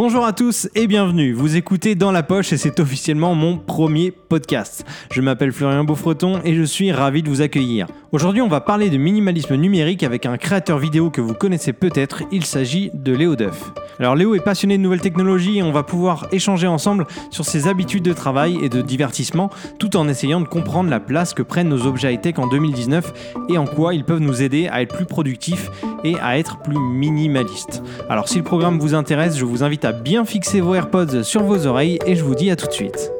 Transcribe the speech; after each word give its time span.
Bonjour 0.00 0.24
à 0.24 0.32
tous 0.32 0.68
et 0.76 0.86
bienvenue. 0.86 1.32
Vous 1.32 1.56
écoutez 1.56 1.96
Dans 1.96 2.12
la 2.12 2.22
poche 2.22 2.52
et 2.52 2.56
c'est 2.56 2.78
officiellement 2.78 3.34
mon 3.34 3.58
premier 3.58 4.12
podcast. 4.12 4.86
Je 5.10 5.20
m'appelle 5.20 5.50
Florian 5.50 5.82
Beaufreton 5.82 6.40
et 6.44 6.54
je 6.54 6.62
suis 6.62 6.92
ravi 6.92 7.24
de 7.24 7.28
vous 7.28 7.42
accueillir. 7.42 7.88
Aujourd'hui, 8.12 8.40
on 8.40 8.46
va 8.46 8.60
parler 8.60 8.90
de 8.90 8.96
minimalisme 8.96 9.56
numérique 9.56 10.04
avec 10.04 10.24
un 10.24 10.36
créateur 10.36 10.78
vidéo 10.78 11.10
que 11.10 11.20
vous 11.20 11.34
connaissez 11.34 11.72
peut-être. 11.72 12.22
Il 12.30 12.44
s'agit 12.44 12.92
de 12.94 13.12
Léo 13.12 13.34
Duff. 13.34 13.72
Alors 13.98 14.14
Léo 14.14 14.36
est 14.36 14.40
passionné 14.40 14.78
de 14.78 14.82
nouvelles 14.84 15.00
technologies 15.00 15.58
et 15.58 15.62
on 15.64 15.72
va 15.72 15.82
pouvoir 15.82 16.28
échanger 16.30 16.68
ensemble 16.68 17.04
sur 17.30 17.44
ses 17.44 17.66
habitudes 17.66 18.04
de 18.04 18.12
travail 18.12 18.56
et 18.62 18.68
de 18.68 18.80
divertissement 18.80 19.50
tout 19.80 19.96
en 19.96 20.08
essayant 20.08 20.40
de 20.40 20.46
comprendre 20.46 20.88
la 20.90 21.00
place 21.00 21.34
que 21.34 21.42
prennent 21.42 21.68
nos 21.68 21.86
objets 21.86 22.14
high-tech 22.14 22.38
en 22.38 22.46
2019 22.46 23.34
et 23.48 23.58
en 23.58 23.66
quoi 23.66 23.94
ils 23.94 24.04
peuvent 24.04 24.20
nous 24.20 24.42
aider 24.42 24.68
à 24.68 24.80
être 24.82 24.94
plus 24.94 25.06
productifs 25.06 25.72
et 26.04 26.14
à 26.20 26.38
être 26.38 26.58
plus 26.58 26.78
minimalistes. 26.78 27.82
Alors 28.08 28.28
si 28.28 28.38
le 28.38 28.44
programme 28.44 28.78
vous 28.78 28.94
intéresse, 28.94 29.36
je 29.36 29.44
vous 29.44 29.64
invite 29.64 29.84
à 29.84 29.87
bien 29.92 30.24
fixer 30.24 30.60
vos 30.60 30.74
AirPods 30.74 31.22
sur 31.22 31.42
vos 31.42 31.66
oreilles 31.66 31.98
et 32.06 32.16
je 32.16 32.24
vous 32.24 32.34
dis 32.34 32.50
à 32.50 32.56
tout 32.56 32.66
de 32.66 32.72
suite. 32.72 33.10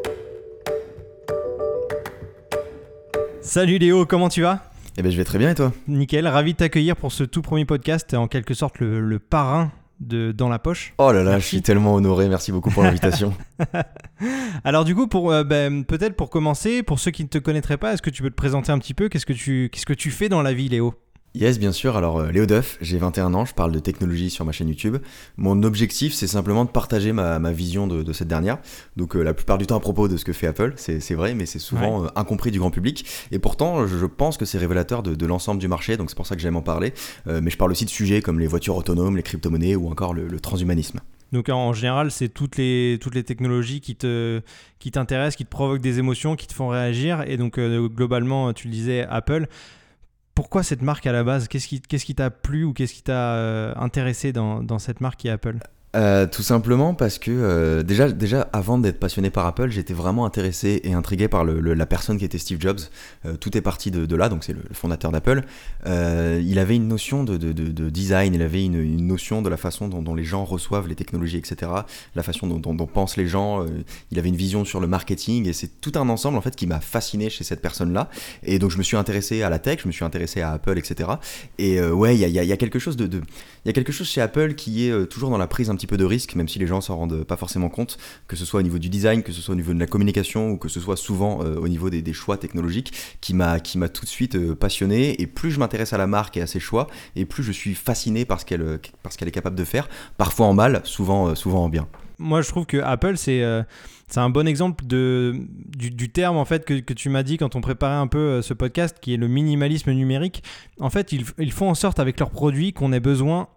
Salut 3.41 3.79
Léo, 3.79 4.05
comment 4.07 4.29
tu 4.29 4.43
vas? 4.43 4.63
Eh 4.97 5.03
ben 5.03 5.11
je 5.11 5.17
vais 5.17 5.25
très 5.25 5.39
bien 5.39 5.51
et 5.51 5.55
toi? 5.55 5.73
Nickel, 5.87 6.27
ravi 6.27 6.53
de 6.53 6.59
t'accueillir 6.59 6.97
pour 6.97 7.13
ce 7.13 7.25
tout 7.25 7.43
premier 7.43 7.65
podcast, 7.65 8.15
en 8.15 8.27
quelque 8.27 8.55
sorte 8.55 8.81
le, 8.81 9.01
le 9.01 9.19
parrain 9.19 9.71
de 10.01 10.33
Dans 10.33 10.49
la 10.49 10.59
poche. 10.59 10.95
Oh 10.99 11.11
là 11.11 11.23
là, 11.25 11.39
je 11.39 11.45
suis 11.45 11.63
tellement 11.63 11.95
honoré, 11.95 12.29
merci 12.29 12.53
beaucoup 12.53 12.71
pour 12.71 12.83
l'invitation. 12.85 13.35
Alors 14.65 14.85
du 14.85 14.95
coup, 14.95 15.09
pour 15.09 15.33
euh, 15.33 15.43
ben, 15.45 15.85
peut-être 15.85 16.15
pour 16.15 16.31
commencer, 16.31 16.83
pour 16.83 17.01
ceux 17.01 17.11
qui 17.11 17.25
ne 17.25 17.29
te 17.29 17.39
connaîtraient 17.39 17.79
pas, 17.79 17.95
est-ce 17.95 18.03
que 18.03 18.11
tu 18.11 18.23
peux 18.23 18.31
te 18.31 18.37
présenter 18.37 18.71
un 18.71 18.79
petit 18.79 18.95
peu? 18.95 19.09
Qu'est-ce 19.09 19.27
que 19.27 19.33
tu 19.33 19.71
qu'est-ce 19.73 19.87
que 19.87 19.95
tu 19.95 20.11
fais 20.11 20.29
dans 20.29 20.43
la 20.43 20.53
vie, 20.53 20.69
Léo? 20.69 20.95
Yes, 21.35 21.59
bien 21.59 21.73
sûr. 21.73 21.97
Alors, 21.97 22.19
euh, 22.19 22.31
Léo 22.33 22.47
Duff, 22.47 22.79
j'ai 22.81 22.99
21 22.99 23.35
ans, 23.35 23.45
je 23.45 23.55
parle 23.55 23.71
de 23.71 23.79
technologie 23.79 24.31
sur 24.31 24.45
ma 24.45 24.53
chaîne 24.53 24.69
YouTube. 24.69 24.97
Mon 25.37 25.63
objectif, 25.63 26.15
c'est 26.15 26.27
simplement 26.27 26.65
de 26.65 26.71
partager 26.71 27.13
ma, 27.13 27.39
ma 27.39 27.53
vision 27.53 27.87
de, 27.87 28.03
de, 28.03 28.13
cette 28.13 28.29
dernière. 28.29 28.59
Donc, 28.97 29.15
euh, 29.15 29.23
la 29.23 29.35
plupart 29.35 29.59
du 29.59 29.67
temps 29.67 29.77
à 29.77 29.81
propos 29.81 30.09
de 30.09 30.17
ce 30.17 30.25
que 30.25 30.33
fait 30.33 30.47
Apple, 30.47 30.75
c'est 30.77 31.15
vrai, 31.15 31.35
mais 31.35 31.45
c'est 31.45 31.59
souvent 31.59 32.05
euh, 32.05 32.09
incompris 32.17 32.51
du 32.51 32.59
grand 32.59 32.71
public. 32.71 33.05
Et 33.31 33.39
pourtant, 33.39 33.87
je, 33.87 33.99
je 33.99 34.07
pense 34.07 34.39
que 34.39 34.47
c'est 34.47 34.59
révélateur 34.59 35.03
de, 35.03 35.15
de 35.15 35.27
l'ensemble 35.27 35.61
du 35.61 35.69
marché, 35.69 35.97
donc 35.97 36.09
c'est 36.09 36.17
pour 36.17 36.27
ça 36.27 36.35
que 36.35 36.41
j'aime 36.41 36.57
en 36.57 36.63
parler. 36.63 36.95
Euh, 37.27 37.41
mais 37.43 37.51
je 37.51 37.59
parle 37.59 37.71
aussi 37.73 37.85
de 37.85 37.91
sujets 37.91 38.23
comme 38.23 38.41
les 38.41 38.47
voitures 38.47 38.77
autonomes, 38.77 39.17
les 39.17 39.23
crypto-monnaies 39.23 39.77
ou 39.77 39.91
encore 39.91 40.15
le, 40.15 40.29
le 40.29 40.41
transhumanisme. 40.41 41.01
Donc 41.31 41.51
en 41.51 41.75
général, 41.75 42.11
c'est 42.11 42.31
toutes 42.31 42.57
les, 42.57 42.99
toutes 43.03 43.15
les 43.15 43.23
technologies 43.23 43.83
qui 43.83 43.97
te 43.97 44.41
qui 44.79 44.91
t'intéressent, 44.91 45.37
qui 45.37 45.45
te 45.45 45.51
provoquent 45.51 45.83
des 45.83 45.99
émotions, 45.99 46.37
qui 46.37 46.47
te 46.47 46.55
font 46.55 46.69
réagir. 46.69 47.23
Et 47.27 47.37
donc 47.37 47.61
globalement, 47.61 48.55
tu 48.55 48.69
le 48.69 48.73
disais, 48.73 49.07
Apple. 49.11 49.47
Pourquoi 50.39 50.63
cette 50.63 50.83
marque 50.83 51.05
à 51.09 51.11
la 51.11 51.25
base? 51.25 51.49
Qu'est-ce 51.49 51.67
qui 51.67 52.15
t'a 52.15 52.31
plu 52.31 52.63
ou 52.63 52.73
qu'est-ce 52.73 52.95
qui 52.95 53.03
t'a 53.03 53.35
euh, 53.35 53.75
intéressé 53.75 54.33
dans, 54.33 54.79
cette 54.79 55.01
marque 55.01 55.19
qui 55.19 55.27
est 55.27 55.33
Apple? 55.33 55.59
Euh, 55.97 56.27
tout 56.27 56.43
simplement 56.43 56.93
parce 56.93 57.19
que 57.19 57.31
euh, 57.31 57.83
déjà, 57.83 58.11
déjà 58.13 58.43
avant 58.53 58.77
d'être 58.77 59.01
passionné 59.01 59.31
par 59.31 59.47
Apple, 59.47 59.71
j'étais 59.71 59.95
vraiment 59.95 60.27
intéressé 60.27 60.83
et 60.85 60.93
intrigué 60.93 61.29
par 61.29 61.45
le, 61.45 61.61
la 61.61 61.87
personne 61.87 62.19
qui 62.19 62.27
était 62.27 62.37
Steve 62.37 62.61
Jobs. 62.61 62.81
Euh, 63.25 63.37
tout 63.37 63.57
est 63.57 63.63
parti 63.63 63.91
de, 63.91 64.17
là, 64.17 64.29
donc 64.29 64.45
c'est 64.45 64.53
le, 64.53 64.63
fondateur 64.73 65.11
d'Apple. 65.13 65.43
Il 65.87 66.59
avait 66.59 66.77
une 66.77 66.89
notion 66.89 67.25
de, 67.25 67.39
de, 67.39 67.53
de, 67.53 67.91
design, 67.91 68.35
il 68.35 68.43
avait 68.43 68.65
une, 68.65 69.07
notion 69.07 69.41
de 69.41 69.49
la 69.49 69.57
façon 69.57 69.89
dont, 69.89 70.15
les 70.15 70.25
gens 70.25 70.45
reçoivent 70.45 70.89
les 70.89 70.95
technologies, 70.95 71.39
etc. 71.39 71.71
La 72.15 72.23
façon 72.23 72.47
dont, 72.47 72.59
dont, 72.59 72.75
dont 72.75 72.87
pensent 72.87 73.17
les 73.17 73.27
gens. 73.27 73.65
Il 74.11 74.19
avait 74.19 74.29
une 74.29 74.37
vision 74.37 74.65
sur 74.65 74.81
le 74.81 74.87
marketing 74.87 75.49
et 75.49 75.53
c'est 75.53 75.81
tout 75.81 75.93
un 75.95 76.09
ensemble 76.09 76.37
en 76.37 76.41
fait 76.41 76.55
qui 76.55 76.67
m'a 76.67 76.81
fasciné 76.81 77.31
chez 77.31 77.45
cette 77.45 77.63
personne-là. 77.63 78.11
Et 78.43 78.59
donc 78.59 78.71
je 78.71 78.79
me 78.79 78.83
suis 78.83 78.97
intéressé 78.97 79.43
à 79.43 79.49
la 79.49 79.59
tech, 79.59 79.81
je 79.83 79.87
me 79.87 79.93
suis 79.93 80.05
intéressé 80.05 80.43
à 80.43 80.53
Apple, 80.53 80.77
etc. 80.77 81.11
Et 81.59 81.81
ouais, 81.81 82.15
il 82.15 82.21
y 82.21 82.25
a, 82.25 82.29
y, 82.29 82.47
y 82.47 82.53
a, 82.53 82.57
quelque 82.57 82.79
chose 82.79 82.97
de, 82.97 83.07
il 83.07 83.69
y 83.69 83.71
a 83.71 83.73
quelque 83.73 83.93
chose 83.93 84.09
chez 84.09 84.21
Apple 84.21 84.55
qui 84.55 84.87
est 84.87 85.07
toujours 85.07 85.31
dans 85.31 85.39
la 85.39 85.47
prise 85.47 85.71
un 85.71 85.78
petit 85.79 85.87
peu 85.87 85.97
de 85.97 86.05
risque, 86.05 86.35
même 86.35 86.49
si 86.49 86.59
les 86.59 86.67
gens 86.67 86.81
s'en 86.81 86.97
rendent 86.97 87.25
pas 87.25 87.37
forcément 87.37 87.71
compte, 87.71 87.97
que 88.27 88.37
ce 88.37 88.45
soit 88.45 88.61
au 88.61 88.63
niveau 88.63 88.79
du 88.79 88.89
design, 88.91 89.23
que 89.23 89.33
ce 89.33 89.41
soit 89.41 89.55
au 89.55 89.57
niveau 89.57 89.73
de 89.73 89.79
la 89.79 89.87
communication, 89.87 90.51
ou 90.51 90.59
que 90.59 90.69
ce 90.69 90.81
soit 90.81 90.97
souvent 90.97 91.43
euh, 91.43 91.57
au 91.57 91.69
niveau 91.69 91.89
des, 91.89 92.13
choix 92.13 92.37
technologiques, 92.37 92.93
qui 93.21 93.33
m'a 93.33 93.61
tout 93.61 94.05
de 94.05 94.11
suite 94.11 94.35
euh, 94.35 94.55
passionné. 94.55 95.21
Et 95.23 95.27
plus 95.27 95.51
je 95.51 95.59
m'intéresse 95.59 95.93
à 95.93 95.99
la 95.99 96.07
marque 96.07 96.37
et 96.37 96.43
à 96.43 96.47
ses 96.47 96.61
choix, 96.61 96.89
et 97.17 97.25
plus 97.25 97.43
je 97.43 97.53
suis 97.53 97.75
fasciné 97.75 98.25
par 98.25 98.41
ce 98.41 98.45
qu'elle 98.45 98.81
parce 99.03 99.17
qu'elle 99.17 99.29
est 99.29 99.33
capable 99.33 99.57
de 99.57 99.65
faire, 99.65 99.89
parfois 100.19 100.47
en 100.47 100.55
mal, 100.55 100.83
souvent 100.85 101.29
euh, 101.29 101.35
souvent 101.35 101.65
en 101.65 101.69
bien. 101.69 101.87
Moi, 102.19 102.43
je 102.43 102.49
trouve 102.49 102.67
que 102.67 102.79
Apple 102.79 103.17
c'est 103.17 103.43
c'est 104.09 104.21
un 104.21 104.31
bon 104.31 104.49
exemple 104.49 104.87
de, 104.87 105.35
du, 105.77 105.91
du, 105.91 106.09
terme 106.09 106.39
en 106.39 106.47
fait 106.47 106.65
que, 106.65 106.81
que 106.81 106.95
tu 106.95 107.11
m'as 107.11 107.23
dit 107.23 107.37
quand 107.37 107.55
on 107.57 107.61
préparait 107.61 107.95
un 107.95 108.07
peu 108.07 108.43
ce 108.43 108.55
podcast, 108.55 108.97
qui 109.01 109.15
est 109.15 109.19
le 109.19 109.29
minimalisme 109.29 109.93
numérique. 109.93 110.43
En 110.81 110.91
fait, 110.91 111.13
ils, 111.13 111.25
ils 111.39 111.53
font 111.53 111.69
en 111.69 111.75
sorte 111.75 112.01
avec 112.01 112.19
leurs 112.19 112.31
produits 112.31 112.73
qu'on 112.73 112.93
ait 112.93 113.01
besoin 113.01 113.49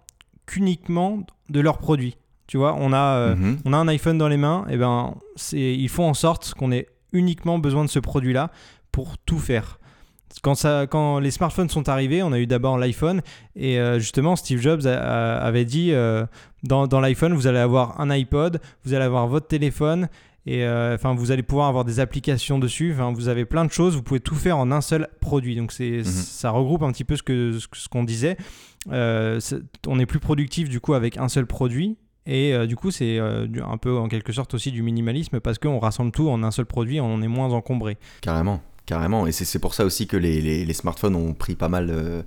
qu'uniquement 0.46 1.20
de 1.50 1.60
leurs 1.60 1.78
produits. 1.78 2.18
Tu 2.48 2.58
vois, 2.58 2.76
on 2.78 2.92
a, 2.92 2.98
euh, 2.98 3.36
mm 3.36 3.44
-hmm. 3.44 3.58
on 3.66 3.74
a 3.74 3.78
un 3.78 3.88
iPhone 3.88 4.18
dans 4.18 4.28
les 4.28 4.38
mains, 4.38 4.66
et 4.70 4.78
ben, 4.78 5.16
ils 5.54 5.90
font 5.90 6.08
en 6.10 6.14
sorte 6.14 6.54
qu'on 6.58 6.72
ait 6.72 6.88
uniquement 7.14 7.60
besoin 7.60 7.86
de 7.86 7.90
ce 7.90 8.00
produit-là 8.00 8.52
pour 8.92 9.18
tout 9.26 9.40
faire. 9.40 9.80
Quand, 10.42 10.56
ça, 10.56 10.88
quand 10.88 11.20
les 11.20 11.32
smartphones 11.32 11.70
sont 11.70 11.88
arrivés, 11.90 12.24
on 12.24 12.32
a 12.32 12.40
eu 12.40 12.48
d'abord 12.48 12.78
l'iPhone, 12.78 13.22
et 13.56 13.80
euh, 13.80 14.00
justement, 14.00 14.36
Steve 14.36 14.62
Jobs 14.62 14.86
a, 14.86 14.96
a, 14.96 15.48
avait 15.48 15.66
dit 15.66 15.92
euh, 15.92 16.26
dans, 16.64 16.88
dans 16.88 17.00
l'iPhone, 17.00 17.34
vous 17.34 17.48
allez 17.48 17.60
avoir 17.60 18.00
un 18.00 18.10
iPod, 18.10 18.60
vous 18.84 18.94
allez 18.94 19.06
avoir 19.06 19.28
votre 19.28 19.48
téléphone, 19.48 20.08
et 20.46 20.64
euh, 20.64 20.96
enfin 20.96 21.14
vous 21.14 21.32
allez 21.32 21.44
pouvoir 21.44 21.68
avoir 21.68 21.86
des 21.86 22.00
applications 22.00 22.58
dessus 22.60 22.94
vous 22.94 23.28
avez 23.28 23.46
plein 23.46 23.66
de 23.66 23.72
choses 23.72 23.96
vous 23.96 24.02
pouvez 24.02 24.20
tout 24.20 24.36
faire 24.36 24.58
en 24.58 24.72
un 24.72 24.82
seul 24.82 25.08
produit 25.20 25.56
donc 25.56 25.72
c'est 25.72 25.90
mm 25.90 26.02
-hmm. 26.02 26.40
ça 26.42 26.50
regroupe 26.50 26.84
un 26.84 26.92
petit 26.92 27.04
peu 27.04 27.16
ce 27.16 27.24
que 27.24 27.60
ce 27.60 27.88
qu'on 27.90 28.04
disait 28.04 28.38
euh, 28.92 29.40
on 29.88 30.00
est 30.00 30.08
plus 30.08 30.20
productif 30.20 30.68
du 30.70 30.80
coup 30.80 30.94
avec 30.94 31.18
un 31.18 31.30
seul 31.30 31.46
produit 31.46 31.98
et 32.28 32.54
euh, 32.54 32.68
du 32.68 32.76
coup, 32.76 32.92
c'est 32.92 33.18
un 33.20 33.78
peu 33.78 33.98
en 33.98 34.08
quelque 34.08 34.32
sorte 34.32 34.54
aussi 34.54 34.72
du 34.72 34.84
minimalisme 34.84 35.40
parce 35.40 35.58
qu'on 35.58 35.80
rassemble 35.80 36.12
tout 36.12 36.30
en 36.30 36.44
un 36.44 36.52
seul 36.52 36.66
produit, 36.66 37.02
on 37.02 37.22
est 37.22 37.28
moins 37.28 37.52
encombré. 37.52 37.98
Carrément. 38.22 38.62
Carrément, 38.88 39.28
et 39.28 39.32
c'est 39.32 39.60
pour 39.60 39.76
ça 39.76 39.86
aussi 39.86 40.08
que 40.08 40.18
les, 40.18 40.42
les, 40.42 40.66
les, 40.66 40.74
smartphones 40.74 41.16
ont 41.16 41.34
pris 41.34 41.56
pas 41.56 41.70
mal 41.70 41.88
euh, 41.92 42.24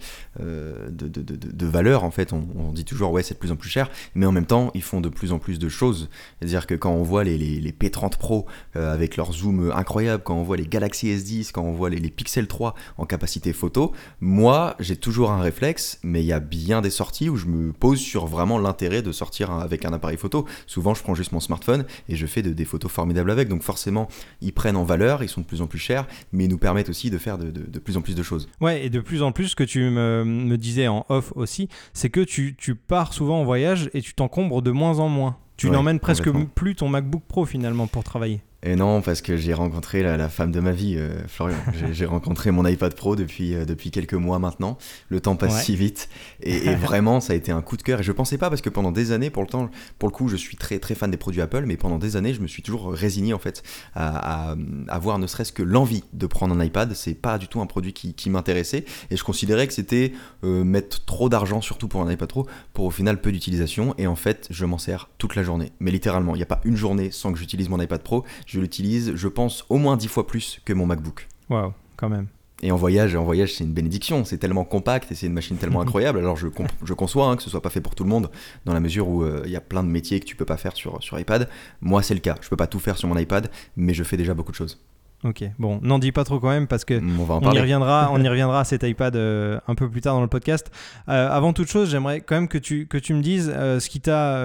de, 0.88 1.09
de, 1.09 1.20
de, 1.20 1.34
de, 1.34 1.66
valeur 1.66 2.04
en 2.04 2.12
fait. 2.12 2.32
On, 2.32 2.72
dit 2.72 2.84
toujours 2.84 3.10
ouais 3.10 3.25
c'est 3.25 3.34
de 3.34 3.41
plus 3.41 3.50
en 3.50 3.56
plus 3.56 3.69
cher, 3.69 3.91
mais 4.15 4.25
en 4.25 4.32
même 4.32 4.47
temps 4.47 4.70
ils 4.72 4.82
font 4.82 5.00
de 5.00 5.09
plus 5.09 5.32
en 5.32 5.41
plus 5.41 5.59
de 5.59 5.69
choses. 5.69 6.09
C'est-à-dire 6.38 6.69
que 6.69 6.75
quand 6.76 6.92
on 6.92 7.03
voit 7.03 7.25
les, 7.25 7.37
les, 7.37 7.60
les 7.60 7.72
P30 7.72 8.16
Pro 8.19 8.47
euh, 8.76 8.94
avec 8.94 9.16
leur 9.16 9.32
zoom 9.32 9.72
incroyable, 9.75 10.22
quand 10.22 10.37
on 10.37 10.44
voit 10.44 10.56
les 10.56 10.66
Galaxy 10.66 11.09
S10, 11.09 11.50
quand 11.50 11.62
on 11.62 11.72
voit 11.72 11.91
les, 11.91 12.00
Pixel 12.09 12.47
3 12.47 12.75
en 12.98 13.04
capacité 13.04 13.53
photo, 13.53 13.92
moi 14.21 14.76
j'ai 14.78 14.97
toujours 14.97 15.32
un 15.32 15.41
réflexe, 15.41 15.98
mais 16.04 16.22
il 16.22 16.26
y 16.26 16.32
a 16.32 16.41
bien 16.41 16.82
des 16.82 16.91
sorties 16.91 17.28
où 17.28 17.36
je 17.36 17.47
me 17.47 17.72
pose 17.72 17.98
sur 17.98 18.26
vraiment 18.26 18.59
l'intérêt 18.59 19.03
de 19.03 19.10
sortir 19.10 19.50
avec 19.50 19.84
un 19.84 19.92
appareil 19.92 20.16
photo. 20.16 20.47
Souvent 20.69 20.94
je 20.94 21.03
prends 21.03 21.16
juste 21.16 21.32
mon 21.32 21.41
smartphone 21.41 21.84
et 22.09 22.15
je 22.15 22.26
fais 22.26 22.42
des 22.42 22.65
photos 22.65 22.92
formidables 22.92 23.32
avec, 23.32 23.48
donc 23.48 23.62
forcément 23.62 24.09
ils 24.41 24.53
prennent 24.53 24.76
en 24.76 24.84
valeur, 24.84 25.25
ils 25.25 25.28
sont 25.28 25.41
de 25.41 25.47
plus 25.47 25.60
en 25.60 25.66
plus 25.66 25.81
chers, 25.81 26.06
mais 26.32 26.44
nous 26.49 26.59
permettent 26.59 26.88
aussi 26.88 27.10
de 27.10 27.19
faire 27.19 27.38
de, 27.38 27.50
de, 27.50 27.62
de, 27.62 27.78
plus 27.78 27.97
en 27.97 28.03
plus 28.03 28.15
de 28.15 28.22
choses. 28.22 28.49
Ouais, 28.60 28.84
et 28.84 28.91
de 28.91 29.00
plus 29.00 29.22
en 29.22 29.32
plus, 29.32 29.49
ce 29.49 29.56
que 29.56 29.65
tu 29.65 29.81
me, 29.81 30.25
me 30.25 30.56
disais 30.56 30.88
en 30.88 31.06
off 31.09 31.32
aussi, 31.37 31.69
c'est 31.93 32.10
que 32.10 32.21
tu, 32.21 32.55
tu, 32.56 32.75
pars 32.75 33.12
souvent 33.12 33.41
en 33.41 33.44
voyage 33.44 33.91
et 33.94 34.00
tu 34.00 34.15
t'encombres 34.15 34.62
de 34.62 34.71
moins 34.71 34.99
en 34.99 35.09
moins. 35.09 35.37
Tu 35.56 35.66
ouais, 35.66 35.72
n'emmènes 35.72 36.00
presque 36.00 36.31
plus 36.54 36.75
ton 36.75 36.88
MacBook 36.88 37.22
Pro 37.28 37.44
finalement 37.44 37.87
pour 37.87 38.03
travailler. 38.03 38.41
Et 38.67 38.77
non, 38.77 39.03
parce 39.03 39.21
que 39.21 39.37
j'ai 39.37 39.53
rencontré 39.53 40.03
la, 40.03 40.17
la, 40.17 40.31
femme 40.31 40.51
de 40.51 40.59
ma 40.59 40.73
vie, 40.73 40.97
euh, 40.97 41.21
Florian. 41.29 41.59
j'ai 41.93 42.07
rencontré 42.07 42.51
mon 42.51 42.67
iPad 42.67 42.95
Pro 42.95 43.15
depuis, 43.15 43.55
euh, 43.55 43.67
depuis 43.67 43.91
quelques 43.91 44.15
mois 44.15 44.39
maintenant. 44.39 44.79
Le 45.11 45.21
temps 45.21 45.37
passe 45.37 45.57
ouais. 45.57 45.63
si 45.63 45.77
vite. 45.77 46.09
Et, 46.43 46.69
et 46.69 46.75
vraiment, 46.75 47.21
ça 47.21 47.35
a 47.35 47.37
été 47.37 47.53
un 47.53 47.61
coup 47.61 47.77
de 47.77 47.83
cœur. 47.83 48.01
Et 48.01 48.03
je 48.03 48.11
pensais 48.11 48.39
pas, 48.39 48.49
parce 48.49 48.63
que 48.63 48.71
pendant 48.71 48.91
des 48.91 49.13
années, 49.13 49.29
pour 49.29 49.43
le, 49.43 49.49
temps, 49.49 49.69
pour 49.99 50.09
le 50.09 50.15
coup, 50.15 50.29
je 50.29 50.37
suis 50.37 50.57
très, 50.57 50.79
très 50.79 50.95
fan 50.95 51.11
des 51.11 51.19
produits 51.19 51.43
Apple, 51.43 51.65
mais 51.67 51.77
pendant 51.77 51.99
des 51.99 52.17
années, 52.17 52.33
je 52.33 52.41
me 52.41 52.47
suis 52.47 52.63
toujours 52.63 52.91
résigné, 52.91 53.35
en 53.35 53.39
fait, 53.39 53.63
à, 53.95 54.57
avoir 54.89 55.19
ne 55.19 55.27
serait-ce 55.27 55.53
que 55.53 55.63
l'envie 55.63 56.05
de 56.15 56.27
prendre 56.27 56.59
un 56.59 56.65
iPad. 56.65 56.95
C'est 56.95 57.15
pas 57.15 57.37
du 57.37 57.49
tout 57.49 57.61
un 57.61 57.67
produit 57.67 57.93
qui, 57.93 58.15
qui 58.15 58.31
m'intéressait. 58.31 58.87
Et 59.11 59.19
je 59.19 59.25
considérais 59.25 59.67
que 59.67 59.75
c'était 59.75 60.13
euh, 60.43 60.65
mettre 60.65 61.05
trop 61.05 61.29
d'argent, 61.29 61.61
surtout 61.61 61.89
pour 61.89 62.01
un 62.01 62.11
iPad 62.11 62.31
Pro, 62.31 62.47
pour 62.73 62.87
au 62.87 62.91
final 62.91 63.21
peu 63.21 63.31
d'utilisation. 63.31 63.95
Et 63.99 64.07
en 64.07 64.17
fait, 64.17 64.47
je 64.49 64.65
m'en 64.65 64.79
sers 64.79 65.10
toute 65.19 65.37
la 65.37 65.43
journée. 65.43 65.72
Mais 65.81 65.91
littéralement, 65.91 66.34
il 66.34 66.39
n'y 66.39 66.43
a 66.43 66.47
pas 66.47 66.63
une 66.65 66.77
journée 66.77 67.10
sans 67.10 67.31
que 67.31 67.39
j'utilise 67.39 67.69
mon 67.69 67.78
iPad 67.78 68.03
Pro. 68.03 68.25
Je 68.47 68.53
l'utilise, 68.60 69.15
je 69.15 69.28
pense, 69.28 69.65
au 69.68 69.77
moins 69.77 69.97
10 69.97 70.09
fois 70.09 70.27
plus 70.27 70.60
que 70.65 70.72
mon 70.72 70.86
MacBook. 70.86 71.28
Waouh, 71.51 71.72
quand 71.97 72.09
même. 72.09 72.28
Et 72.62 72.72
en 72.72 72.77
voyage, 72.77 73.15
en 73.15 73.24
voyage, 73.24 73.54
c'est 73.54 73.65
une 73.65 73.72
bénédiction. 73.72 74.24
C'est 74.24 74.39
tellement 74.39 74.65
compact 74.65 75.12
et 75.12 75.15
c'est 75.15 75.27
une 75.27 75.33
machine 75.33 75.56
tellement 75.56 75.80
incroyable. 75.83 76.18
Alors 76.18 76.36
je, 76.36 76.48
je 76.83 76.95
conçois 76.95 77.28
hein, 77.28 77.36
que 77.36 77.42
ce 77.42 77.51
soit 77.51 77.60
pas 77.60 77.71
fait 77.71 77.80
pour 77.80 77.95
tout 77.95 78.04
le 78.04 78.10
monde, 78.10 78.30
dans 78.65 78.72
la 78.72 78.80
mesure 78.80 79.09
où 79.09 79.24
il 79.24 79.30
euh, 79.30 79.48
y 79.48 79.56
a 79.56 79.60
plein 79.60 79.83
de 79.83 79.89
métiers 79.89 80.21
que 80.21 80.24
tu 80.24 80.36
peux 80.36 80.47
pas 80.47 80.56
faire 80.56 80.74
sur, 80.74 81.03
sur 81.03 81.18
iPad. 81.18 81.48
Moi, 81.80 82.03
c'est 82.03 82.15
le 82.15 82.21
cas. 82.21 82.36
Je 82.41 82.48
peux 82.48 82.56
pas 82.56 82.66
tout 82.66 82.78
faire 82.78 82.97
sur 82.97 83.09
mon 83.09 83.18
iPad, 83.18 83.51
mais 83.77 83.92
je 83.92 84.03
fais 84.03 84.16
déjà 84.16 84.34
beaucoup 84.34 84.53
de 84.53 84.57
choses. 84.57 84.80
Ok, 85.24 85.42
bon, 85.59 85.80
n'en 85.83 85.98
dis 85.98 86.12
pas 86.12 86.24
trop 86.24 86.39
quand 86.39 86.50
même 86.50 86.66
parce 86.66 86.84
que 86.84 87.00
on, 87.00 87.27
on 87.42 87.53
y 87.53 87.59
reviendra, 87.59 88.10
on 88.12 88.21
y 88.21 88.28
reviendra 88.28 88.60
à 88.60 88.65
cet 88.65 88.83
iPad 88.83 89.16
euh, 89.16 89.59
un 89.66 89.74
peu 89.74 89.89
plus 89.89 90.03
tard 90.03 90.15
dans 90.15 90.21
le 90.21 90.28
podcast. 90.28 90.71
Euh, 91.09 91.30
avant 91.30 91.54
toute 91.54 91.68
chose, 91.68 91.91
j'aimerais 91.91 92.21
quand 92.21 92.34
même 92.34 92.48
que 92.48 92.59
tu, 92.59 92.86
que 92.86 92.98
tu 92.98 93.15
me 93.15 93.22
dises 93.22 93.50
euh, 93.54 93.80
ce 93.80 93.89
qui 93.89 94.00
t'a 94.03 94.45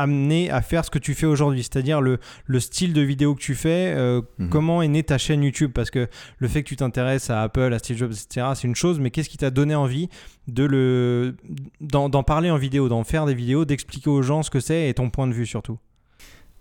amené 0.00 0.50
à 0.50 0.62
faire 0.62 0.84
ce 0.84 0.90
que 0.90 0.98
tu 0.98 1.14
fais 1.14 1.26
aujourd'hui 1.26 1.62
C'est-à-dire 1.62 2.00
le, 2.00 2.18
le 2.46 2.60
style 2.60 2.92
de 2.92 3.00
vidéo 3.00 3.34
que 3.34 3.40
tu 3.40 3.54
fais, 3.54 3.94
euh, 3.96 4.20
Mhm. 4.38 4.48
comment 4.48 4.82
est 4.82 4.88
née 4.88 5.02
ta 5.02 5.18
chaîne 5.18 5.42
YouTube? 5.42 5.70
Parce 5.74 5.90
que 5.90 6.08
le 6.38 6.48
fait 6.48 6.62
que 6.62 6.68
tu 6.68 6.76
t'intéresses 6.76 7.30
à 7.30 7.42
Apple, 7.42 7.72
à 7.72 7.78
Steve 7.78 7.96
Jobs, 7.96 8.12
etc., 8.12 8.48
c'est 8.54 8.66
une 8.66 8.74
chose, 8.76 8.98
mais 9.00 9.10
qu'est-ce 9.10 9.28
qui 9.28 9.36
t'a 9.38 9.50
donné 9.50 9.74
envie 9.74 10.08
de 10.48 10.64
le 10.64 11.36
d'en 11.80 12.22
parler 12.22 12.50
en 12.50 12.56
vidéo, 12.56 12.88
d'en 12.88 13.04
faire 13.04 13.26
des 13.26 13.34
vidéos, 13.34 13.64
d'expliquer 13.64 14.10
aux 14.10 14.22
gens 14.22 14.42
ce 14.42 14.50
que 14.50 14.60
c'est 14.60 14.88
et 14.88 14.94
ton 14.94 15.10
point 15.10 15.26
de 15.26 15.32
vue 15.32 15.46
surtout? 15.46 15.78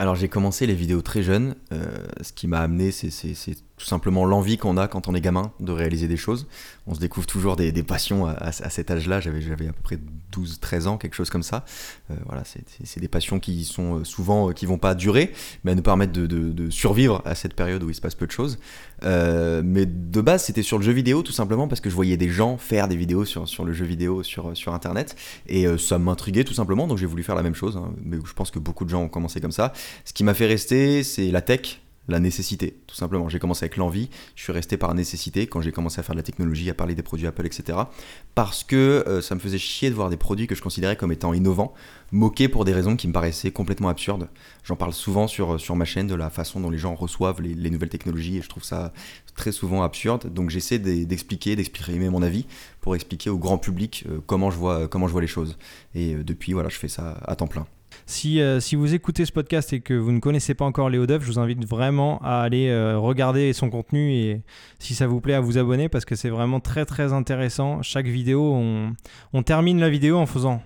Alors 0.02 0.16
j'ai 0.16 0.30
commencé 0.30 0.66
les 0.66 0.76
vidéos 0.76 1.02
très 1.02 1.24
jeune. 1.24 1.56
euh, 1.74 1.86
ce 2.22 2.32
qui 2.32 2.48
m'a 2.48 2.60
amené, 2.60 2.92
c'est 2.92 3.10
tout 3.80 3.86
simplement 3.86 4.26
l'envie 4.26 4.58
qu'on 4.58 4.76
a 4.78 4.88
quand 4.90 5.08
on 5.08 5.16
est 5.16 5.22
gamin 5.22 5.54
de 5.62 5.72
réaliser 5.72 6.08
des 6.10 6.18
choses. 6.18 6.48
On 6.86 6.94
se 6.94 7.00
découvre 7.00 7.26
toujours 7.26 7.56
des, 7.56 7.72
passions 7.82 8.26
à, 8.28 8.52
cet 8.52 8.92
âge-là. 8.92 9.22
J'avais 9.22 9.42
j'avais 9.42 9.70
à 9.70 9.74
peu 9.74 9.82
près 9.82 9.98
12-13 10.34 10.88
ans, 10.88 10.98
quelque 10.98 11.16
chose 11.16 11.30
comme 11.30 11.44
ça. 11.44 11.64
Euh, 12.12 12.16
voilà, 12.26 12.44
c'est 12.44 12.62
c'est- 12.84 13.00
des 13.00 13.08
passions 13.08 13.40
qui 13.40 13.64
sont 13.64 14.00
euh, 14.00 14.04
souvent 14.04 14.50
euh, 14.50 14.54
qui 14.54 14.66
vont 14.66 14.78
pas 14.78 14.96
durer, 14.96 15.32
mais 15.64 15.72
à 15.72 15.76
nous 15.76 15.82
permettre 15.82 16.12
de, 16.12 16.28
de- 16.28 16.70
survivre 16.70 17.22
à 17.24 17.36
cette 17.36 17.54
période 17.54 17.82
où 17.82 17.90
il 17.90 17.96
se 17.96 18.02
passe 18.02 18.16
peu 18.16 18.28
de 18.28 18.32
choses. 18.32 18.60
Mais 19.02 19.86
de 19.86 20.22
base, 20.22 20.44
c'était 20.44 20.62
sur 20.62 20.78
le 20.78 20.84
jeu 20.84 20.92
vidéo, 20.92 21.24
tout 21.24 21.32
simplement 21.32 21.70
parce 21.70 21.80
que 21.80 21.90
je 21.90 21.96
voyais 21.96 22.18
des 22.18 22.30
gens 22.30 22.58
faire 22.58 22.90
des 22.90 22.98
vidéos 22.98 23.24
sur, 23.24 23.48
sur 23.48 23.64
le 23.64 23.72
jeu 23.72 23.86
vidéo 23.86 24.24
sur, 24.24 24.56
sur 24.58 24.74
Internet. 24.74 25.16
Et 25.48 25.66
ça 25.78 25.98
m'intriguait 26.00 26.44
tout 26.44 26.54
simplement, 26.54 26.86
donc 26.86 26.98
j'ai 26.98 27.06
voulu 27.06 27.24
faire 27.24 27.36
la 27.36 27.44
même 27.44 27.56
chose. 27.56 27.78
hein. 27.78 27.94
mais 28.04 28.18
je 28.26 28.34
pense 28.34 28.52
que 28.52 28.60
beaucoup 28.60 28.84
de 28.84 28.90
gens 28.90 29.02
ont 29.04 29.08
commencé 29.10 29.40
comme 29.40 29.54
ça. 29.54 29.72
Ce 30.04 30.12
qui 30.12 30.26
m'a 30.26 30.34
fait 30.34 30.48
rester, 30.48 31.04
c'est 31.04 31.32
la 31.32 31.42
tech, 31.42 31.80
la 32.10 32.20
nécessité, 32.20 32.80
tout 32.88 32.96
simplement. 32.96 33.30
J'ai 33.30 33.40
commencé 33.40 33.66
avec 33.66 33.78
l'envie, 33.78 34.10
je 34.36 34.44
suis 34.44 34.52
resté 34.52 34.78
par 34.78 34.94
nécessité 34.94 35.48
quand 35.48 35.62
j'ai 35.62 35.72
commencé 35.72 36.00
à 36.00 36.04
faire 36.04 36.16
de 36.16 36.20
la 36.20 36.24
technologie, 36.24 36.70
à 36.70 36.74
parler 36.74 36.96
des 36.96 37.04
produits 37.04 37.28
Apple, 37.28 37.46
etc. 37.46 37.78
Parce 38.36 38.64
que 38.64 39.04
euh, 39.08 39.22
ça 39.22 39.36
me 39.36 39.40
faisait 39.40 39.58
chier 39.58 39.90
de 39.90 39.96
voir 39.96 40.10
des 40.10 40.18
produits 40.18 40.48
que 40.48 40.56
je 40.56 40.62
considérais 40.62 40.96
comme 40.96 41.12
étant 41.12 41.34
innovants, 41.34 41.74
moqués 42.12 42.48
pour 42.48 42.66
des 42.66 42.74
raisons 42.74 42.96
qui 42.96 43.08
me 43.08 43.14
paraissaient 43.14 43.52
complètement 43.52 43.90
absurdes. 43.90 44.30
J'en 44.64 44.76
parle 44.76 44.94
souvent 44.94 45.28
sur, 45.28 45.60
sur 45.60 45.76
ma 45.76 45.86
chaîne 45.86 46.08
de 46.08 46.16
la 46.16 46.30
façon 46.30 46.60
dont 46.60 46.70
les 46.70 46.78
gens 46.78 46.96
reçoivent 46.96 47.42
les, 47.42 47.54
les 47.54 47.70
nouvelles 47.70 47.90
technologies 47.90 48.38
et 48.38 48.42
je 48.42 48.50
trouve 48.50 48.64
ça 48.64 48.94
très 49.36 49.52
souvent 49.52 49.84
absurde. 49.84 50.34
Donc 50.34 50.50
j'essaie 50.50 50.80
d'e- 50.80 51.06
d'expliquer, 51.06 51.56
d'exprimer 51.56 52.10
mon 52.10 52.22
avis 52.22 52.46
pour 52.82 52.96
expliquer 52.96 53.30
au 53.30 53.38
grand 53.38 53.58
public 53.58 54.06
euh, 54.10 54.20
comment, 54.26 54.52
je 54.52 54.58
vois, 54.58 54.88
comment 54.88 55.08
je 55.08 55.12
vois 55.12 55.22
les 55.22 55.28
choses. 55.28 55.58
Et 55.96 56.16
euh, 56.16 56.24
depuis, 56.24 56.54
voilà, 56.54 56.70
je 56.70 56.78
fais 56.78 56.88
ça 56.88 57.20
à 57.26 57.36
temps 57.36 57.48
plein. 57.48 57.68
Si, 58.12 58.42
euh, 58.42 58.60
si 58.60 58.76
vous 58.76 58.96
écoutez 58.96 59.24
ce 59.24 59.32
podcast 59.32 59.72
et 59.72 59.82
que 59.82 59.94
vous 59.94 60.12
ne 60.12 60.20
connaissez 60.20 60.56
pas 60.56 60.66
encore 60.66 60.90
Léo 60.90 61.06
Duff, 61.06 61.22
je 61.22 61.28
vous 61.28 61.38
invite 61.38 61.64
vraiment 61.64 62.20
à 62.24 62.42
aller 62.42 62.70
euh, 62.70 62.98
regarder 62.98 63.54
son 63.54 63.70
contenu 63.70 64.12
et 64.14 64.42
si 64.80 64.96
ça 64.96 65.06
vous 65.06 65.22
plaît 65.22 65.36
à 65.36 65.42
vous 65.42 65.60
abonner 65.60 65.90
parce 65.90 66.06
que 66.06 66.16
c'est 66.16 66.30
vraiment 66.30 66.60
très 66.60 66.86
très 66.86 67.14
intéressant. 67.14 67.84
Chaque 67.84 68.08
vidéo, 68.08 68.52
on, 68.56 68.94
on 69.32 69.44
termine 69.44 69.80
la 69.80 69.90
vidéo 69.92 70.18
en 70.18 70.26
faisant 70.26 70.60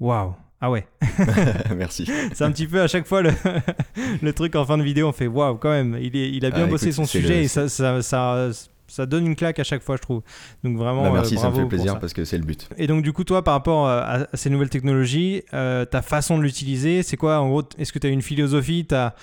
Waouh 0.00 0.34
Ah 0.60 0.70
ouais 0.70 0.86
Merci. 1.74 2.06
C'est 2.34 2.44
un 2.44 2.52
petit 2.52 2.66
peu 2.66 2.82
à 2.82 2.88
chaque 2.88 3.06
fois 3.06 3.22
le, 3.22 3.30
le 4.22 4.32
truc 4.34 4.54
en 4.54 4.66
fin 4.66 4.76
de 4.76 4.82
vidéo, 4.82 5.08
on 5.08 5.12
fait 5.12 5.28
Waouh 5.28 5.56
quand 5.56 5.70
même, 5.70 5.96
il, 5.98 6.14
est, 6.14 6.30
il 6.30 6.44
a 6.44 6.50
bien 6.50 6.64
Ah, 6.64 6.66
bossé 6.66 6.88
écoute, 6.88 6.96
son 6.96 7.04
sujet 7.06 7.36
le- 7.36 7.40
et 7.44 7.48
ça, 7.48 7.70
ça, 7.70 8.02
ça, 8.02 8.50
ça 8.92 9.06
donne 9.06 9.26
une 9.26 9.36
claque 9.36 9.58
à 9.58 9.64
chaque 9.64 9.82
fois, 9.82 9.96
je 9.96 10.02
trouve. 10.02 10.22
Donc 10.64 10.76
vraiment, 10.76 11.02
Bah, 11.02 11.10
merci, 11.12 11.36
euh, 11.36 11.38
ça 11.38 11.50
me 11.50 11.54
fait 11.54 11.66
plaisir 11.66 11.98
parce 11.98 12.12
que 12.12 12.24
c'est 12.24 12.38
le 12.38 12.44
but. 12.44 12.68
Et 12.76 12.86
donc, 12.86 13.02
du 13.02 13.12
coup, 13.12 13.24
toi, 13.24 13.42
par 13.42 13.54
rapport 13.54 13.86
euh, 13.88 14.00
à, 14.02 14.26
ces 14.36 14.50
nouvelles 14.50 14.68
technologies, 14.70 15.42
euh, 15.54 15.84
ta 15.84 16.02
façon 16.02 16.38
de 16.38 16.42
l'utiliser, 16.42 17.02
c'est 17.02 17.16
quoi 17.16 17.38
En 17.40 17.48
gros, 17.48 17.62
est-ce 17.78 17.92
que 17.92 17.98
tu 17.98 18.06
as 18.06 18.10
une 18.10 18.22
philosophie 18.22 18.84
Tu 18.86 18.94
as 18.94 19.14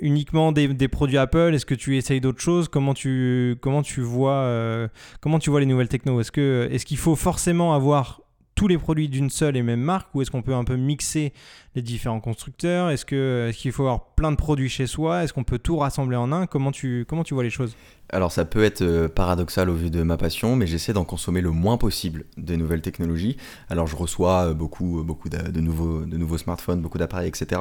uniquement 0.00 0.52
des, 0.52 0.68
des 0.68 0.88
produits 0.88 1.18
Apple? 1.18 1.52
Est-ce 1.54 1.66
que 1.66 1.74
tu 1.74 1.96
essayes 1.96 2.20
d'autres 2.20 2.40
choses? 2.40 2.68
Comment 2.68 2.94
tu, 2.94 3.56
comment, 3.60 3.82
tu 3.82 4.00
vois, 4.00 4.32
euh, 4.32 4.88
comment 5.20 5.38
tu 5.38 5.50
vois 5.50 5.60
les 5.60 5.66
nouvelles 5.66 5.88
techno? 5.88 6.20
Est-ce 6.20 6.32
que- 6.32 6.68
est-ce 6.70 6.84
qu'il 6.84 6.98
faut 6.98 7.16
forcément 7.16 7.74
avoir 7.74 8.20
tous 8.54 8.68
les 8.68 8.78
produits 8.78 9.08
d'une 9.08 9.30
seule 9.30 9.56
et 9.56 9.62
même 9.62 9.80
marque 9.80 10.14
ou 10.14 10.22
est-ce 10.22 10.30
qu'on 10.30 10.42
peut 10.42 10.54
un 10.54 10.64
peu 10.64 10.76
mixer 10.76 11.32
les 11.74 11.82
différents 11.82 12.20
constructeurs? 12.20 12.90
Est-ce 12.90 13.04
qu'il 13.04 13.72
faut 13.72 13.82
avoir 13.82 14.04
plein 14.14 14.30
de 14.30 14.36
produits 14.36 14.68
chez 14.68 14.86
soi? 14.86 15.24
Est-ce 15.24 15.32
qu'on 15.32 15.44
peut 15.44 15.58
tout 15.58 15.76
rassembler 15.78 16.16
en 16.16 16.30
un? 16.32 16.46
Comment 16.46 16.70
tu, 16.70 17.04
comment 17.08 17.24
tu 17.24 17.34
vois 17.34 17.42
les 17.42 17.50
choses? 17.50 17.74
Alors 18.10 18.30
ça 18.30 18.44
peut 18.44 18.62
être 18.62 18.82
euh, 18.82 19.08
paradoxal 19.08 19.70
au 19.70 19.74
vu 19.74 19.90
de 19.90 20.02
ma 20.02 20.16
passion, 20.18 20.56
mais 20.56 20.66
j'essaie 20.66 20.92
d'en 20.92 21.04
consommer 21.04 21.40
le 21.40 21.50
moins 21.50 21.78
possible 21.78 22.26
des 22.36 22.56
nouvelles 22.58 22.82
technologies. 22.82 23.38
Alors 23.70 23.86
je 23.86 23.96
reçois 23.96 24.50
euh, 24.50 24.54
beaucoup, 24.54 25.02
beaucoup 25.02 25.30
de, 25.30 25.60
nouveaux, 25.60 26.04
de 26.04 26.16
nouveaux 26.16 26.36
smartphones, 26.38 26.80
beaucoup 26.82 26.98
d'appareils, 26.98 27.28
etc. 27.28 27.60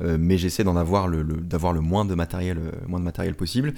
Euh, 0.00 0.16
mais 0.18 0.38
j'essaie 0.38 0.64
d'en 0.64 0.76
avoir 0.76 1.08
le, 1.08 1.22
le- 1.22 1.36
d'avoir 1.36 1.72
le 1.74 1.80
moins 1.82 2.04
de 2.06 2.14
matériel, 2.14 2.58
euh, 2.58 2.70
moins 2.88 2.98
de 3.00 3.04
matériel 3.04 3.34
possible. 3.34 3.74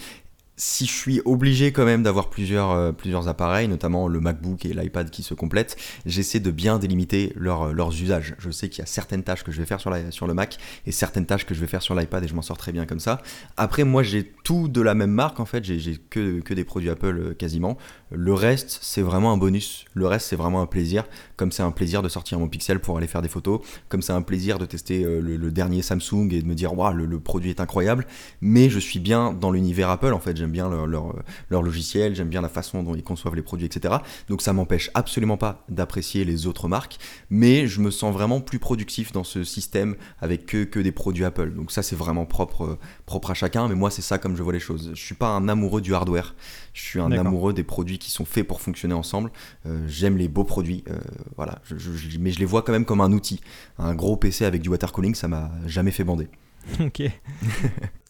Si 0.56 0.86
je 0.86 0.92
suis 0.92 1.20
obligé 1.24 1.72
quand 1.72 1.84
même 1.84 2.04
d'avoir 2.04 2.30
plusieurs, 2.30 2.70
euh, 2.70 2.92
plusieurs 2.92 3.26
appareils, 3.26 3.66
notamment 3.66 4.06
le 4.06 4.20
MacBook 4.20 4.64
et 4.64 4.72
l'iPad 4.72 5.10
qui 5.10 5.24
se 5.24 5.34
complètent, 5.34 5.76
j'essaie 6.06 6.38
de 6.38 6.52
bien 6.52 6.78
délimiter 6.78 7.32
leur- 7.34 7.72
leurs 7.72 7.90
usages. 7.90 8.36
Je 8.38 8.50
sais 8.52 8.68
qu'il 8.68 8.78
y 8.78 8.82
a 8.82 8.86
certaines 8.86 9.24
tâches 9.24 9.42
que 9.42 9.50
je 9.50 9.58
vais 9.58 9.66
faire 9.66 9.80
sur, 9.80 9.90
la, 9.90 10.12
sur 10.12 10.28
le 10.28 10.34
Mac 10.34 10.58
et 10.86 10.92
certaines 10.92 11.26
tâches 11.26 11.44
que 11.44 11.54
je 11.54 11.60
vais 11.60 11.66
faire 11.66 11.82
sur 11.82 11.96
l'iPad 11.96 12.22
et 12.22 12.28
je 12.28 12.36
m'en 12.36 12.42
sors 12.42 12.56
très 12.56 12.70
bien 12.70 12.86
comme 12.86 13.00
ça. 13.00 13.20
Après, 13.56 13.82
moi, 13.82 14.04
j'ai 14.04 14.32
tout 14.44 14.68
de 14.68 14.80
la 14.80 14.94
même 14.94 15.10
marque 15.10 15.40
en 15.40 15.44
fait. 15.44 15.64
J'ai 15.64 15.96
que, 16.08 16.38
que 16.38 16.54
des 16.54 16.62
produits 16.62 16.88
Apple 16.90 17.18
euh, 17.18 17.34
quasiment. 17.34 17.76
Le 18.12 18.32
reste, 18.32 18.78
c'est 18.80 19.02
vraiment 19.02 19.32
un 19.32 19.36
bonus. 19.36 19.86
Le 19.94 20.06
reste, 20.06 20.28
c'est 20.28 20.36
vraiment 20.36 20.62
un 20.62 20.66
plaisir. 20.66 21.02
Comme 21.34 21.50
c'est 21.50 21.64
un 21.64 21.72
plaisir 21.72 22.00
de 22.00 22.08
sortir 22.08 22.38
mon 22.38 22.46
Pixel 22.46 22.78
pour 22.78 22.96
aller 22.96 23.08
faire 23.08 23.22
des 23.22 23.28
photos. 23.28 23.60
Comme 23.88 24.02
c'est 24.02 24.12
un 24.12 24.22
plaisir 24.22 24.60
de 24.60 24.66
tester 24.66 25.04
euh, 25.04 25.20
le, 25.20 25.36
le 25.36 25.50
dernier 25.50 25.82
Samsung 25.82 26.28
et 26.30 26.42
de 26.42 26.46
me 26.46 26.54
dire, 26.54 26.78
waouh, 26.78 26.94
le, 26.94 27.06
le 27.06 27.18
produit 27.18 27.50
est 27.50 27.58
incroyable. 27.58 28.06
Mais 28.40 28.70
je 28.70 28.78
suis 28.78 29.00
bien 29.00 29.32
dans 29.32 29.50
l'univers 29.50 29.90
Apple 29.90 30.12
en 30.12 30.20
fait. 30.20 30.43
J'aime 30.44 30.52
bien 30.52 30.68
leur, 30.68 30.86
leur, 30.86 31.14
leur 31.48 31.62
logiciel, 31.62 32.14
j'aime 32.14 32.28
bien 32.28 32.42
la 32.42 32.50
façon 32.50 32.82
dont 32.82 32.94
ils 32.94 33.02
conçoivent 33.02 33.34
les 33.34 33.40
produits, 33.40 33.64
etc. 33.64 33.94
Donc 34.28 34.42
ça 34.42 34.52
m'empêche 34.52 34.90
absolument 34.92 35.38
pas 35.38 35.64
d'apprécier 35.70 36.26
les 36.26 36.46
autres 36.46 36.68
marques. 36.68 36.98
Mais 37.30 37.66
je 37.66 37.80
me 37.80 37.90
sens 37.90 38.12
vraiment 38.12 38.42
plus 38.42 38.58
productif 38.58 39.10
dans 39.10 39.24
ce 39.24 39.42
système 39.42 39.96
avec 40.20 40.44
que, 40.44 40.64
que 40.64 40.78
des 40.80 40.92
produits 40.92 41.24
Apple. 41.24 41.54
Donc 41.54 41.72
ça, 41.72 41.82
c'est 41.82 41.96
vraiment 41.96 42.26
propre, 42.26 42.64
euh, 42.64 42.78
propre 43.06 43.30
à 43.30 43.34
chacun. 43.34 43.68
Mais 43.68 43.74
moi, 43.74 43.90
c'est 43.90 44.02
ça 44.02 44.18
comme 44.18 44.36
je 44.36 44.42
vois 44.42 44.52
les 44.52 44.60
choses. 44.60 44.90
Je 44.92 45.00
suis 45.02 45.14
pas 45.14 45.28
un 45.28 45.48
amoureux 45.48 45.80
du 45.80 45.94
hardware. 45.94 46.34
Je 46.74 46.82
suis 46.82 47.00
un 47.00 47.08
amoureux 47.20 47.54
des 47.54 47.64
produits 47.64 47.98
qui 47.98 48.10
sont 48.10 48.26
faits 48.26 48.46
pour 48.46 48.60
fonctionner 48.60 48.92
ensemble. 48.94 49.30
Euh, 49.64 49.86
J'aime 49.88 50.18
les 50.18 50.28
beaux 50.28 50.44
produits. 50.44 50.84
euh, 50.90 50.98
voilà. 51.36 51.60
Je- 51.64 51.78
je- 51.78 51.92
je- 51.92 52.18
mais 52.18 52.32
je 52.32 52.38
les 52.38 52.44
vois 52.44 52.60
quand 52.60 52.72
même 52.72 52.84
comme 52.84 53.00
un 53.00 53.12
outil. 53.12 53.40
Un 53.78 53.94
gros 53.94 54.16
PC 54.18 54.44
avec 54.44 54.60
du 54.60 54.68
water 54.68 54.92
cooling, 54.92 55.14
ça 55.14 55.26
m'a 55.26 55.50
jamais 55.66 55.90
fait 55.90 56.04
bander. 56.04 56.28
Ok. 56.80 57.02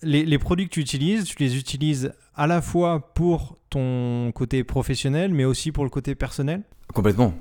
les, 0.03 0.25
les 0.25 0.39
produits 0.39 0.67
que 0.67 0.73
tu 0.73 0.81
utilises, 0.81 1.25
tu 1.25 1.37
les 1.39 1.56
utilises 1.56 2.12
à 2.35 2.47
la 2.47 2.61
fois 2.61 3.12
pour 3.15 3.59
ton 3.71 4.33
côté 4.33 4.65
professionnel, 4.65 5.33
mais 5.33 5.45
aussi 5.45 5.73
pour 5.73 5.85
le 5.85 5.91
côté 5.91 6.15
personnel? 6.15 6.62
Complètement. 6.93 7.35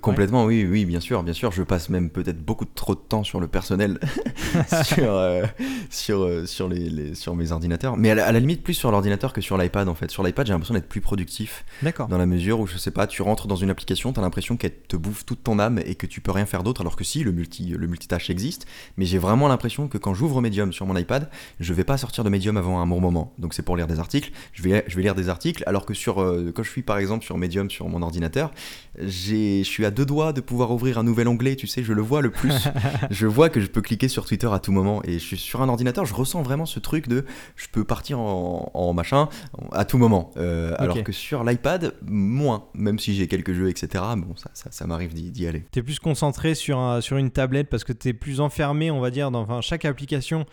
Complètement, 0.00 0.46
oui, 0.46 0.66
oui, 0.68 0.86
bien 0.86 1.00
sûr, 1.00 1.22
bien 1.22 1.34
sûr. 1.34 1.52
Je 1.52 1.62
passe 1.62 1.90
même 1.90 2.08
peut-être 2.08 2.42
beaucoup 2.42 2.64
trop 2.64 2.94
de 2.94 3.00
temps 3.00 3.24
sur 3.24 3.40
le 3.40 3.46
personnel, 3.46 4.00
sur, 4.84 5.12
euh, 5.12 5.44
sur, 5.90 6.22
euh, 6.22 6.46
sur, 6.46 6.66
les, 6.68 6.88
les- 6.88 7.14
sur 7.14 7.34
mes 7.36 7.52
ordinateurs. 7.52 7.96
Mais 7.98 8.10
à 8.10 8.14
la, 8.14 8.26
à 8.26 8.32
la 8.32 8.40
limite, 8.40 8.62
plus 8.62 8.72
sur 8.72 8.90
l'ordinateur 8.90 9.34
que 9.34 9.42
sur 9.42 9.58
l'iPad, 9.58 9.88
en 9.88 9.94
fait. 9.94 10.10
Sur 10.10 10.22
l'iPad, 10.22 10.46
j'ai 10.46 10.52
l'impression 10.54 10.72
d'être 10.74 10.88
plus 10.88 11.02
productif, 11.02 11.64
D'accord. 11.82 12.08
dans 12.08 12.16
la 12.16 12.24
mesure 12.24 12.58
où, 12.60 12.66
je 12.66 12.78
sais 12.78 12.90
pas, 12.90 13.06
tu 13.06 13.20
rentres 13.20 13.46
dans 13.46 13.56
une 13.56 13.68
application, 13.68 14.14
tu 14.14 14.18
as 14.18 14.22
l'impression 14.22 14.56
qu'elle 14.56 14.72
te 14.74 14.96
bouffe 14.96 15.26
toute 15.26 15.42
ton 15.42 15.58
âme 15.58 15.78
et 15.84 15.94
que 15.94 16.06
tu 16.06 16.22
peux 16.22 16.32
rien 16.32 16.46
faire 16.46 16.62
d'autre, 16.62 16.80
alors 16.80 16.96
que 16.96 17.04
si, 17.04 17.22
le, 17.22 17.32
multi, 17.32 17.66
le 17.66 17.86
multitâche 17.86 18.30
existe. 18.30 18.66
Mais 18.96 19.04
j'ai 19.04 19.18
vraiment 19.18 19.46
l'impression 19.46 19.88
que 19.88 19.98
quand 19.98 20.14
j'ouvre 20.14 20.40
Medium 20.40 20.72
sur 20.72 20.86
mon 20.86 20.96
iPad, 20.96 21.28
je 21.60 21.74
vais 21.74 21.84
pas 21.84 21.98
sortir 21.98 22.24
de 22.24 22.30
Medium 22.30 22.56
avant 22.56 22.80
un 22.80 22.86
bon 22.86 23.00
moment. 23.00 23.34
Donc 23.38 23.52
c'est 23.52 23.62
pour 23.62 23.76
lire 23.76 23.86
des 23.86 23.98
articles. 23.98 24.32
Je 24.54 24.62
vais, 24.62 24.84
je 24.86 24.96
vais 24.96 25.02
lire 25.02 25.14
des 25.14 25.28
articles, 25.28 25.62
alors 25.66 25.84
que 25.84 25.92
sur, 25.92 26.22
euh, 26.22 26.50
quand 26.54 26.62
je 26.62 26.70
suis 26.70 26.82
par 26.82 26.96
exemple 26.96 27.24
sur 27.26 27.36
Medium 27.36 27.68
sur 27.70 27.88
mon 27.90 28.00
ordinateur, 28.00 28.52
j'ai, 28.98 29.58
je 29.64 29.68
suis 29.68 29.81
à 29.84 29.90
deux 29.90 30.04
doigts 30.06 30.32
de 30.32 30.40
pouvoir 30.40 30.70
ouvrir 30.70 30.98
un 30.98 31.02
nouvel 31.02 31.28
onglet, 31.28 31.56
tu 31.56 31.66
sais, 31.66 31.82
je 31.82 31.92
le 31.92 32.02
vois 32.02 32.22
le 32.22 32.30
plus. 32.30 32.52
je 33.10 33.26
vois 33.26 33.48
que 33.48 33.60
je 33.60 33.66
peux 33.66 33.80
cliquer 33.80 34.08
sur 34.08 34.24
Twitter 34.26 34.48
à 34.52 34.58
tout 34.58 34.72
moment 34.72 35.02
et 35.04 35.14
je 35.14 35.24
suis 35.24 35.36
sur 35.36 35.62
un 35.62 35.68
ordinateur, 35.68 36.04
je 36.04 36.14
ressens 36.14 36.42
vraiment 36.42 36.66
ce 36.66 36.78
truc 36.80 37.08
de 37.08 37.24
je 37.56 37.66
peux 37.70 37.84
partir 37.84 38.18
en, 38.18 38.70
en 38.74 38.92
machin 38.92 39.28
à 39.72 39.84
tout 39.84 39.98
moment. 39.98 40.30
Euh, 40.36 40.74
Alors 40.78 41.02
que 41.02 41.12
sur 41.12 41.44
l'iPad, 41.44 41.94
moins, 42.06 42.64
même 42.74 42.98
si 42.98 43.14
j'ai 43.14 43.28
quelques 43.28 43.52
jeux, 43.52 43.68
etc. 43.68 44.04
Bon, 44.16 44.34
ça, 44.36 44.50
ça, 44.54 44.70
ça 44.70 44.86
m'arrive 44.86 45.14
d'y 45.14 45.46
aller. 45.46 45.64
Tu 45.72 45.78
es 45.78 45.82
plus 45.82 45.98
concentré 45.98 46.54
sur, 46.54 46.78
un- 46.78 47.00
sur 47.00 47.16
une 47.16 47.30
tablette 47.30 47.68
parce 47.68 47.84
que 47.84 47.92
tu 47.92 48.08
es 48.08 48.12
plus 48.12 48.40
enfermé, 48.40 48.90
on 48.90 49.00
va 49.00 49.10
dire, 49.10 49.30
dans 49.30 49.40
enfin, 49.42 49.60
chaque 49.60 49.84
application 49.84 50.46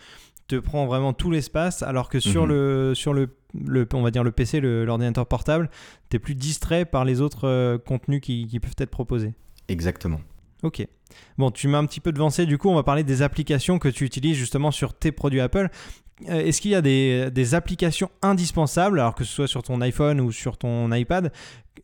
te 0.50 0.60
prend 0.60 0.86
vraiment 0.86 1.12
tout 1.12 1.30
l'espace, 1.30 1.82
alors 1.82 2.08
que 2.08 2.20
sur, 2.20 2.42
Mhm. 2.42 2.48
le, 2.48 2.92
sur 2.94 3.12
le, 3.14 3.28
le, 3.66 3.86
on 3.94 4.02
va 4.02 4.10
dire 4.10 4.22
le 4.24 4.30
PC, 4.32 4.60
l'ordinateur 4.60 5.26
portable, 5.26 5.70
tu 6.10 6.16
es 6.16 6.18
plus 6.20 6.34
distrait 6.34 6.84
par 6.84 7.04
les 7.04 7.20
autres 7.20 7.46
euh, 7.48 7.78
contenus 7.78 8.20
qui, 8.20 8.46
qui 8.46 8.60
peuvent 8.60 8.74
être 8.78 8.90
proposés. 8.90 9.34
Exactement. 9.68 10.20
Ok. 10.62 10.86
Bon, 11.38 11.50
tu 11.50 11.66
m'as 11.68 11.78
un 11.78 11.86
petit 11.86 12.00
peu 12.00 12.12
devancé, 12.12 12.46
du 12.46 12.58
coup, 12.58 12.68
on 12.68 12.74
va 12.74 12.82
parler 12.82 13.02
des 13.04 13.22
applications 13.22 13.78
que 13.78 13.88
tu 13.88 14.04
utilises 14.04 14.36
justement 14.36 14.70
sur 14.70 14.92
tes 14.94 15.10
produits 15.12 15.40
Apple. 15.40 15.68
Euh, 16.28 16.40
Est-ce 16.44 16.60
qu'il 16.60 16.70
y 16.72 16.74
a 16.74 16.82
des, 16.82 17.30
des 17.32 17.54
applications 17.54 18.10
indispensables, 18.22 19.00
alors 19.00 19.14
que 19.14 19.24
ce 19.24 19.32
soit 19.32 19.48
sur 19.48 19.62
ton 19.62 19.80
iPhone 19.80 20.20
ou 20.20 20.30
sur 20.32 20.58
ton 20.58 20.92
iPad, 20.92 21.32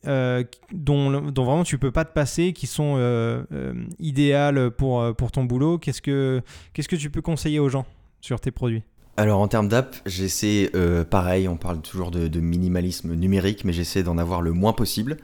euh, 0.07 0.45
dont, 0.73 1.23
dont 1.31 1.45
vraiment 1.45 1.65
tu 1.65 1.79
peux 1.79 1.91
pas 1.91 2.05
te 2.05 2.13
passer, 2.13 2.53
qui 2.53 2.67
sont 2.67 2.97
idéales 3.99 4.71
pour, 4.73 5.15
pour 5.17 5.33
ton 5.33 5.45
boulot? 5.45 5.79
Qu'est-ce 5.79 6.03
que 6.03 6.43
Qu'est-ce 6.75 6.89
que 6.89 6.97
tu 6.97 7.11
peux 7.11 7.23
conseiller 7.23 7.59
aux 7.59 7.69
gens? 7.71 7.87
Sur 8.27 8.41
tes 8.41 8.51
produits 8.51 8.83
Alors 9.17 9.41
en 9.41 9.47
termes 9.47 9.69
d'app, 9.69 9.97
j'essaie, 10.05 10.71
euh, 10.75 11.05
pareil, 11.05 11.47
on 11.47 11.57
parle 11.57 11.81
toujours 11.81 12.11
de, 12.11 12.27
de 12.27 12.41
minimalisme 12.41 13.15
numérique, 13.15 13.65
mais 13.65 13.73
j'essaie 13.73 14.03
d'en 14.03 14.19
avoir 14.19 14.43
le 14.43 14.53
moins 14.53 14.73
possible. 14.73 15.17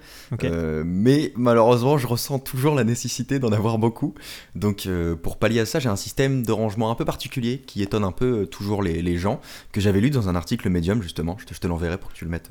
Euh, 0.44 0.84
mais 0.86 1.32
malheureusement, 1.36 1.98
je 1.98 2.06
ressens 2.06 2.38
toujours 2.38 2.74
la 2.76 2.84
nécessité 2.84 3.40
d'en 3.40 3.50
avoir 3.50 3.78
beaucoup. 3.78 4.14
Donc 4.54 4.86
euh, 4.86 5.16
pour 5.16 5.36
pallier 5.36 5.60
à 5.60 5.66
ça, 5.66 5.80
j'ai 5.80 5.88
un 5.88 5.96
système 5.96 6.46
de 6.46 6.52
rangement 6.52 6.92
un 6.92 6.94
peu 6.94 7.04
particulier 7.04 7.58
qui 7.66 7.82
étonne 7.82 8.04
un 8.04 8.12
peu 8.12 8.46
toujours 8.46 8.82
les, 8.82 9.02
les 9.02 9.18
gens, 9.18 9.40
que 9.72 9.80
j'avais 9.80 10.00
lu 10.00 10.10
dans 10.10 10.28
un 10.28 10.36
article 10.36 10.70
Medium 10.70 11.02
justement. 11.02 11.36
Je 11.40 11.46
te, 11.46 11.54
je 11.54 11.60
te 11.60 11.66
l'enverrai 11.66 11.98
pour 11.98 12.12
que 12.12 12.16
tu 12.16 12.24
le 12.24 12.30
mettes 12.30 12.50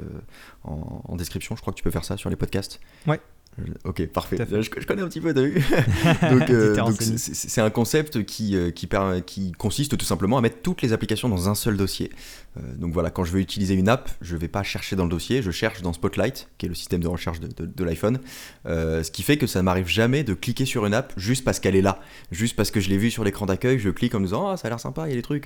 en, 0.66 1.02
en 1.08 1.16
description. 1.16 1.56
Je 1.56 1.62
crois 1.62 1.72
que 1.72 1.78
tu 1.78 1.84
peux 1.84 1.92
faire 1.92 2.06
ça 2.06 2.18
sur 2.18 2.30
les 2.30 2.36
podcasts. 2.36 2.82
Ouais. 3.08 3.22
Je- 3.58 3.72
Ok, 3.84 4.06
parfait. 4.08 4.38
Je, 4.50 4.62
je 4.82 4.86
connais 4.88 5.02
un 5.02 5.08
petit 5.08 5.20
peu, 5.22 5.34
t'as 5.34 5.42
vu 5.42 5.56
Donc, 6.30 6.50
euh, 6.50 6.74
c'est- 7.18 7.62
un 7.62 7.70
concept 7.70 8.24
qui, 8.26 8.56
euh, 8.56 8.72
qui, 8.72 9.52
consiste 9.58 9.98
tout 9.98 10.06
simplement 10.06 10.38
à 10.38 10.42
mettre 10.42 10.62
toutes 10.64 10.82
les 10.82 10.94
applications 10.94 11.28
dans 11.30 11.50
un 11.50 11.56
seul 11.56 11.76
dossier. 11.78 12.12
Euh, 12.58 12.62
donc 12.76 12.92
voilà, 12.94 13.10
quand 13.12 13.24
je 13.24 13.32
veux 13.32 13.40
utiliser 13.40 13.74
une 13.76 13.88
app, 13.90 14.10
je 14.22 14.36
vais 14.36 14.48
pas 14.48 14.64
chercher 14.64 14.96
dans 14.96 15.04
le 15.04 15.10
dossier, 15.10 15.42
je 15.42 15.52
cherche 15.52 15.82
dans 15.82 15.94
Spotlight, 15.94 16.50
qui 16.58 16.66
est 16.66 16.70
le 16.70 16.76
système 16.76 17.02
de 17.02 17.08
recherche 17.08 17.40
de, 17.40 17.48
de- 17.48 17.66
de 17.66 17.84
l'iPhone. 17.84 18.20
Euh, 18.66 19.04
ce 19.04 19.12
qui 19.12 19.24
fait 19.24 19.38
que 19.38 19.48
ça 19.48 19.62
m'arrive 19.64 19.88
jamais 19.88 20.24
de 20.24 20.34
cliquer 20.34 20.66
sur 20.66 20.86
une 20.86 20.94
app 20.94 21.14
juste 21.18 21.44
parce 21.46 21.60
qu'elle 21.60 21.76
est 21.76 21.82
là, 21.82 22.00
juste 22.32 22.56
parce 22.56 22.72
que 22.72 22.80
je 22.80 22.90
l'ai 22.90 22.98
vue 22.98 23.12
sur 23.12 23.24
l'écran 23.24 23.46
d'accueil, 23.46 23.80
je 23.80 23.90
clique 23.90 24.16
en 24.16 24.20
me 24.20 24.26
disant 24.26 24.50
ah 24.50 24.58
ça 24.58 24.68
a 24.68 24.70
l'air 24.70 24.80
sympa, 24.80 25.08
il 25.08 25.10
y 25.10 25.14
a 25.14 25.16
des 25.16 25.22
trucs, 25.22 25.46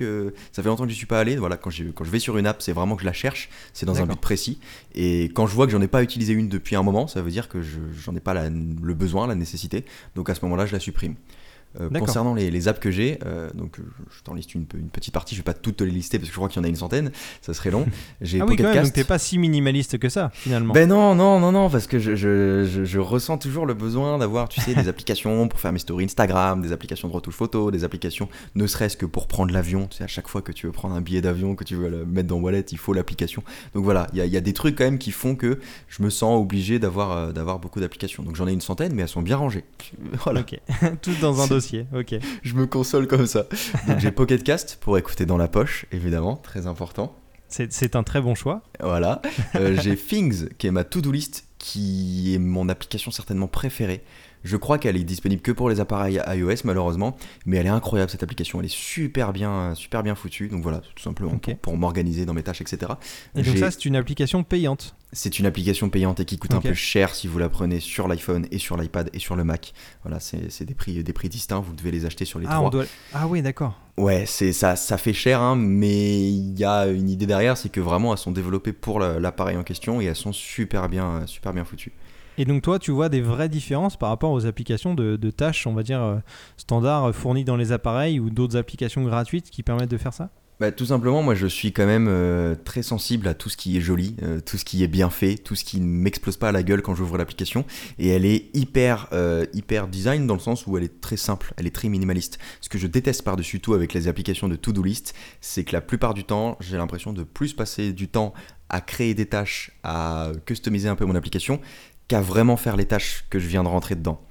ça 0.52 0.62
fait 0.62 0.68
longtemps 0.68 0.84
que 0.84 0.90
j'y 0.90 0.96
suis 0.96 1.06
pas 1.06 1.20
allé. 1.20 1.36
Voilà, 1.36 1.56
quand, 1.56 1.70
je 1.70 1.84
vais 2.10 2.18
sur 2.18 2.38
une 2.38 2.46
app, 2.46 2.62
c'est 2.62 2.72
vraiment 2.72 2.94
que 2.96 3.02
je 3.02 3.06
la 3.06 3.12
cherche, 3.12 3.50
c'est 3.72 3.86
dans 3.86 3.94
un 4.02 4.06
but 4.14 4.20
précis. 4.20 4.58
Et 4.94 5.24
quand 5.24 5.46
je 5.46 5.54
vois 5.54 5.66
que 5.66 5.72
j'en 5.72 5.82
ai 5.82 5.88
pas 5.88 6.02
utilisé 6.02 6.32
une 6.32 6.48
depuis 6.48 6.76
un 6.76 6.82
moment, 6.82 7.06
ça 7.08 7.20
veut 7.22 7.30
dire 7.30 7.48
que 7.48 7.62
je- 7.62 7.76
j'en 8.00 8.14
ai 8.14 8.20
pas 8.20 8.34
le 8.48 8.94
besoin, 8.94 9.26
la 9.26 9.34
nécessité. 9.34 9.84
Donc 10.14 10.30
à 10.30 10.34
ce 10.34 10.44
moment-là, 10.44 10.66
je 10.66 10.72
la 10.72 10.80
supprime. 10.80 11.14
Euh, 11.80 11.90
concernant 12.00 12.34
les, 12.34 12.50
les 12.50 12.68
apps 12.68 12.80
que 12.80 12.90
j'ai, 12.90 13.18
euh, 13.26 13.50
donc 13.54 13.78
euh, 13.78 13.82
je 14.16 14.22
t'en 14.22 14.34
liste 14.34 14.54
une, 14.54 14.66
une 14.74 14.88
petite 14.88 15.12
partie, 15.12 15.34
je 15.34 15.40
vais 15.40 15.44
pas 15.44 15.52
toutes 15.54 15.76
te 15.76 15.84
les 15.84 15.90
lister 15.90 16.18
parce 16.18 16.28
que 16.28 16.34
je 16.34 16.38
crois 16.38 16.48
qu'il 16.48 16.60
y 16.60 16.64
en 16.64 16.64
a 16.64 16.68
une 16.68 16.76
centaine, 16.76 17.10
ça 17.42 17.52
serait 17.54 17.70
long. 17.70 17.86
J'ai 18.20 18.40
Ah 18.40 18.46
oui, 18.46 18.56
quand 18.56 18.64
même, 18.72 18.84
donc 18.84 18.92
t'es 18.92 19.04
pas 19.04 19.18
si 19.18 19.38
minimaliste 19.38 19.98
que 19.98 20.08
ça, 20.08 20.30
finalement. 20.32 20.72
Ben 20.72 20.88
non, 20.88 21.14
non, 21.14 21.38
non, 21.40 21.52
non, 21.52 21.68
parce 21.70 21.86
que 21.86 21.98
je, 21.98 22.14
je, 22.16 22.64
je, 22.64 22.84
je 22.84 22.98
ressens 22.98 23.38
toujours 23.38 23.66
le 23.66 23.74
besoin 23.74 24.18
d'avoir, 24.18 24.48
tu 24.48 24.60
sais, 24.60 24.74
des 24.74 24.88
applications 24.88 25.48
pour 25.48 25.60
faire 25.60 25.72
mes 25.72 25.78
stories 25.78 26.04
Instagram, 26.04 26.62
des 26.62 26.72
applications 26.72 27.08
de 27.08 27.12
retouche 27.12 27.34
photo, 27.34 27.70
des 27.70 27.84
applications 27.84 28.28
ne 28.54 28.66
serait-ce 28.66 28.96
que 28.96 29.06
pour 29.06 29.26
prendre 29.26 29.52
l'avion. 29.52 29.86
Tu 29.88 29.98
sais, 29.98 30.04
à 30.04 30.08
chaque 30.08 30.28
fois 30.28 30.42
que 30.42 30.52
tu 30.52 30.66
veux 30.66 30.72
prendre 30.72 30.94
un 30.94 31.00
billet 31.00 31.20
d'avion, 31.20 31.54
que 31.54 31.64
tu 31.64 31.74
veux 31.76 31.88
le 31.88 32.06
mettre 32.06 32.28
dans 32.28 32.38
Wallet, 32.38 32.64
il 32.72 32.78
faut 32.78 32.92
l'application. 32.92 33.42
Donc 33.74 33.84
voilà, 33.84 34.06
il 34.14 34.24
y 34.24 34.28
y 34.28 34.36
a 34.36 34.40
des 34.40 34.52
trucs 34.52 34.76
quand 34.76 34.84
même 34.84 34.98
qui 34.98 35.10
font 35.12 35.34
que 35.34 35.58
je 35.88 36.02
me 36.02 36.10
sens 36.10 36.40
obligé 36.40 36.78
d'avoir 36.78 37.12
euh, 37.12 37.32
d'avoir 37.32 37.58
beaucoup 37.58 37.80
d'applications. 37.80 38.22
Donc 38.22 38.36
j'en 38.36 38.46
ai 38.48 38.52
une 38.52 38.60
centaine, 38.60 38.92
mais 38.94 39.02
elles 39.02 39.08
sont 39.08 39.22
bien 39.22 39.36
rangées. 39.36 39.64
Voilà, 40.24 40.40
Ok, 40.40 40.58
tout 41.02 41.12
dans 41.20 41.40
un 41.40 41.44
C'est- 41.46 41.54
Ok. 41.94 42.14
je 42.42 42.54
me 42.54 42.66
console 42.66 43.06
comme 43.06 43.26
ça. 43.26 43.46
Donc 43.88 43.98
j'ai 43.98 44.10
Pocket 44.10 44.42
Cast 44.42 44.78
pour 44.80 44.98
écouter 44.98 45.26
dans 45.26 45.36
la 45.36 45.48
poche, 45.48 45.86
évidemment, 45.92 46.36
très 46.36 46.66
important. 46.66 47.16
C'est 47.48 47.96
un 47.96 48.02
très 48.02 48.20
bon 48.20 48.34
choix. 48.34 48.62
Voilà. 48.80 49.22
Euh, 49.54 49.76
j'ai 49.80 49.96
Things, 49.96 50.48
qui 50.58 50.66
est 50.66 50.70
ma 50.70 50.84
to-do 50.84 51.12
list, 51.12 51.46
qui 51.58 52.34
est 52.34 52.38
mon 52.38 52.68
application 52.68 53.10
certainement 53.10 53.46
préférée. 53.46 54.02
Je 54.44 54.56
crois 54.56 54.78
qu'elle 54.78 54.96
est 54.96 55.04
disponible 55.04 55.42
que 55.42 55.50
pour 55.50 55.70
les 55.70 55.80
appareils 55.80 56.20
iOS, 56.26 56.62
malheureusement, 56.64 57.16
mais 57.46 57.56
elle 57.56 57.66
est 57.66 57.70
incroyable 57.70 58.10
cette 58.10 58.22
application. 58.22 58.60
Elle 58.60 58.66
est 58.66 58.74
super 58.74 59.32
bien, 59.32 59.74
super 59.74 60.02
bien 60.02 60.14
foutue. 60.14 60.48
Donc 60.48 60.62
voilà, 60.62 60.78
tout 60.78 61.02
simplement 61.02 61.38
pour, 61.38 61.56
pour 61.58 61.76
m'organiser 61.76 62.26
dans 62.26 62.34
mes 62.34 62.42
tâches, 62.42 62.60
etc. 62.60 62.92
Et 63.34 63.42
donc 63.42 63.56
ça, 63.56 63.70
c'est 63.70 63.84
une 63.86 63.96
application 63.96 64.44
payante. 64.44 64.94
C'est 65.16 65.38
une 65.38 65.46
application 65.46 65.88
payante 65.88 66.20
et 66.20 66.24
qui 66.26 66.36
coûte 66.38 66.52
un 66.52 66.60
peu 66.60 66.74
cher 66.74 67.14
si 67.14 67.26
vous 67.26 67.38
la 67.38 67.48
prenez 67.48 67.80
sur 67.80 68.06
l'iPhone 68.06 68.46
et 68.50 68.58
sur 68.58 68.76
l'iPad 68.76 69.08
et 69.14 69.18
sur 69.18 69.34
le 69.34 69.44
Mac. 69.44 69.72
Voilà, 70.02 70.20
c'est 70.20 70.64
des 70.64 70.74
prix, 70.74 71.02
des 71.02 71.12
prix 71.12 71.28
distincts. 71.28 71.60
Vous 71.60 71.74
devez 71.74 71.90
les 71.90 72.04
acheter 72.04 72.24
sur 72.24 72.38
les 72.38 72.46
Ah, 72.48 72.56
trois. 72.56 72.66
on 72.66 72.70
doit... 72.70 72.84
ah 73.14 73.26
oui, 73.26 73.40
d'accord. 73.42 73.80
Ouais, 73.96 74.24
c'est 74.26 74.52
ça, 74.52 74.76
ça 74.76 74.98
fait 74.98 75.14
cher, 75.14 75.40
hein, 75.40 75.56
mais 75.56 76.28
il 76.30 76.58
y 76.58 76.64
a 76.64 76.86
une 76.86 77.08
idée 77.08 77.24
derrière, 77.26 77.56
c'est 77.56 77.70
que 77.70 77.80
vraiment 77.80 78.12
elles 78.12 78.18
sont 78.18 78.30
développées 78.32 78.74
pour 78.74 79.00
la- 79.00 79.18
l'appareil 79.18 79.56
en 79.56 79.62
question 79.64 80.00
et 80.02 80.04
elles 80.04 80.14
sont 80.16 80.34
super 80.34 80.88
bien, 80.90 81.26
super 81.26 81.54
bien 81.54 81.64
foutues. 81.64 81.92
Et 82.38 82.44
donc 82.44 82.60
toi, 82.60 82.78
tu 82.78 82.90
vois 82.90 83.08
des 83.08 83.22
vraies 83.22 83.48
différences 83.48 83.96
par 83.96 84.10
rapport 84.10 84.30
aux 84.32 84.44
applications 84.44 84.94
de, 84.94 85.16
de 85.16 85.30
tâches, 85.30 85.66
on 85.66 85.72
va 85.72 85.82
dire, 85.82 86.02
euh, 86.02 86.16
standards 86.58 87.06
euh, 87.06 87.12
fournies 87.12 87.44
dans 87.44 87.56
les 87.56 87.72
appareils 87.72 88.20
ou 88.20 88.28
d'autres 88.28 88.58
applications 88.58 89.02
gratuites 89.04 89.48
qui 89.50 89.62
permettent 89.62 89.90
de 89.90 89.96
faire 89.96 90.12
ça? 90.12 90.28
Bah, 90.58 90.72
tout 90.72 90.86
simplement, 90.86 91.22
moi 91.22 91.34
je 91.34 91.46
suis 91.46 91.70
quand 91.72 91.84
même 91.84 92.08
euh, 92.08 92.54
très 92.54 92.82
sensible 92.82 93.28
à 93.28 93.34
tout 93.34 93.50
ce 93.50 93.58
qui 93.58 93.76
est 93.76 93.82
joli, 93.82 94.16
euh, 94.22 94.40
tout 94.40 94.56
ce 94.56 94.64
qui 94.64 94.82
est 94.82 94.88
bien 94.88 95.10
fait, 95.10 95.34
tout 95.34 95.54
ce 95.54 95.64
qui 95.64 95.78
ne 95.78 95.86
m'explose 95.86 96.38
pas 96.38 96.48
à 96.48 96.52
la 96.52 96.62
gueule 96.62 96.80
quand 96.80 96.94
j'ouvre 96.94 97.18
l'application. 97.18 97.66
Et 97.98 98.08
elle 98.08 98.24
est 98.24 98.48
hyper, 98.56 99.08
euh, 99.12 99.44
hyper 99.52 99.86
design 99.86 100.26
dans 100.26 100.32
le 100.32 100.40
sens 100.40 100.66
où 100.66 100.78
elle 100.78 100.84
est 100.84 101.02
très 101.02 101.18
simple, 101.18 101.52
elle 101.58 101.66
est 101.66 101.74
très 101.74 101.90
minimaliste. 101.90 102.38
Ce 102.62 102.70
que 102.70 102.78
je 102.78 102.86
déteste 102.86 103.22
par-dessus 103.22 103.60
tout 103.60 103.74
avec 103.74 103.92
les 103.92 104.08
applications 104.08 104.48
de 104.48 104.56
to-do 104.56 104.82
list, 104.82 105.14
c'est 105.42 105.62
que 105.62 105.74
la 105.74 105.82
plupart 105.82 106.14
du 106.14 106.24
temps, 106.24 106.56
j'ai 106.60 106.78
l'impression 106.78 107.12
de 107.12 107.22
plus 107.22 107.52
passer 107.52 107.92
du 107.92 108.08
temps 108.08 108.32
à 108.70 108.80
créer 108.80 109.12
des 109.12 109.26
tâches, 109.26 109.72
à 109.82 110.32
customiser 110.46 110.88
un 110.88 110.96
peu 110.96 111.04
mon 111.04 111.16
application, 111.16 111.60
qu'à 112.08 112.22
vraiment 112.22 112.56
faire 112.56 112.76
les 112.76 112.86
tâches 112.86 113.26
que 113.28 113.38
je 113.38 113.46
viens 113.46 113.62
de 113.62 113.68
rentrer 113.68 113.94
dedans. 113.94 114.22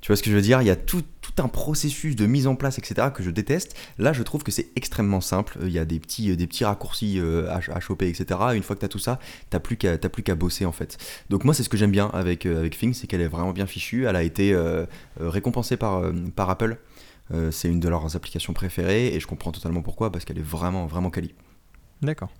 Tu 0.00 0.08
vois 0.08 0.16
ce 0.16 0.22
que 0.22 0.30
je 0.30 0.34
veux 0.34 0.42
dire? 0.42 0.60
Il 0.60 0.66
y 0.66 0.70
a 0.70 0.76
tout, 0.76 1.04
un 1.40 1.48
processus 1.48 2.16
de 2.16 2.26
mise 2.26 2.46
en 2.46 2.56
place, 2.56 2.78
etc., 2.78 3.08
que 3.14 3.22
je 3.22 3.30
déteste. 3.30 3.76
Là, 3.98 4.12
je 4.12 4.22
trouve 4.22 4.42
que 4.42 4.50
c'est 4.50 4.68
extrêmement 4.76 5.20
simple. 5.20 5.58
Il 5.62 5.70
y 5.70 5.78
a 5.78 5.84
des 5.84 6.00
petits, 6.00 6.36
des 6.36 6.46
petits 6.46 6.64
raccourcis 6.64 7.18
euh, 7.18 7.48
à, 7.50 7.60
à 7.74 7.80
choper, 7.80 8.08
etc. 8.08 8.40
Une 8.54 8.62
fois 8.62 8.76
que 8.76 8.80
tu 8.80 8.86
as 8.86 8.88
tout 8.88 8.98
ça, 8.98 9.18
tu 9.50 9.60
plus 9.60 9.76
qu'à 9.76 9.98
t'as 9.98 10.08
plus 10.08 10.22
qu'à 10.22 10.34
bosser, 10.34 10.64
en 10.64 10.72
fait. 10.72 10.98
Donc 11.30 11.44
moi, 11.44 11.54
c'est 11.54 11.62
ce 11.62 11.68
que 11.68 11.76
j'aime 11.76 11.92
bien 11.92 12.08
avec, 12.12 12.46
euh, 12.46 12.58
avec 12.58 12.78
c'est 12.92 13.06
qu'elle 13.06 13.20
est 13.20 13.28
vraiment 13.28 13.52
bien 13.52 13.66
fichue. 13.66 14.04
Elle 14.04 14.16
a 14.16 14.22
été 14.22 14.52
euh, 14.52 14.86
euh, 15.20 15.30
récompensée 15.30 15.76
par, 15.76 15.98
euh, 15.98 16.12
par 16.34 16.50
Apple. 16.50 16.78
Euh, 17.32 17.50
c'est 17.50 17.68
une 17.68 17.80
de 17.80 17.88
leurs 17.88 18.16
applications 18.16 18.52
préférées, 18.52 19.08
et 19.14 19.20
je 19.20 19.26
comprends 19.26 19.52
totalement 19.52 19.82
pourquoi, 19.82 20.10
parce 20.10 20.24
qu'elle 20.24 20.38
est 20.38 20.46
vraiment, 20.46 20.86
vraiment 20.86 21.10
quali. 21.10 21.34
D'accord. 22.02 22.30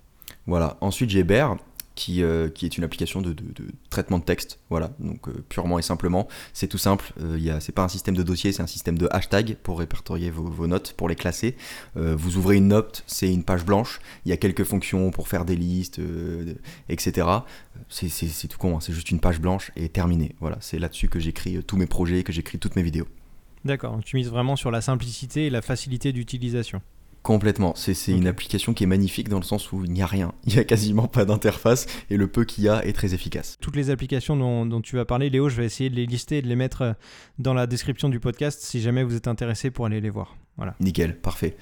Voilà. 0.47 0.77
Ensuite, 0.81 1.11
j'ai 1.11 1.25
Bear, 1.25 1.57
qui, 1.99 2.23
euh, 2.23 2.49
qui 2.49 2.65
est 2.65 2.79
une 2.79 2.85
application 2.85 3.21
de, 3.21 3.35
traitement 3.91 4.21
de 4.21 4.25
texte. 4.25 4.61
Voilà. 4.71 4.93
Donc, 5.01 5.27
euh, 5.27 5.45
purement 5.49 5.81
et 5.81 5.83
simplement, 5.83 6.29
c'est 6.53 6.69
tout 6.69 6.79
simple. 6.79 7.13
Euh, 7.21 7.59
c'est 7.59 7.75
pas 7.75 7.83
un 7.83 7.89
système 7.89 8.15
de 8.15 8.23
dossier, 8.23 8.53
c'est 8.53 8.63
un 8.63 8.69
système 8.69 8.97
de 8.97 9.09
hashtag 9.11 9.57
pour 9.65 9.81
répertorier 9.81 10.31
vos, 10.31 10.69
notes, 10.69 10.93
pour 10.97 11.09
les 11.09 11.17
classer. 11.17 11.57
Euh, 11.97 12.15
vous 12.15 12.37
ouvrez 12.37 12.55
une 12.55 12.69
note, 12.69 13.03
c'est 13.09 13.33
une 13.33 13.43
page 13.43 13.65
blanche. 13.65 13.99
Il 14.25 14.29
y 14.29 14.33
a 14.33 14.37
quelques 14.37 14.63
fonctions 14.63 15.11
pour 15.11 15.27
faire 15.27 15.45
des 15.45 15.57
listes, 15.57 16.01
etc. 16.89 17.27
C'est, 17.89 18.49
tout 18.49 18.59
con, 18.59 18.77
hein. 18.77 18.81
c'est 18.81 18.93
juste 18.93 19.11
une 19.11 19.19
page 19.19 19.41
blanche 19.41 19.73
et 19.75 19.89
terminé. 19.89 20.37
Voilà. 20.39 20.59
C'est 20.61 20.79
là-dessus 20.79 21.09
que 21.09 21.19
j'écris 21.19 21.65
tous 21.65 21.77
mes 21.77 21.87
projets, 21.87 22.23
que 22.23 22.33
j'écris 22.33 22.61
toutes 22.61 22.77
mes 22.77 22.85
vidéos. 22.85 23.09
D'accord. 23.65 23.95
Donc 23.95 24.05
tu 24.05 24.15
mises 24.15 24.31
vraiment 24.31 24.55
sur 24.55 24.71
la 24.71 24.81
simplicité 24.81 25.47
et 25.47 25.51
la 25.51 25.63
facilité 25.63 26.13
d'utilisation. 26.13 26.81
Complètement. 27.23 27.75
C'est 27.77 27.95
une 28.13 28.27
application 28.27 28.73
qui 28.73 28.85
est 28.85 28.87
magnifique 28.87 29.29
dans 29.29 29.39
le 29.39 29.45
sens 29.45 29.71
où 29.73 29.85
il 29.85 29.91
n'y 29.91 30.03
a 30.03 30.07
rien. 30.07 30.33
Il 30.47 30.55
n'y 30.55 30.59
a 30.59 30.65
quasiment 30.65 31.09
pas 31.09 31.25
d'interface 31.25 31.87
et 32.11 32.17
le 32.17 32.27
peu 32.27 32.45
qu'il 32.45 32.65
y 32.65 32.69
a 32.69 32.85
est 32.87 32.93
très 32.93 33.13
efficace. 33.13 33.57
Toutes 33.61 33.77
les 33.77 33.91
applications 33.91 34.37
dont, 34.37 34.65
dont 34.65 34.81
tu 34.81 34.97
vas 34.97 35.05
parler, 35.05 35.29
Léo, 35.29 35.49
je 35.49 35.57
vais 35.57 35.67
essayer 35.67 35.91
de 35.91 35.97
les 35.97 36.07
lister 36.07 36.39
et 36.39 36.43
de 36.43 36.49
les 36.49 36.57
mettre 36.57 36.83
euh, 36.83 36.93
dans 37.39 37.55
la 37.55 37.67
description 37.67 38.09
du 38.09 38.21
podcast 38.21 38.63
si 38.63 38.81
jamais 38.81 39.03
vous 39.05 39.15
êtes 39.15 39.29
intéressé 39.29 39.71
pour 39.71 39.85
aller 39.85 40.01
les 40.01 40.11
voir. 40.11 40.37
Voilà. 40.57 40.75
Nickel, 40.81 41.19
parfait. 41.19 41.57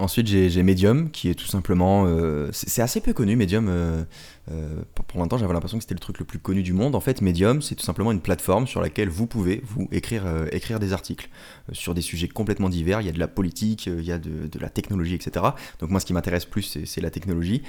Ensuite, 0.00 0.28
j'ai 0.28 0.62
Medium, 0.62 1.10
qui 1.10 1.28
est 1.28 1.34
tout 1.34 1.46
simplement. 1.48 2.04
euh, 2.06 2.50
c'est 2.52 2.68
c'est 2.68 2.82
assez 2.82 3.00
peu 3.00 3.12
connu, 3.12 3.34
Medium. 3.34 3.66
euh, 3.68 4.04
euh, 4.50 4.82
pour 5.06 5.20
l'instant, 5.20 5.38
j'avais 5.38 5.52
l'impression 5.52 5.78
que 5.78 5.84
c'était 5.84 5.94
le 5.94 6.00
truc 6.00 6.18
le 6.18 6.24
plus 6.24 6.38
connu 6.38 6.62
du 6.62 6.72
monde. 6.72 6.94
En 6.94 7.00
fait, 7.00 7.20
Medium, 7.22 7.62
c'est 7.62 7.74
tout 7.74 7.84
simplement 7.84 8.12
une 8.12 8.20
plateforme 8.20 8.66
sur 8.66 8.80
laquelle 8.80 9.08
vous 9.08 9.26
pouvez 9.26 9.62
vous 9.64 9.88
écrire, 9.92 10.26
euh, 10.26 10.46
écrire 10.52 10.78
des 10.78 10.92
articles 10.92 11.28
euh, 11.68 11.74
sur 11.74 11.94
des 11.94 12.02
sujets 12.02 12.28
complètement 12.28 12.68
divers. 12.68 13.00
Il 13.00 13.06
y 13.06 13.10
a 13.10 13.12
de 13.12 13.18
la 13.18 13.28
politique, 13.28 13.86
il 13.86 14.04
y 14.04 14.12
a 14.12 14.18
de, 14.18 14.58
la 14.58 14.70
technologie, 14.70 15.14
etc. 15.14 15.46
Donc, 15.78 15.90
moi, 15.90 16.00
ce 16.00 16.06
qui 16.06 16.12
m'intéresse 16.12 16.44
plus, 16.44 16.78
c'est 16.84 17.00
la 17.00 17.10
technologie. 17.10 17.62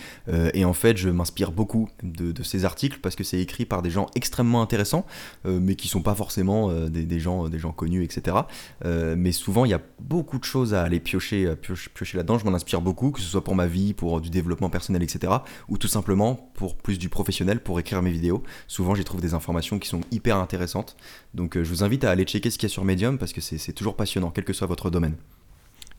Et 0.53 0.65
en 0.65 0.73
fait, 0.73 0.97
je 0.97 1.09
m'inspire 1.09 1.51
beaucoup 1.51 1.89
de, 2.01 2.33
ces 2.43 2.65
articles 2.65 2.99
parce 2.99 3.15
que 3.15 3.23
c'est 3.23 3.39
écrit 3.39 3.65
par 3.65 3.81
des 3.81 3.91
gens 3.91 4.07
extrêmement 4.15 4.61
intéressants, 4.61 5.05
mais 5.45 5.75
qui 5.75 5.87
sont 5.87 6.01
pas 6.01 6.15
forcément 6.15 6.71
des, 6.87 7.19
gens, 7.19 7.47
des 7.47 7.59
gens 7.59 7.71
connus, 7.71 8.03
etc. 8.03 8.37
Mais 8.85 9.31
souvent, 9.31 9.65
il 9.65 9.71
y 9.71 9.73
a 9.73 9.81
beaucoup 9.99 10.39
de 10.39 10.43
choses 10.43 10.73
à 10.73 10.81
aller 10.83 10.99
piocher, 10.99 11.53
piocher 11.55 12.17
là-dedans. 12.17 12.39
Je 12.39 12.45
m'en 12.45 12.53
inspire 12.53 12.81
beaucoup, 12.81 13.11
que 13.11 13.19
ce 13.19 13.27
soit 13.27 13.43
pour 13.43 13.55
ma 13.55 13.67
vie, 13.67 13.93
pour 13.93 14.19
du 14.21 14.29
développement 14.29 14.69
personnel, 14.69 15.03
etc. 15.03 15.33
Ou 15.67 15.77
tout 15.77 15.87
simplement 15.87 16.51
pour 16.55 16.68
plus 16.75 16.97
du 16.97 17.09
professionnel, 17.09 17.59
pour 17.59 17.79
écrire 17.79 18.01
mes 18.01 18.11
vidéos. 18.11 18.43
Souvent, 18.67 18.95
j'y 18.95 19.03
trouve 19.03 19.21
des 19.21 19.33
informations 19.33 19.79
qui 19.79 19.87
sont 19.89 20.01
hyper 20.11 20.37
intéressantes. 20.37 20.95
Donc, 21.33 21.57
euh, 21.57 21.63
je 21.63 21.69
vous 21.69 21.83
invite 21.83 22.03
à 22.03 22.11
aller 22.11 22.23
checker 22.23 22.49
ce 22.49 22.57
qu'il 22.57 22.67
y 22.67 22.71
a 22.71 22.73
sur 22.73 22.85
Medium 22.85 23.17
parce 23.17 23.33
que 23.33 23.41
c'est 23.41 23.73
toujours 23.73 23.95
passionnant, 23.95 24.31
quel 24.31 24.43
que 24.45 24.53
soit 24.53 24.67
votre 24.67 24.89
domaine. 24.89 25.15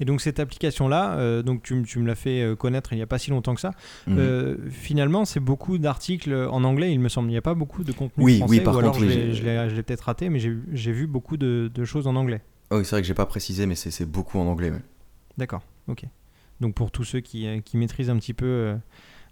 Et 0.03 0.07
donc 0.07 0.23
cette 0.23 0.41
application-là, 0.41 1.19
euh, 1.19 1.43
donc 1.43 1.63
tu, 1.63 1.75
me 1.75 2.07
l'as 2.07 2.15
fait 2.15 2.41
euh, 2.43 2.57
connaître 2.57 2.95
il 2.95 2.97
n'y 2.97 3.03
a 3.03 3.07
pas 3.07 3.19
si 3.19 3.31
longtemps 3.31 3.55
que 3.55 3.61
ça. 3.61 3.73
Mhm. 4.07 4.17
Euh, 4.19 4.57
finalement, 4.71 5.27
c'est 5.27 5.41
beaucoup 5.41 5.77
d'articles 5.77 6.33
en 6.51 6.65
anglais, 6.65 6.91
il 6.91 7.01
me 7.01 7.11
semble. 7.11 7.29
Il 7.29 7.33
n'y 7.33 7.37
a 7.37 7.43
pas 7.43 7.53
beaucoup 7.53 7.85
de 7.85 7.93
contenu 7.93 8.25
Oui, 8.25 8.39
français. 8.39 8.51
oui, 8.51 8.61
par 8.61 8.77
ou 8.77 8.81
contre, 8.81 9.01
je 9.01 9.05
oui, 9.05 9.15
l'ai- 9.15 9.69
je 9.69 9.75
peut-être 9.83 10.01
raté, 10.01 10.31
mais 10.31 10.39
j'ai 10.39 10.93
vu 10.93 11.07
beaucoup 11.07 11.37
de, 11.37 11.71
de 11.73 11.85
choses 11.85 12.07
en 12.07 12.17
anglais. 12.17 12.41
Oh, 12.71 12.83
c'est 12.83 12.93
vrai 12.93 13.03
que 13.03 13.09
j'ai 13.09 13.15
pas 13.15 13.27
précisé, 13.27 13.67
mais 13.67 13.75
c'est 13.75 14.07
beaucoup 14.07 14.39
en 14.39 14.47
anglais. 14.47 14.71
ouais. 14.71 14.81
D'accord, 15.37 15.63
ok. 15.87 16.05
Donc 16.61 16.75
pour 16.75 16.91
tous 16.91 17.05
ceux 17.05 17.21
qui, 17.21 17.47
qui 17.63 17.77
maîtrisent 17.77 18.11
un 18.11 18.17
petit 18.17 18.35
peu 18.35 18.75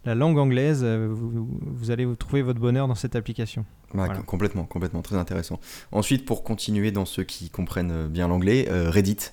la 0.05 0.15
langue 0.15 0.39
anglaise, 0.39 0.81
euh, 0.83 1.09
vous, 1.11 1.49
vous 1.61 1.91
allez 1.91 2.05
vous 2.05 2.17
trouver 2.17 2.43
votre 2.43 2.61
bonheur 2.61 2.89
dans 2.89 2.95
cette 2.95 3.17
application. 3.17 3.65
Bah, 3.95 4.05
Voilà. 4.07 4.23
Complètement, 4.23 4.65
complètement, 4.65 5.03
très 5.03 5.17
intéressant. 5.17 5.59
Ensuite, 5.93 6.25
pour 6.25 6.45
continuer 6.45 6.91
dans 6.91 7.05
ceux 7.05 7.25
qui 7.25 7.51
comprennent 7.51 7.91
euh, 7.93 8.09
bien 8.09 8.29
l'anglais, 8.29 8.69
euh, 8.71 8.91
Reddit, 8.91 9.31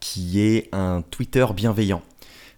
qui 0.00 0.40
est 0.40 0.68
un 0.72 1.02
Twitter 1.02 1.44
bienveillant. 1.54 2.02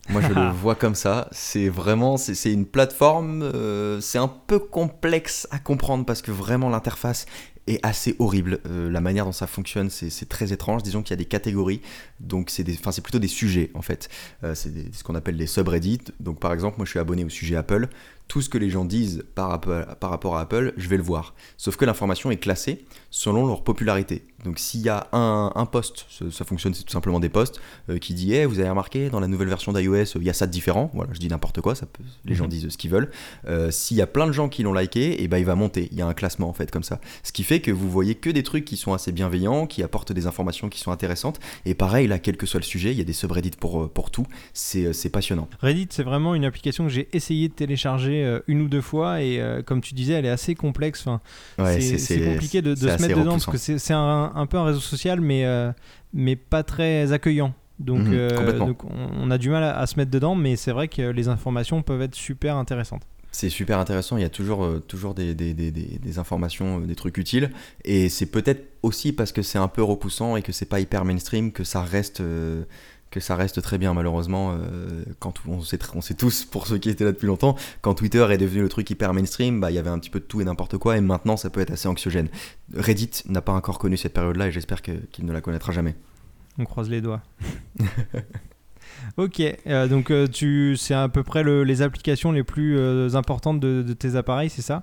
Moi, 0.09 0.23
je 0.23 0.33
le 0.33 0.49
vois 0.53 0.75
comme 0.75 0.95
ça. 0.95 1.29
C'est 1.33 1.69
vraiment, 1.69 2.17
c'est 2.17 2.53
une 2.53 2.65
plateforme. 2.67 3.43
euh, 3.43 4.01
c'est 4.01 4.19
un 4.19 4.29
peu 4.29 4.59
complexe 4.59 5.47
à 5.51 5.59
comprendre 5.59 6.07
parce 6.07 6.23
que 6.23 6.31
vraiment 6.31 6.71
l'interface 6.71 7.27
est 7.69 7.81
assez 7.83 8.17
horrible. 8.19 8.59
Euh, 8.67 8.91
la 8.91 9.01
manière 9.01 9.25
dont 9.25 9.33
ça 9.33 9.47
fonctionne, 9.47 9.91
c'est 9.91 10.29
très 10.29 10.53
étrange. 10.53 10.83
Disons 10.83 11.03
qu'il 11.03 11.11
y 11.11 11.15
a 11.15 11.17
des 11.17 11.25
catégories, 11.25 11.81
donc 12.21 12.51
c'est 12.51 12.65
des- 12.65 12.75
enfin, 12.75 12.93
c'est 12.93 13.03
plutôt 13.03 13.19
des 13.19 13.29
sujets 13.29 13.71
en 13.75 13.83
fait. 13.83 14.09
Euh, 14.45 14.55
c'est 14.55 14.71
ce 14.95 15.03
qu'on 15.05 15.15
appelle 15.15 15.37
des 15.37 15.47
subreddits. 15.47 16.01
Donc 16.21 16.41
par 16.41 16.53
exemple, 16.53 16.77
moi 16.79 16.85
je 16.87 16.91
suis 16.91 16.99
abonné 16.99 17.25
au 17.25 17.29
sujet 17.29 17.57
Apple. 17.57 17.89
Tout 18.29 18.43
ce 18.43 18.49
que 18.51 18.59
les 18.59 18.69
gens 18.71 18.85
disent 18.85 19.25
par, 19.35 19.49
rapport- 19.49 19.97
par 19.97 20.11
rapport 20.11 20.37
à 20.37 20.43
Apple, 20.43 20.75
je 20.77 20.89
vais 20.89 20.99
le 20.99 21.03
voir. 21.03 21.35
Sauf 21.57 21.77
que 21.77 21.85
l'information 21.87 22.31
est 22.31 22.37
classée 22.37 22.85
selon 23.11 23.47
leur 23.47 23.65
popularité. 23.65 24.25
Donc 24.45 24.59
s'il 24.59 24.81
y 24.83 24.89
a 24.91 25.09
un, 25.13 25.51
un 25.55 25.67
post, 25.67 26.07
ça, 26.31 26.45
fonctionne, 26.45 26.73
c'est 26.75 26.85
tout 26.85 26.93
simplement 26.93 27.19
des 27.21 27.31
posts, 27.31 27.59
euh, 27.89 27.99
qui 27.99 28.13
dit 28.15 28.35
Eh, 28.35 28.45
vous 28.47 28.61
avez 28.61 28.69
remarqué, 28.69 29.09
dans 29.11 29.19
la 29.19 29.27
nouvelle 29.27 29.49
version 29.49 29.73
d'iOS, 29.73 30.17
il 30.17 30.23
y 30.25 30.31
a 30.31 30.33
ça 30.35 30.47
de 30.47 30.53
différent. 30.53 30.91
Voilà, 30.95 31.11
je 31.15 31.19
dis 31.19 31.27
n'importe 31.29 31.61
quoi, 31.63 31.75
ça 31.75 31.87
peut, 31.87 32.05
les 32.25 32.35
gens 32.35 32.45
Mhm. 32.45 32.51
disent 32.51 32.69
ce 32.69 32.77
qu'ils 32.79 32.91
veulent. 32.91 33.11
Euh, 33.49 33.71
S'il 33.71 33.97
y 33.97 34.03
a 34.03 34.07
plein 34.07 34.27
de 34.27 34.33
gens 34.33 34.49
qui 34.49 34.63
l'ont 34.63 34.75
liké, 34.75 35.23
et 35.23 35.27
ben 35.29 35.39
il 35.39 35.45
va 35.47 35.55
monter. 35.57 35.89
Il 35.91 35.99
y 35.99 36.03
a 36.03 36.07
un 36.07 36.15
classement 36.15 36.49
en 36.49 36.53
fait 36.53 36.71
comme 36.71 36.83
ça. 36.85 37.01
Ce 37.23 37.33
qui 37.33 37.43
fait 37.45 37.61
que 37.61 37.71
vous 37.73 37.91
voyez 37.91 38.15
que 38.15 38.31
des 38.31 38.43
trucs 38.43 38.65
qui 38.67 38.77
sont 38.77 38.93
assez 38.93 39.11
bienveillants, 39.11 39.67
qui 39.67 39.83
apportent 39.83 40.13
des 40.13 40.27
informations 40.27 40.69
qui 40.69 40.79
sont 40.81 40.93
intéressantes. 40.93 41.41
Et 41.65 41.75
pareil, 41.75 42.07
là, 42.07 42.19
quel 42.19 42.37
que 42.37 42.47
soit 42.47 42.61
le 42.61 42.65
sujet, 42.65 42.93
il 42.93 42.99
y 42.99 43.01
a 43.01 43.05
des 43.05 43.13
subreddits 43.15 43.51
pour, 43.59 43.83
euh, 43.85 43.89
pour 43.89 44.11
tout. 44.11 44.27
C'est 44.53 45.11
passionnant. 45.11 45.49
Reddit, 45.61 45.89
c'est 45.91 46.03
vraiment 46.03 46.35
une 46.35 46.45
application 46.45 46.85
que 46.85 46.91
j'ai 46.91 47.09
essayé 47.13 47.49
de 47.49 47.55
télécharger 47.55 48.18
euh, 48.25 48.41
une 48.47 48.61
ou 48.63 48.69
deux 48.69 48.81
fois 48.81 49.23
et 49.23 49.41
euh, 49.41 49.63
comme 49.63 49.81
tu 49.81 49.95
disais, 49.95 50.15
elle 50.15 50.27
est 50.27 50.31
assez 50.31 50.55
complexe. 50.55 51.01
Enfin, 51.07 51.21
Ouais, 51.59 51.81
c'est 51.81 52.25
compliqué 52.25 52.63
de, 52.63 52.75
se 52.75 52.85
mettre 52.87 53.09
dedans 53.19 53.33
parce 53.33 53.47
que 53.47 53.59
c'est 53.59 53.95
un, 53.95 54.33
un 54.35 54.47
peu 54.47 54.57
un 54.59 54.65
réseau 54.65 54.81
social, 54.81 55.21
mais, 55.21 55.45
euh, 55.45 55.73
mais 56.13 56.37
pas 56.37 56.63
très 56.63 57.13
accueillant. 57.13 57.55
Donc, 57.79 58.01
Mhm, 58.01 58.09
euh, 58.13 58.59
donc 58.59 58.79
on, 58.85 59.31
a 59.31 59.39
du 59.39 59.51
mal 59.51 59.63
à, 59.63 59.79
à 59.79 59.87
se 59.87 59.97
mettre 59.97 60.11
dedans, 60.11 60.35
mais 60.35 60.57
c'est 60.57 60.73
vrai 60.73 60.89
que 60.89 61.03
les 61.03 61.29
informations 61.29 61.83
peuvent 61.83 62.03
être 62.03 62.17
super 62.17 62.57
intéressantes. 62.57 63.03
C'est 63.31 63.51
super 63.51 63.79
intéressant, 63.79 64.17
il 64.17 64.23
y 64.23 64.27
a 64.27 64.31
toujours, 64.31 64.65
euh, 64.65 64.81
toujours 64.81 65.15
des, 65.15 65.35
des, 65.35 65.53
des, 65.55 65.71
des- 65.71 65.99
des 66.03 66.19
informations, 66.19 66.81
euh, 66.81 66.87
des 66.87 66.97
trucs 66.97 67.19
utiles. 67.19 67.51
Et 67.85 68.09
c'est 68.09 68.27
peut-être 68.27 68.65
aussi 68.83 69.13
parce 69.13 69.31
que 69.33 69.43
c'est 69.43 69.59
un 69.59 69.69
peu 69.69 69.83
repoussant 69.83 70.35
et 70.37 70.43
que 70.43 70.51
c'est 70.51 70.65
pas 70.67 70.81
hyper 70.81 71.05
mainstream 71.05 71.53
que 71.53 71.63
ça 71.63 71.83
reste, 71.83 72.21
que 73.11 73.21
ça 73.21 73.37
reste 73.37 73.63
très 73.63 73.79
bien, 73.79 73.95
malheureusement. 73.95 74.53
euh, 74.61 75.05
quand 75.19 75.35
on 75.49 75.61
sait, 75.63 75.79
tous, 76.15 76.45
pour 76.45 76.67
ceux 76.67 76.79
qui 76.79 76.91
étaient 76.91 77.05
là 77.05 77.13
depuis 77.13 77.27
longtemps, 77.27 77.57
quand 77.81 77.95
Twitter 77.95 78.27
est 78.31 78.39
devenu 78.39 78.61
le 78.63 78.69
truc 78.69 78.89
hyper 78.91 79.15
mainstream, 79.15 79.61
bah, 79.61 79.71
il 79.71 79.75
y 79.75 79.79
avait 79.79 79.91
un 79.91 79.99
petit 79.99 80.11
peu 80.11 80.21
de 80.21 80.25
tout 80.25 80.41
et 80.41 80.45
n'importe 80.45 80.77
quoi. 80.79 80.97
Et 80.97 81.01
maintenant, 81.01 81.37
ça 81.37 81.51
peut 81.51 81.61
être 81.61 81.71
assez 81.73 81.89
anxiogène. 81.89 82.29
Reddit 82.75 83.11
n'a 83.29 83.41
pas 83.41 83.53
encore 83.53 83.79
connu 83.79 83.97
cette 83.97 84.13
période-là 84.15 84.49
et 84.49 84.53
j'espère 84.53 84.83
qu'il 84.83 85.01
ne 85.23 85.33
la 85.33 85.41
connaîtra 85.41 85.73
jamais. 85.73 85.95
On 86.59 86.65
croise 86.65 86.91
les 86.91 87.01
doigts. 87.01 87.23
ok, 89.17 89.41
euh, 89.67 89.87
donc 89.89 90.11
euh, 90.11 90.27
tu, 90.27 90.77
c'est 90.77 90.95
à 90.95 91.09
peu 91.09 91.23
près 91.23 91.43
le- 91.43 91.65
les 91.65 91.83
applications 91.83 92.33
les 92.33 92.43
plus 92.43 92.79
importantes 93.15 93.61
de 93.61 93.93
tes 93.93 94.17
appareils, 94.17 94.51
c'est 94.51 94.63
ça? 94.63 94.83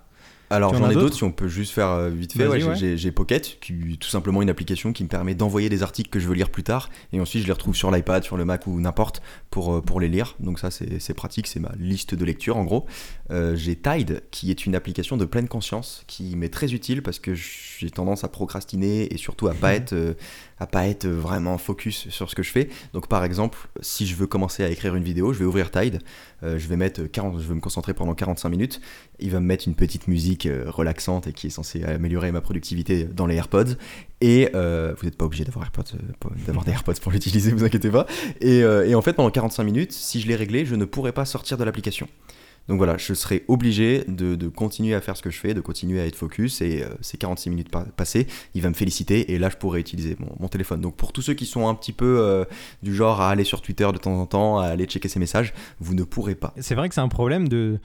Alors 0.50 0.74
j'en 0.76 0.90
ai 0.90 0.94
d'autres 0.94 1.16
si 1.16 1.24
on 1.24 1.32
peut 1.32 1.48
juste 1.48 1.72
faire 1.74 1.90
euh, 1.90 2.10
vite 2.10 2.34
fait. 2.34 2.48
Ouais, 2.48 2.60
j'ai- 2.60 2.68
ouais. 2.68 2.76
j'ai- 2.76 2.98
J'ai 2.98 3.12
Pocket, 3.12 3.58
qui 3.60 3.94
est 3.94 3.98
tout 4.00 4.10
simplement 4.10 4.42
une 4.42 4.50
application 4.50 4.94
qui 4.94 5.04
me 5.04 5.10
permet 5.10 5.34
d'envoyer 5.36 5.70
des 5.70 5.82
articles 5.84 6.10
que 6.10 6.20
je 6.20 6.28
veux 6.28 6.36
lire 6.36 6.50
plus 6.50 6.64
tard 6.64 6.90
et 7.14 7.20
ensuite 7.20 7.42
je 7.42 7.48
les 7.48 7.54
retrouve 7.54 7.76
sur 7.76 7.90
l'iPad, 7.92 8.24
sur 8.24 8.38
le 8.38 8.46
Mac 8.46 8.68
ou 8.68 8.80
n'importe 8.80 9.22
pour, 9.50 9.74
euh, 9.76 9.82
pour 9.82 10.00
les 10.00 10.08
lire. 10.08 10.36
Donc 10.40 10.60
ça 10.60 10.70
c'est 10.72 11.00
c'est 11.00 11.14
pratique, 11.14 11.48
c'est 11.48 11.60
ma 11.60 11.72
liste 11.80 12.14
de 12.16 12.24
lecture 12.26 12.58
en 12.58 12.64
gros. 12.64 12.86
Euh, 13.32 13.56
j'ai 13.56 13.76
Tide 13.76 14.22
qui 14.32 14.52
est 14.52 14.66
une 14.66 14.76
application 14.76 15.18
de 15.18 15.26
pleine 15.26 15.48
conscience 15.48 16.04
qui 16.08 16.36
m'est 16.36 16.50
très 16.50 16.74
utile 16.74 17.02
parce 17.02 17.20
que 17.20 17.34
j'ai 17.34 17.90
tendance 17.90 18.24
à 18.24 18.28
procrastiner 18.28 19.14
et 19.14 19.18
surtout 19.18 19.48
à 19.48 19.54
pas 19.54 19.74
être 19.76 19.94
euh, 19.94 20.14
à 20.58 20.68
pas 20.68 20.88
être 20.88 21.08
vraiment 21.08 21.58
focus 21.58 22.10
sur 22.10 22.30
ce 22.30 22.36
que 22.36 22.44
je 22.44 22.52
fais. 22.52 22.70
Donc 22.94 23.08
par 23.08 23.24
exemple, 23.24 23.58
si 23.82 24.06
je 24.06 24.16
veux 24.16 24.28
commencer 24.28 24.64
à 24.64 24.70
écrire 24.70 24.96
une 24.96 25.04
vidéo, 25.04 25.34
je 25.34 25.40
vais 25.40 25.46
ouvrir 25.46 25.72
Tide, 25.72 26.00
euh, 26.44 26.58
je 26.58 26.68
vais 26.68 26.78
mettre 26.78 27.04
40, 27.04 27.40
je 27.42 27.48
vais 27.48 27.56
me 27.56 27.60
concentrer 27.60 27.94
pendant 27.94 28.14
45 28.14 28.50
minutes, 28.50 28.82
il 29.20 29.32
va 29.32 29.40
me 29.40 29.46
mettre 29.46 29.68
une 29.68 29.76
petite 29.76 30.08
musique 30.08 30.46
euh, 30.46 30.66
relaxante 30.68 31.28
et 31.28 31.34
qui 31.34 31.48
est 31.48 31.52
censée 31.52 31.84
améliorer 31.84 32.32
ma 32.32 32.42
productivité 32.42 33.06
dans 33.06 33.28
les 33.28 33.36
AirPods. 33.36 33.76
Et 34.22 34.50
euh, 34.56 34.94
vous 34.98 35.06
n'êtes 35.06 35.18
pas 35.18 35.26
obligé 35.26 35.44
d'avoir 35.44 35.70
d'avoir 36.48 36.66
des 36.66 36.72
AirPods 36.74 36.94
pour 37.02 37.12
l'utiliser, 37.12 37.52
vous 37.52 37.64
inquiétez 37.64 37.90
pas. 37.90 38.06
Et, 38.40 38.60
et 38.60 38.96
en 38.96 39.02
fait, 39.02 39.14
pendant 39.14 39.30
45 39.30 39.64
minutes, 39.64 39.92
si 39.92 40.22
je 40.22 40.28
l'ai 40.28 40.36
réglé, 40.36 40.66
je 40.66 40.76
ne 40.76 40.86
pourrais 40.86 41.12
pas 41.12 41.26
sortir 41.26 41.58
de 41.58 41.64
l'application. 41.64 42.08
Donc 42.68 42.78
voilà, 42.78 42.98
je 42.98 43.14
serai 43.14 43.44
obligé 43.48 44.04
de, 44.08 44.36
de 44.36 44.48
continuer 44.48 44.96
à 44.96 45.02
faire 45.02 45.16
ce 45.16 45.22
que 45.22 45.30
je 45.30 45.40
fais, 45.40 45.54
de 45.54 45.62
continuer 45.62 46.02
à 46.02 46.06
être 46.08 46.16
focus, 46.16 46.62
et 46.62 46.82
euh, 46.84 46.90
ces 47.02 47.18
46 47.18 47.50
minutes 47.52 47.70
pa- 47.70 47.86
passées, 47.96 48.26
il 48.56 48.62
va 48.64 48.70
me 48.70 48.74
féliciter, 48.74 49.34
et 49.34 49.38
là 49.38 49.50
je 49.50 49.58
pourrai 49.58 49.80
utiliser 49.80 50.16
mon, 50.20 50.36
mon 50.40 50.48
téléphone. 50.48 50.82
Donc 50.82 50.96
pour 50.96 51.14
tous 51.14 51.22
ceux 51.22 51.36
qui 51.36 51.46
sont 51.46 51.68
un 51.68 51.76
petit 51.76 51.94
peu 51.94 52.18
euh, 52.20 52.44
du 52.82 52.94
genre 52.96 53.22
à 53.22 53.30
aller 53.30 53.44
sur 53.44 53.62
Twitter 53.62 53.88
de 53.94 53.98
temps 54.00 54.20
en 54.20 54.26
temps, 54.26 54.58
à 54.58 54.66
aller 54.66 54.86
checker 54.86 55.08
ses 55.10 55.20
messages, 55.20 55.54
vous 55.80 55.94
ne 55.94 56.04
pourrez 56.04 56.34
pas. 56.36 56.54
C'est 56.60 56.74
vrai 56.76 56.90
que 56.90 56.96
c'est 56.96 57.02
un 57.02 57.08
problème 57.08 57.48
de, 57.48 57.80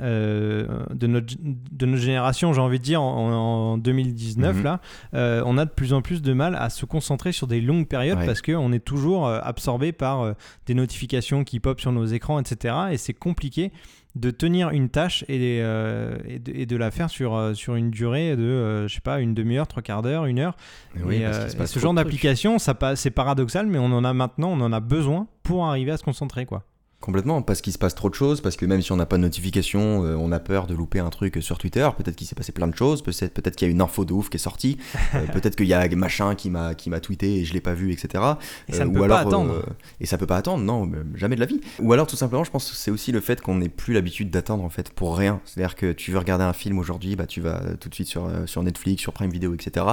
euh, 0.00 0.66
de, 0.92 1.06
notre, 1.06 1.34
de 1.40 1.86
notre 1.86 2.02
génération, 2.02 2.52
j'ai 2.52 2.60
envie 2.60 2.78
de 2.78 2.84
dire, 2.84 3.00
en, 3.02 3.32
en 3.72 3.78
2019, 3.78 4.56
Mhm. 4.56 4.62
là, 4.64 4.80
euh, 5.14 5.42
on 5.46 5.56
a 5.58 5.64
de 5.64 5.70
plus 5.70 5.92
en 5.92 6.02
plus 6.02 6.22
de 6.22 6.32
mal 6.32 6.54
à 6.56 6.68
se 6.70 6.84
concentrer 6.84 7.32
sur 7.32 7.46
des 7.46 7.60
longues 7.60 7.86
périodes 7.88 8.18
Ouais. 8.18 8.26
parce 8.26 8.42
qu'on 8.42 8.72
est 8.72 8.84
toujours 8.84 9.28
absorbé 9.28 9.92
par 9.92 10.34
des 10.66 10.74
notifications 10.74 11.44
qui 11.44 11.60
pop 11.60 11.80
sur 11.80 11.92
nos 11.92 12.04
écrans, 12.04 12.38
etc. 12.38 12.74
Et 12.92 12.96
c'est 12.98 13.14
compliqué 13.14 13.72
de 14.16 14.30
tenir 14.30 14.70
une 14.70 14.88
tâche 14.88 15.24
et, 15.28 15.60
euh, 15.60 16.16
et, 16.26 16.38
de, 16.38 16.52
et 16.54 16.66
de 16.66 16.76
la 16.76 16.90
faire 16.90 17.10
sur, 17.10 17.34
euh, 17.34 17.52
sur 17.52 17.74
une 17.74 17.90
durée 17.90 18.34
de, 18.34 18.42
euh, 18.42 18.88
je 18.88 18.94
sais 18.94 19.02
pas, 19.02 19.20
une 19.20 19.34
demi-heure, 19.34 19.66
trois 19.66 19.82
quarts 19.82 20.00
d'heure, 20.02 20.24
une 20.24 20.38
heure. 20.38 20.56
Et, 20.96 21.26
euh, 21.26 21.48
et 21.48 21.66
ce 21.66 21.78
genre 21.78 21.92
d'application, 21.92 22.56
c'est 22.58 23.10
paradoxal, 23.10 23.66
mais 23.66 23.78
on 23.78 23.92
en 23.92 24.04
a 24.04 24.14
maintenant, 24.14 24.48
on 24.50 24.60
en 24.62 24.72
a 24.72 24.80
besoin 24.80 25.26
pour 25.42 25.66
arriver 25.66 25.92
à 25.92 25.98
se 25.98 26.02
concentrer, 26.02 26.46
quoi. 26.46 26.64
Complètement, 26.98 27.42
parce 27.42 27.60
qu'il 27.60 27.74
se 27.74 27.78
passe 27.78 27.94
trop 27.94 28.08
de 28.08 28.14
choses, 28.14 28.40
parce 28.40 28.56
que 28.56 28.64
même 28.64 28.80
si 28.80 28.90
on 28.90 28.96
n'a 28.96 29.04
pas 29.04 29.16
de 29.18 29.22
notification, 29.22 30.02
euh, 30.04 30.16
on 30.16 30.32
a 30.32 30.40
peur 30.40 30.66
de 30.66 30.74
louper 30.74 30.98
un 30.98 31.10
truc 31.10 31.36
sur 31.40 31.58
Twitter, 31.58 31.86
peut-être 31.96 32.16
qu'il 32.16 32.26
s'est 32.26 32.34
passé 32.34 32.52
plein 32.52 32.66
de 32.66 32.74
choses, 32.74 33.02
peut-être 33.02 33.34
peut 33.34 33.50
qu'il 33.50 33.68
y 33.68 33.70
a 33.70 33.72
une 33.72 33.82
info 33.82 34.06
de 34.06 34.14
ouf 34.14 34.30
qui 34.30 34.38
est 34.38 34.40
sortie, 34.40 34.78
euh, 35.14 35.26
peut-être 35.26 35.56
qu'il 35.56 35.66
y 35.66 35.74
a 35.74 35.86
machin 35.94 36.34
qui 36.34 36.48
m'a 36.48 36.74
qui 36.74 36.88
m'a 36.88 36.98
tweeté 36.98 37.36
et 37.36 37.44
je 37.44 37.52
l'ai 37.52 37.60
pas 37.60 37.74
vu, 37.74 37.92
etc. 37.92 38.24
Et 38.68 38.72
ça 38.72 38.82
Euh, 38.82 38.84
ne 38.86 38.90
ou 38.90 38.94
peut 38.94 39.02
alors, 39.02 39.18
pas 39.18 39.28
attendre. 39.28 39.62
et 40.00 40.06
ça 40.06 40.16
peut 40.16 40.26
pas 40.26 40.38
attendre, 40.38 40.64
non, 40.64 40.86
mais 40.86 40.98
jamais 41.14 41.34
de 41.36 41.40
la 41.40 41.46
vie. 41.46 41.60
Ou 41.80 41.92
alors 41.92 42.06
tout 42.06 42.16
simplement, 42.16 42.44
je 42.44 42.50
pense 42.50 42.70
que 42.70 42.74
c'est 42.76 42.90
aussi 42.90 43.12
le 43.12 43.20
fait 43.20 43.42
qu'on 43.42 43.56
n'ait 43.56 43.68
plus 43.68 43.92
l'habitude 43.92 44.30
d'attendre 44.30 44.64
en 44.64 44.70
fait 44.70 44.90
pour 44.90 45.16
rien. 45.18 45.40
C'est-à-dire 45.44 45.76
que 45.76 45.92
tu 45.92 46.12
veux 46.12 46.18
regarder 46.18 46.44
un 46.44 46.54
film 46.54 46.78
aujourd'hui, 46.78 47.14
bah 47.14 47.26
tu 47.26 47.42
vas 47.42 47.60
tout 47.78 47.90
de 47.90 47.94
suite 47.94 48.08
sur, 48.08 48.28
sur 48.46 48.62
Netflix, 48.62 49.02
sur 49.02 49.12
Prime 49.12 49.30
Video, 49.30 49.52
etc. 49.54 49.84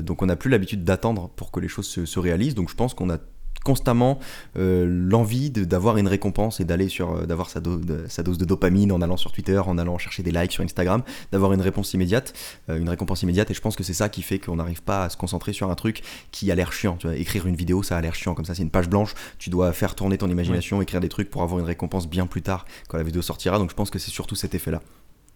Donc 0.00 0.22
on 0.22 0.26
n'a 0.26 0.36
plus 0.36 0.50
l'habitude 0.50 0.84
d'attendre 0.84 1.28
pour 1.36 1.50
que 1.52 1.60
les 1.60 1.68
choses 1.68 1.86
se, 1.86 2.06
se 2.06 2.18
réalisent. 2.18 2.54
Donc 2.54 2.70
je 2.70 2.74
pense 2.74 2.94
qu'on 2.94 3.10
a 3.10 3.18
constamment 3.64 4.18
euh, 4.56 4.86
l'envie 4.86 5.50
de- 5.50 5.64
d'avoir 5.64 5.96
une 5.96 6.06
récompense 6.06 6.60
et 6.60 6.64
d'aller 6.64 6.88
sur 6.88 7.12
euh, 7.12 7.26
d'avoir 7.26 7.50
sa, 7.50 7.60
do- 7.60 7.80
sa 8.08 8.22
dose 8.22 8.38
de 8.38 8.44
dopamine 8.44 8.92
en 8.92 9.00
allant 9.02 9.16
sur 9.16 9.32
Twitter, 9.32 9.58
en 9.58 9.76
allant 9.78 9.98
chercher 9.98 10.22
des 10.22 10.30
likes 10.30 10.52
sur 10.52 10.62
Instagram, 10.62 11.02
d'avoir 11.32 11.52
une 11.52 11.60
réponse 11.62 11.92
immédiate, 11.94 12.32
euh, 12.68 12.78
une 12.78 12.88
récompense 12.88 13.22
immédiate. 13.22 13.50
Et 13.50 13.54
je 13.54 13.60
pense 13.60 13.74
que 13.74 13.82
c'est 13.82 13.94
ça 13.94 14.08
qui 14.08 14.22
fait 14.22 14.38
qu'on 14.38 14.56
n'arrive 14.56 14.82
pas 14.82 15.04
à 15.04 15.08
se 15.08 15.16
concentrer 15.16 15.52
sur 15.52 15.70
un 15.70 15.74
truc 15.74 16.02
qui 16.30 16.52
a 16.52 16.54
l'air 16.54 16.72
chiant. 16.72 16.96
Tu 16.96 17.06
vois, 17.08 17.16
écrire 17.16 17.46
une 17.46 17.56
vidéo, 17.56 17.82
ça 17.82 17.96
a 17.96 18.00
l'air 18.00 18.14
chiant. 18.14 18.34
Comme 18.34 18.44
ça, 18.44 18.54
c'est 18.54 18.62
une 18.62 18.70
page 18.70 18.88
blanche. 18.88 19.14
Tu 19.38 19.50
dois 19.50 19.72
faire 19.72 19.94
tourner 19.94 20.18
ton 20.18 20.28
imagination, 20.30 20.80
écrire 20.82 21.00
des 21.00 21.08
trucs 21.08 21.30
pour 21.30 21.42
avoir 21.42 21.58
une 21.58 21.66
récompense 21.66 22.06
bien 22.08 22.26
plus 22.26 22.42
tard 22.42 22.66
quand 22.88 22.98
la 22.98 23.02
vidéo 23.04 23.22
sortira. 23.22 23.58
Donc 23.58 23.70
je 23.70 23.74
pense 23.74 23.90
que 23.90 23.98
c'est 23.98 24.10
surtout 24.10 24.34
cet 24.34 24.54
effet-là. 24.54 24.82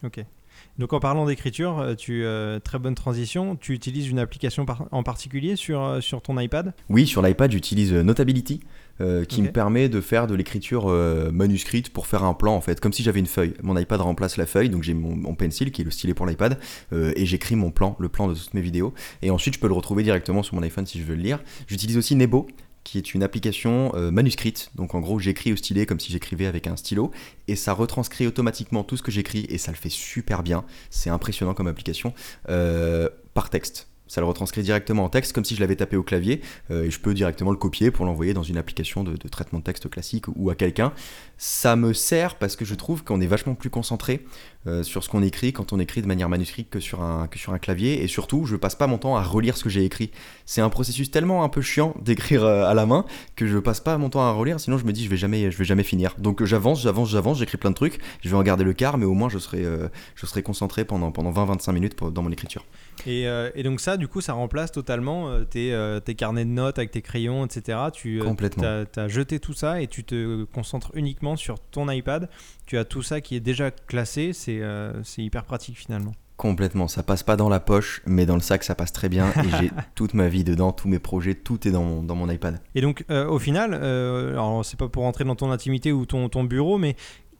Ok. 0.04 0.24
Donc 0.78 0.92
en 0.92 1.00
parlant 1.00 1.26
d'écriture, 1.26 1.80
euh, 1.80 1.94
tu 1.96 2.24
euh, 2.24 2.60
très 2.60 2.78
bonne 2.78 2.94
transition. 2.94 3.56
Tu 3.56 3.72
utilises 3.74 4.08
une 4.08 4.20
application 4.20 4.64
par- 4.64 4.86
en 4.92 5.02
particulier 5.02 5.56
sur, 5.56 5.82
euh, 5.82 6.00
sur 6.00 6.22
ton 6.22 6.38
iPad? 6.38 6.72
Oui, 6.88 7.06
sur 7.06 7.20
l'iPad, 7.20 7.50
j'utilise 7.50 7.92
Notability, 7.92 8.60
euh, 9.00 9.24
qui 9.24 9.42
me 9.42 9.50
permet 9.50 9.88
de 9.88 10.00
faire 10.00 10.28
de 10.28 10.36
l'écriture 10.36 10.88
manuscrite 11.32 11.92
pour 11.92 12.06
faire 12.06 12.22
un 12.22 12.34
plan, 12.34 12.54
en 12.54 12.60
fait, 12.60 12.78
comme 12.80 12.92
si 12.92 13.02
j'avais 13.02 13.20
une 13.20 13.26
feuille. 13.26 13.54
Mon 13.62 13.76
iPad 13.76 14.00
remplace 14.00 14.36
la 14.36 14.46
feuille, 14.46 14.70
donc 14.70 14.84
j'ai 14.84 14.94
mon, 14.94 15.16
mon 15.16 15.34
pencil, 15.34 15.72
qui 15.72 15.82
est 15.82 15.84
le 15.84 15.90
stylet 15.90 16.14
pour 16.14 16.26
l'iPad, 16.26 16.58
et 16.92 17.26
j'écris 17.26 17.56
mon 17.56 17.70
plan, 17.70 17.96
le 17.98 18.08
plan 18.08 18.28
de 18.28 18.34
toutes 18.34 18.54
mes 18.54 18.60
vidéos. 18.60 18.94
Et 19.22 19.30
ensuite, 19.30 19.54
je 19.54 19.60
peux 19.60 19.68
le 19.68 19.74
retrouver 19.74 20.02
directement 20.04 20.42
sur 20.42 20.54
mon 20.54 20.62
iPhone 20.62 20.86
si 20.86 21.00
je 21.00 21.04
veux 21.04 21.16
le 21.16 21.22
lire. 21.22 21.40
J'utilise 21.66 21.96
aussi 21.96 22.14
Nebo, 22.14 22.46
qui 22.88 22.96
est 22.96 23.12
une 23.12 23.22
application 23.22 23.92
euh, 23.94 24.10
manuscrite. 24.10 24.70
Donc 24.74 24.94
en 24.94 25.00
gros, 25.00 25.18
j'écris 25.18 25.52
au 25.52 25.56
stylet 25.56 25.84
comme 25.84 26.00
si 26.00 26.10
j'écrivais 26.10 26.46
avec 26.46 26.66
un 26.66 26.76
stylo, 26.76 27.10
et 27.46 27.54
ça 27.54 27.74
retranscrit 27.74 28.26
automatiquement 28.26 28.82
tout 28.82 28.96
ce 28.96 29.02
que 29.02 29.10
j'écris, 29.10 29.44
et 29.50 29.58
ça 29.58 29.70
le 29.70 29.76
fait 29.76 29.90
super 29.90 30.42
bien. 30.42 30.64
C'est 30.88 31.10
impressionnant 31.10 31.52
comme 31.52 31.66
application, 31.66 32.14
euh, 32.48 33.10
par 33.34 33.50
texte. 33.50 33.88
Ça 34.06 34.22
le 34.22 34.26
retranscrit 34.26 34.62
directement 34.62 35.04
en 35.04 35.10
texte, 35.10 35.34
comme 35.34 35.44
si 35.44 35.54
je 35.54 35.60
l'avais 35.60 35.76
tapé 35.76 35.96
au 35.96 36.02
clavier, 36.02 36.40
euh, 36.70 36.84
et 36.84 36.90
je 36.90 36.98
peux 36.98 37.12
directement 37.12 37.50
le 37.50 37.58
copier 37.58 37.90
pour 37.90 38.06
l'envoyer 38.06 38.32
dans 38.32 38.42
une 38.42 38.56
application 38.56 39.04
de, 39.04 39.18
de 39.18 39.28
traitement 39.28 39.58
de 39.58 39.64
texte 39.64 39.90
classique 39.90 40.24
ou 40.34 40.48
à 40.48 40.54
quelqu'un. 40.54 40.94
Ça 41.40 41.76
me 41.76 41.92
sert 41.92 42.34
parce 42.34 42.56
que 42.56 42.64
je 42.64 42.74
trouve 42.74 43.04
qu'on 43.04 43.20
est 43.20 43.26
vachement 43.28 43.54
plus 43.54 43.70
concentré 43.70 44.26
euh, 44.66 44.82
sur 44.82 45.04
ce 45.04 45.08
qu'on 45.08 45.22
écrit 45.22 45.52
quand 45.52 45.72
on 45.72 45.78
écrit 45.78 46.02
de 46.02 46.08
manière 46.08 46.28
manuscrite 46.28 46.68
que 46.68 46.80
sur, 46.80 47.00
un, 47.00 47.28
que 47.28 47.38
sur 47.38 47.52
un 47.52 47.58
clavier, 47.60 48.02
et 48.02 48.08
surtout, 48.08 48.44
je 48.44 48.56
passe 48.56 48.74
pas 48.74 48.88
mon 48.88 48.98
temps 48.98 49.16
à 49.16 49.22
relire 49.22 49.56
ce 49.56 49.62
que 49.62 49.70
j'ai 49.70 49.84
écrit. 49.84 50.10
C'est 50.46 50.60
un 50.60 50.68
processus 50.68 51.12
tellement 51.12 51.44
un 51.44 51.48
peu 51.48 51.60
chiant 51.62 51.94
d'écrire 52.02 52.42
euh, 52.44 52.64
à 52.64 52.74
la 52.74 52.86
main 52.86 53.04
que 53.36 53.46
je 53.46 53.56
passe 53.58 53.78
pas 53.78 53.96
mon 53.98 54.10
temps 54.10 54.22
à 54.22 54.32
relire, 54.32 54.58
sinon 54.58 54.78
je 54.78 54.84
me 54.84 54.92
dis 54.92 55.04
je 55.04 55.10
vais 55.10 55.16
jamais, 55.16 55.52
je 55.52 55.56
vais 55.56 55.64
jamais 55.64 55.84
finir. 55.84 56.16
Donc 56.18 56.42
euh, 56.42 56.44
j'avance, 56.44 56.82
j'avance, 56.82 57.08
j'avance, 57.08 57.38
j'écris 57.38 57.56
plein 57.56 57.70
de 57.70 57.76
trucs, 57.76 58.00
je 58.20 58.28
vais 58.28 58.36
en 58.36 58.42
garder 58.42 58.64
le 58.64 58.72
quart, 58.72 58.98
mais 58.98 59.06
au 59.06 59.14
moins 59.14 59.28
je 59.28 59.38
serai, 59.38 59.64
euh, 59.64 59.88
je 60.16 60.26
serai 60.26 60.42
concentré 60.42 60.84
pendant, 60.84 61.12
pendant 61.12 61.30
20-25 61.30 61.72
minutes 61.72 61.94
pour- 61.94 62.10
dans 62.10 62.22
mon 62.22 62.32
écriture. 62.32 62.64
et, 63.06 63.28
euh, 63.28 63.50
et 63.54 63.62
donc 63.62 63.78
ça, 63.80 63.96
du 63.96 64.08
coup, 64.08 64.20
ça 64.20 64.32
remplace 64.32 64.72
totalement 64.72 65.30
tes, 65.48 65.72
tes 66.04 66.14
carnets 66.16 66.44
de 66.44 66.50
notes 66.50 66.78
avec 66.78 66.90
tes 66.90 67.00
crayons, 67.00 67.46
etc. 67.46 67.78
Tu 67.92 68.18
Complètement. 68.18 68.64
as, 68.96 69.06
jeté 69.08 69.38
tout 69.38 69.52
ça 69.54 69.80
et 69.80 69.86
tu 69.86 70.02
te 70.02 70.42
concentres 70.52 70.90
uniquement 70.94 71.27
sur 71.36 71.58
ton 71.58 71.90
iPad. 71.90 72.28
Tu 72.66 72.78
as 72.78 72.84
tout 72.84 73.02
ça 73.02 73.20
qui 73.20 73.36
est 73.36 73.40
déjà 73.40 73.70
classé. 73.70 74.32
C'est 74.32 74.60
c'est 75.04 75.22
hyper 75.22 75.44
pratique 75.44 75.78
finalement. 75.78 76.12
Complètement, 76.36 76.86
ça 76.86 77.02
passe 77.02 77.24
pas 77.24 77.36
dans 77.36 77.48
la 77.48 77.58
poche, 77.58 78.00
mais 78.06 78.24
dans 78.24 78.36
le 78.36 78.40
sac 78.40 78.62
ça 78.62 78.76
passe 78.76 78.92
très 78.92 79.08
bien 79.08 79.32
et 79.32 79.48
j'ai 79.58 79.70
toute 79.96 80.14
ma 80.14 80.28
vie 80.28 80.44
dedans, 80.44 80.70
tous 80.70 80.86
mes 80.86 81.00
projets, 81.00 81.34
tout 81.34 81.66
est 81.66 81.72
dans 81.72 81.82
mon, 81.82 82.04
dans 82.04 82.14
mon 82.14 82.30
iPad. 82.30 82.60
Et 82.76 82.80
donc 82.80 83.04
au 83.10 83.38
final, 83.40 83.74
alors 83.74 84.64
c'est 84.64 84.78
pas 84.78 84.88
pour 84.88 85.02
rentrer 85.02 85.24
dans 85.24 85.34
ton 85.34 85.50
intimité 85.50 85.90
ou 85.90 86.06
ton, 86.06 86.28
ton 86.28 86.44
bureau, 86.44 86.78
mais 86.78 86.94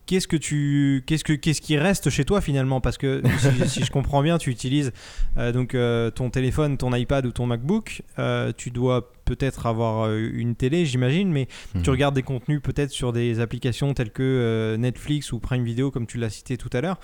qu'est-ce 0.08 0.26
que 0.26 0.36
tu 0.36 1.04
qu'est-ce 1.06 1.22
que 1.22 1.34
qu'est-ce 1.34 1.60
qui 1.60 1.76
reste 1.76 2.10
chez 2.10 2.24
toi 2.24 2.40
finalement? 2.40 2.80
Parce 2.80 2.98
que 2.98 3.22
si, 3.66 3.84
je 3.84 3.90
comprends 3.92 4.22
bien 4.22 4.38
tu 4.38 4.50
utilises 4.50 4.90
euh, 5.36 5.52
donc 5.52 5.74
euh, 5.74 6.10
ton 6.10 6.30
téléphone 6.30 6.76
ton 6.78 6.92
iPad 6.92 7.26
ou 7.26 7.30
ton 7.30 7.46
MacBook. 7.46 8.02
Euh, 8.18 8.52
tu 8.56 8.70
dois 8.70 9.12
peut-être 9.26 9.66
avoir 9.66 10.10
une 10.12 10.56
télé 10.56 10.86
j'imagine 10.86 11.30
mais 11.30 11.46
tu 11.72 11.78
mhm. 11.78 11.90
regardes 11.90 12.14
des 12.14 12.22
contenus 12.22 12.60
peut-être 12.62 12.90
sur 12.90 13.12
des 13.12 13.38
applications 13.38 13.92
telles 13.94 14.10
que 14.10 14.76
Netflix 14.78 15.30
ou 15.32 15.38
Prime 15.38 15.62
Video 15.62 15.90
comme 15.90 16.06
tu 16.06 16.18
l'as 16.18 16.30
cité 16.30 16.56
tout 16.56 16.70
à 16.72 16.80
l'heure. 16.80 16.98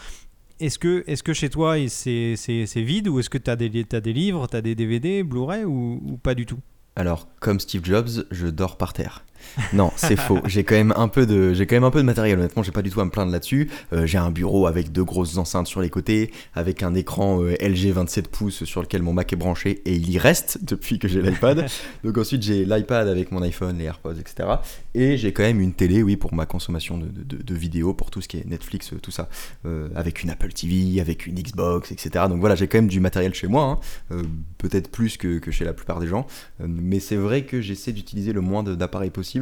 Est-ce 0.61 0.79
que, 0.79 1.05
est 1.07 1.21
que 1.21 1.35
chez 1.35 1.51
toi 1.51 1.77
c'est 1.89 2.37
vide 2.77 3.09
ou 3.09 3.21
est-ce 3.21 3.29
que 3.29 3.39
tu 3.39 3.51
as 3.51 3.57
des, 3.57 3.85
as 3.93 4.01
des 4.01 4.13
livres, 4.13 4.49
tu 4.49 4.57
as 4.57 4.63
des 4.63 4.75
DVD, 4.75 5.23
Blu-ray 5.23 5.65
ou 5.65 6.19
pas 6.23 6.35
du 6.35 6.47
tout? 6.47 6.61
Alors, 6.97 7.27
comme 7.41 7.59
Steve 7.59 7.85
Jobs, 7.85 8.25
je 8.31 8.47
dors 8.47 8.77
par 8.77 8.93
terre 8.93 9.25
non, 9.73 9.93
c'est 9.97 10.17
faux. 10.17 10.41
J'ai 10.47 10.65
quand 10.65 10.75
même 10.75 10.93
un 10.97 11.09
peu 11.09 11.27
de, 11.27 11.53
j'ai 11.53 11.67
quand 11.67 11.77
même 11.77 11.85
un 11.85 11.91
peu 11.91 12.01
de 12.01 12.07
matériel. 12.07 12.39
Honnêtement, 12.39 12.63
j'ai 12.63 12.73
pas 12.73 12.83
du 12.83 12.91
tout 12.91 13.01
à 13.01 13.05
me 13.05 13.11
plaindre 13.11 13.33
là-dessus. 13.33 13.71
Euh, 13.93 14.07
j'ai 14.07 14.19
un 14.19 14.31
bureau 14.31 14.67
avec 14.67 14.93
deux 14.93 15.05
grosses 15.05 15.37
enceintes 15.37 15.67
sur 15.67 15.81
les 15.81 15.91
côtés, 15.91 16.31
avec 16.55 16.83
un 16.83 16.95
écran 16.95 17.43
euh, 17.43 17.55
LG 17.61 17.93
27 17.93 18.29
pouces 18.29 18.65
sur 18.65 18.83
lequel 18.83 19.03
mon 19.03 19.13
Mac 19.13 19.33
est 19.33 19.37
branché 19.37 19.83
et 19.85 19.95
il 19.95 20.11
y 20.11 20.19
reste 20.19 20.59
depuis 20.65 20.99
que 20.99 21.09
j'ai 21.09 21.23
l'iPad. 21.23 21.67
Donc 22.05 22.19
ensuite 22.19 22.43
j'ai 22.43 22.65
l'iPad 22.65 23.09
avec 23.09 23.33
mon 23.33 23.43
iPhone, 23.43 23.79
les 23.79 23.85
AirPods, 23.85 24.19
etc. 24.19 24.49
Et 24.95 25.17
j'ai 25.17 25.33
quand 25.33 25.43
même 25.43 25.61
une 25.61 25.73
télé, 25.73 26.03
oui, 26.03 26.17
pour 26.17 26.35
ma 26.35 26.47
consommation 26.47 26.99
de, 26.99 27.07
de, 27.07 27.55
vidéos, 27.55 27.95
pour 27.95 28.11
tout 28.11 28.21
ce 28.21 28.29
qui 28.29 28.39
est 28.39 28.47
Netflix, 28.47 28.93
tout 29.03 29.11
ça, 29.11 29.29
euh, 29.67 29.89
avec 29.97 30.23
une 30.23 30.31
Apple 30.31 30.53
TV, 30.53 31.01
avec 31.01 31.27
une 31.27 31.35
Xbox, 31.35 31.93
etc. 31.93 32.27
Donc 32.29 32.41
voilà, 32.41 32.55
j'ai 32.55 32.69
quand 32.69 32.79
même 32.79 32.89
du 32.89 33.01
matériel 33.01 33.35
chez 33.35 33.49
moi, 33.49 33.81
hein. 34.11 34.23
peut-être 34.59 34.91
plus 34.91 35.17
que, 35.17 35.39
que, 35.39 35.51
chez 35.51 35.65
la 35.65 35.73
plupart 35.73 36.01
des 36.01 36.07
gens, 36.07 36.27
mais 36.61 37.01
c'est 37.01 37.17
vrai 37.17 37.45
que 37.45 37.61
j'essaie 37.61 37.93
d'utiliser 37.93 38.33
le 38.33 38.41
moins 38.41 38.63
d'appareils 38.63 39.11
possible 39.11 39.34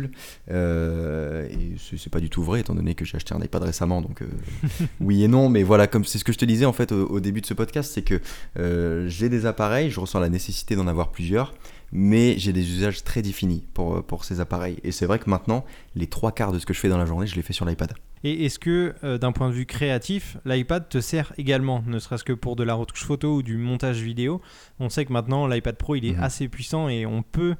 euh, 0.51 1.49
et 1.49 1.77
c'est 1.79 2.11
pas 2.11 2.21
du 2.21 2.31
tout 2.31 2.43
vrai, 2.43 2.61
étant 2.61 2.75
donné 2.75 2.95
que 2.95 3.05
j'ai 3.05 3.17
acheté 3.17 3.35
un 3.35 3.41
iPad 3.41 3.63
récemment, 3.63 4.01
donc 4.01 4.23
euh, 4.23 4.27
oui 5.01 5.25
et 5.25 5.29
non, 5.29 5.49
mais 5.49 5.63
voilà, 5.63 5.87
comme 5.87 6.05
c'est 6.05 6.19
ce 6.19 6.25
que 6.25 6.33
je 6.33 6.39
te 6.39 6.45
disais 6.45 6.65
en 6.65 6.73
fait 6.73 6.93
au, 6.93 7.21
début 7.21 7.41
de 7.41 7.47
ce 7.47 7.55
podcast, 7.55 7.93
c'est 7.93 8.03
que 8.03 8.21
euh, 8.59 9.09
j'ai 9.09 9.29
des 9.29 9.47
appareils, 9.47 9.91
je 9.91 10.01
ressens 10.01 10.21
la 10.21 10.29
nécessité 10.29 10.77
d'en 10.77 10.87
avoir 10.87 11.11
plusieurs, 11.11 11.55
mais 11.93 12.37
j'ai 12.39 12.53
des 12.53 12.71
usages 12.71 13.05
très 13.05 13.23
définis 13.23 13.65
pour, 13.75 14.03
pour 14.05 14.25
ces 14.25 14.41
appareils. 14.41 14.79
Et 14.83 14.93
c'est 14.93 15.07
vrai 15.07 15.19
que 15.19 15.29
maintenant, 15.29 15.65
les 15.95 16.07
trois 16.07 16.33
quarts 16.33 16.53
de 16.53 16.59
ce 16.59 16.67
que 16.67 16.73
je 16.73 16.81
fais 16.81 16.89
dans 16.89 16.99
la 16.99 17.05
journée, 17.05 17.27
je 17.27 17.37
les 17.37 17.43
fais 17.43 17.53
sur 17.53 17.67
l'iPad. 17.67 17.93
Et 18.25 18.47
est-ce 18.47 18.59
que, 18.59 18.95
d'un 19.19 19.33
point 19.33 19.49
de 19.49 19.55
vue 19.55 19.67
créatif, 19.67 20.39
l'iPad 20.47 20.89
te 20.89 21.01
sert 21.01 21.33
également, 21.37 21.83
ne 21.87 21.99
serait-ce 21.99 22.25
que 22.25 22.33
pour 22.33 22.57
de 22.57 22.63
la 22.63 22.73
retouche 22.73 23.05
photo 23.05 23.35
ou 23.35 23.43
du 23.43 23.59
montage 23.59 24.01
vidéo? 24.01 24.41
On 24.79 24.89
sait 24.89 25.05
que 25.05 25.13
maintenant, 25.13 25.47
l'iPad 25.47 25.77
Pro, 25.77 25.97
il 25.97 26.07
est 26.07 26.17
mhm. 26.17 26.23
assez 26.23 26.49
puissant 26.49 26.89
et 26.89 27.05
on 27.05 27.23
peut 27.23 27.57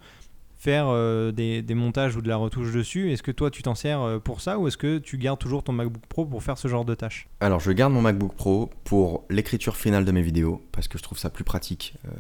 faire 0.63 0.87
euh, 0.89 1.33
des, 1.33 1.75
montages 1.75 2.15
ou 2.15 2.23
de 2.23 2.29
la 2.29 2.37
retouche 2.37 2.71
dessus. 2.71 3.11
Est-ce 3.11 3.25
que 3.25 3.33
toi 3.33 3.51
tu 3.51 3.63
t'en 3.63 3.75
sers 3.75 4.01
euh, 4.01 4.19
pour 4.21 4.41
ça 4.41 4.61
ou 4.61 4.69
est-ce 4.69 4.77
que 4.77 4.99
tu 4.99 5.19
gardes 5.19 5.41
toujours 5.41 5.65
ton 5.65 5.73
MacBook 5.73 6.07
Pro 6.09 6.25
pour 6.25 6.41
faire 6.41 6.57
ce 6.57 6.69
genre 6.69 6.85
de 6.85 6.95
tâches 6.95 7.27
Alors 7.41 7.59
je 7.59 7.73
garde 7.73 7.93
mon 7.93 8.01
MacBook 8.01 8.33
Pro 8.35 8.71
pour 8.85 9.25
l'écriture 9.29 9.77
finale 9.77 10.05
de 10.05 10.13
mes 10.13 10.23
vidéos 10.23 10.63
parce 10.71 10.87
que 10.87 10.99
je 10.99 11.03
trouve 11.03 11.19
ça 11.19 11.31
plus 11.31 11.43
pratique 11.43 11.95
euh, 12.07 12.11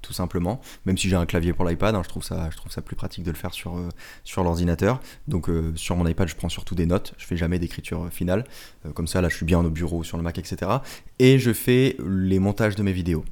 tout 0.00 0.12
simplement. 0.12 0.60
Même 0.86 0.96
si 0.96 1.08
j'ai 1.08 1.16
un 1.16 1.26
clavier 1.26 1.52
pour 1.52 1.64
l'iPad, 1.64 1.96
hein, 1.96 2.02
je, 2.04 2.08
trouve 2.08 2.22
ça, 2.22 2.48
je 2.52 2.56
trouve 2.56 2.70
ça 2.70 2.82
plus 2.82 2.94
pratique 2.94 3.24
de 3.24 3.32
le 3.32 3.36
faire 3.36 3.52
sur, 3.52 3.76
sur 4.22 4.44
l'ordinateur. 4.44 5.00
Donc 5.26 5.50
sur 5.74 5.96
mon 5.96 6.06
iPad 6.06 6.28
je 6.28 6.36
prends 6.36 6.48
surtout 6.48 6.76
des 6.76 6.86
notes, 6.86 7.14
je 7.18 7.26
fais 7.26 7.36
jamais 7.36 7.58
d'écriture 7.58 8.08
finale. 8.12 8.44
comme 8.94 9.08
ça 9.08 9.20
là 9.20 9.28
je 9.28 9.34
suis 9.34 9.46
bien 9.46 9.58
au 9.58 9.70
bureau 9.70 10.04
sur 10.04 10.18
le 10.18 10.22
Mac 10.22 10.38
etc. 10.38 10.70
Et 11.18 11.40
je 11.40 11.52
fais 11.52 11.96
les 12.06 12.38
montages 12.38 12.76
de 12.76 12.84
mes 12.84 12.92
vidéos. 12.92 13.24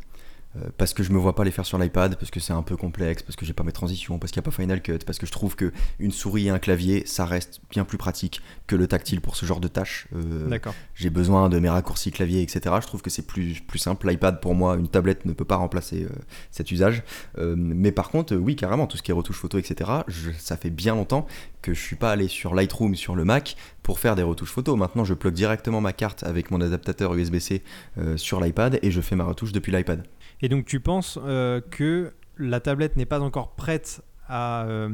Euh, 0.57 0.69
parce 0.77 0.95
que 0.95 1.03
je 1.03 1.13
me 1.13 1.19
vois 1.19 1.35
pas 1.35 1.45
les 1.45 1.51
faire 1.51 1.67
sur 1.67 1.79
l'iPad, 1.79 2.17
parce 2.17 2.31
que 2.31 2.41
c'est 2.41 2.53
un 2.53 2.63
peu 2.63 2.77
complexe, 2.77 3.23
parce 3.23 3.37
que 3.37 3.45
j'ai 3.45 3.53
pas 3.53 3.65
mes 3.65 3.73
transitions, 3.73 4.19
parce 4.19 4.33
qu'il 4.33 4.41
n'y 4.41 4.45
a 4.45 4.51
pas 4.51 4.57
Final 4.57 4.83
Cut, 4.83 4.99
parce 5.05 5.19
que 5.19 5.27
je 5.27 5.33
trouve 5.33 5.57
que 5.57 5.73
une 5.99 6.11
souris 6.11 6.47
et 6.47 6.51
un 6.51 6.59
clavier, 6.59 7.05
ça 7.07 7.25
reste 7.25 7.61
bien 7.71 7.85
plus 7.85 7.99
pratique 7.99 8.41
que 8.67 8.77
le 8.77 8.87
tactile 8.87 9.21
pour 9.21 9.37
ce 9.37 9.47
genre 9.47 9.61
de 9.61 9.69
tâches. 9.69 10.09
Euh, 10.15 10.49
D'accord. 10.49 10.75
J'ai 10.95 11.11
besoin 11.11 11.49
de 11.49 11.59
mes 11.59 11.69
raccourcis 11.69 12.11
clavier, 12.11 12.43
etc. 12.43 12.75
Je 12.81 12.87
trouve 12.87 13.03
que 13.03 13.11
c'est 13.11 13.27
plus, 13.27 13.61
plus 13.61 13.79
simple. 13.79 14.09
L'iPad, 14.09 14.41
pour 14.41 14.55
moi, 14.55 14.77
une 14.77 14.89
tablette 14.89 15.25
ne 15.25 15.33
peut 15.33 15.45
pas 15.45 15.57
remplacer 15.57 16.05
euh, 16.05 16.09
cet 16.51 16.71
usage. 16.71 17.03
mais 17.37 17.93
par 17.93 18.11
contre, 18.11 18.35
oui, 18.37 18.57
carrément, 18.57 18.87
tout 18.87 18.97
ce 18.97 19.03
qui 19.03 19.11
est 19.11 19.15
retouche 19.15 19.39
photo, 19.39 19.59
etc., 19.59 19.91
ça 20.39 20.57
fait 20.57 20.71
bien 20.71 20.95
longtemps 20.95 21.27
que 21.63 21.75
je 21.75 21.81
suis 21.81 21.97
pas 21.97 22.13
allé 22.13 22.29
sur 22.29 22.55
Lightroom 22.55 22.95
sur 22.95 23.17
le 23.17 23.25
Mac 23.25 23.57
pour 23.83 23.99
faire 23.99 24.15
des 24.15 24.23
retouches 24.23 24.51
photo. 24.51 24.77
Maintenant, 24.77 25.05
je 25.05 25.15
plug 25.15 25.35
directement 25.35 25.81
ma 25.81 25.93
carte 25.93 26.23
avec 26.23 26.51
mon 26.51 26.61
adaptateur 26.61 27.15
USB-C 27.15 27.63
sur 28.17 28.41
l'iPad 28.41 28.79
et 28.83 28.91
je 28.91 29.01
fais 29.01 29.17
ma 29.17 29.25
retouche 29.25 29.53
depuis 29.53 29.73
l'iPad. 29.73 30.05
Et 30.43 30.49
donc 30.49 30.65
tu 30.67 30.81
penses 30.81 31.19
euh, 31.25 31.61
que 31.71 32.13
la 32.39 32.61
tablette 32.61 32.97
n'est 32.97 33.07
pas 33.07 33.21
encore 33.21 33.55
prête 33.55 34.03
à, 34.29 34.65
euh, 34.67 34.91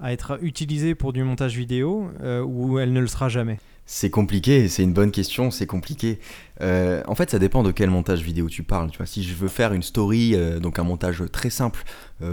à, 0.00 0.12
être 0.12 0.38
utilisée 0.42 0.94
pour 0.94 1.12
du 1.12 1.24
montage 1.24 1.56
vidéo 1.56 2.10
euh, 2.22 2.42
ou 2.42 2.78
elle 2.78 2.92
ne 2.92 3.00
le 3.00 3.06
sera 3.06 3.28
jamais? 3.28 3.58
C'est 3.88 4.10
compliqué, 4.10 4.68
c'est 4.68 4.82
une 4.82 4.92
bonne 4.92 5.12
question, 5.12 5.52
c'est 5.52 5.66
compliqué. 5.66 6.18
en 6.60 7.14
fait, 7.14 7.30
ça 7.30 7.38
dépend 7.38 7.62
de 7.62 7.70
quel 7.70 7.88
montage 7.88 8.20
vidéo 8.20 8.48
tu 8.48 8.64
parles. 8.64 8.90
Tu 8.90 8.96
vois, 8.96 9.06
si 9.06 9.22
je 9.22 9.32
veux 9.32 9.46
faire 9.46 9.72
une 9.72 9.84
story, 9.84 10.34
donc 10.60 10.80
un 10.80 10.82
montage 10.82 11.22
très 11.30 11.50
simple 11.50 11.84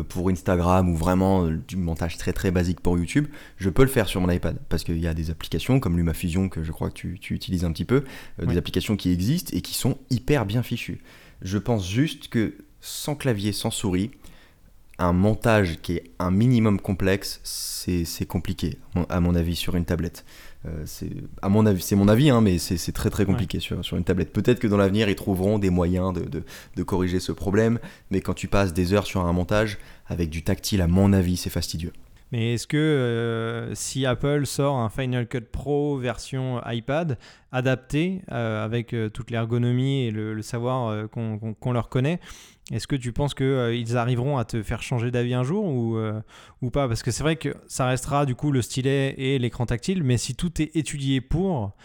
pour 0.10 0.32
Instagram 0.32 0.90
ou 0.90 0.96
vraiment 0.96 1.48
du 1.48 1.78
montage 1.78 2.18
très 2.18 2.34
très 2.34 2.50
basique 2.50 2.80
pour 2.80 2.98
YouTube, 2.98 3.28
je 3.58 3.70
peux 3.70 3.84
le 3.84 3.88
faire 3.88 4.08
sur 4.08 4.20
mon 4.20 4.32
iPad 4.32 4.58
parce 4.68 4.84
qu'il 4.84 4.98
y 4.98 5.06
a 5.06 5.14
des 5.14 5.30
applications 5.30 5.80
comme 5.80 5.96
LumaFusion 5.96 6.50
que 6.50 6.64
je 6.64 6.72
crois 6.72 6.90
que 6.90 6.96
tu, 6.96 7.20
tu 7.20 7.36
utilises 7.36 7.66
un 7.66 7.72
petit 7.72 7.86
peu, 7.86 8.04
des 8.42 8.58
applications 8.58 8.96
qui 8.96 9.12
existent 9.12 9.56
et 9.56 9.62
qui 9.62 9.76
sont 9.76 10.00
hyper 10.10 10.48
bien 10.48 10.64
fichues. 10.64 11.02
Je 11.44 11.58
pense 11.58 11.88
juste 11.88 12.30
que 12.30 12.56
sans 12.82 13.16
clavier, 13.16 13.52
sans 13.52 13.72
souris, 13.72 14.12
un 15.00 15.14
montage 15.14 15.80
qui 15.82 15.94
est 15.94 16.12
un 16.20 16.32
minimum 16.32 16.80
complexe, 16.80 17.42
c'est 17.44 18.26
compliqué, 18.26 18.78
à 19.10 19.20
mon 19.20 19.36
avis, 19.36 19.56
sur 19.56 19.76
une 19.76 19.86
tablette. 19.86 20.24
Euh, 20.66 20.84
c'est 20.86 21.10
à 21.42 21.50
mon 21.50 21.66
avis, 21.66 21.82
c'est 21.82 21.96
mon 21.96 22.08
avis, 22.08 22.30
hein, 22.30 22.40
mais 22.40 22.58
c'est 22.58 22.92
très 22.94 23.10
très 23.10 23.26
compliqué 23.26 23.60
sur, 23.60 23.84
sur, 23.84 23.98
une 23.98 24.04
tablette. 24.04 24.32
Peut-être 24.32 24.60
que 24.60 24.68
dans 24.68 24.78
l'avenir, 24.78 25.10
ils 25.10 25.16
trouveront 25.16 25.60
des 25.60 25.70
moyens 25.70 26.14
de, 26.14 26.44
de, 26.76 26.84
corriger 26.84 27.20
ce 27.20 27.32
problème, 27.32 27.80
mais 28.12 28.22
quand 28.22 28.34
tu 28.34 28.48
passes 28.48 28.74
des 28.74 28.94
heures 28.94 29.06
sur 29.06 29.26
un 29.26 29.34
montage 29.34 29.78
avec 30.08 30.30
du 30.30 30.44
tactile, 30.44 30.82
à 30.82 30.88
mon 30.88 31.12
avis, 31.12 31.36
c'est 31.36 31.50
fastidieux. 31.50 31.92
Mais 32.34 32.56
est-ce 32.56 32.66
que 32.66 32.78
euh, 32.78 33.76
si 33.76 34.08
Apple 34.08 34.48
sort 34.48 34.78
un 34.78 34.90
Final 34.90 35.28
Cut 35.28 35.42
Pro 35.52 36.00
version 36.00 36.60
iPad 36.66 37.20
adapté 37.52 38.24
euh, 38.32 38.66
avec 38.66 38.96
euh, 38.96 39.08
toute 39.08 39.30
l'ergonomie 39.30 40.06
et 40.06 40.10
le, 40.10 40.42
savoir 40.42 41.08
qu'on 41.12 41.72
leur 41.72 41.90
connaît, 41.90 42.20
est-ce 42.72 42.88
que 42.88 42.96
tu 42.96 43.14
penses 43.14 43.36
qu'ils 43.36 43.98
arriveront 43.98 44.40
à 44.40 44.46
te 44.46 44.64
faire 44.64 44.82
changer 44.82 45.12
d'avis 45.12 45.36
un 45.36 45.44
jour 45.44 45.64
ou, 45.64 45.96
ou 46.64 46.72
pas? 46.72 46.88
Parce 46.88 47.04
que 47.04 47.12
c'est 47.12 47.22
vrai 47.22 47.36
que 47.36 47.54
ça 47.68 47.86
restera 47.86 48.26
du 48.26 48.34
coup 48.34 48.52
le 48.52 48.64
stylet 48.64 49.14
et 49.20 49.38
l'écran 49.38 49.68
tactile, 49.68 50.04
mais 50.04 50.18
si 50.18 50.34
tout 50.34 50.60
est 50.60 50.76
étudié 50.76 51.22
pour, 51.22 51.76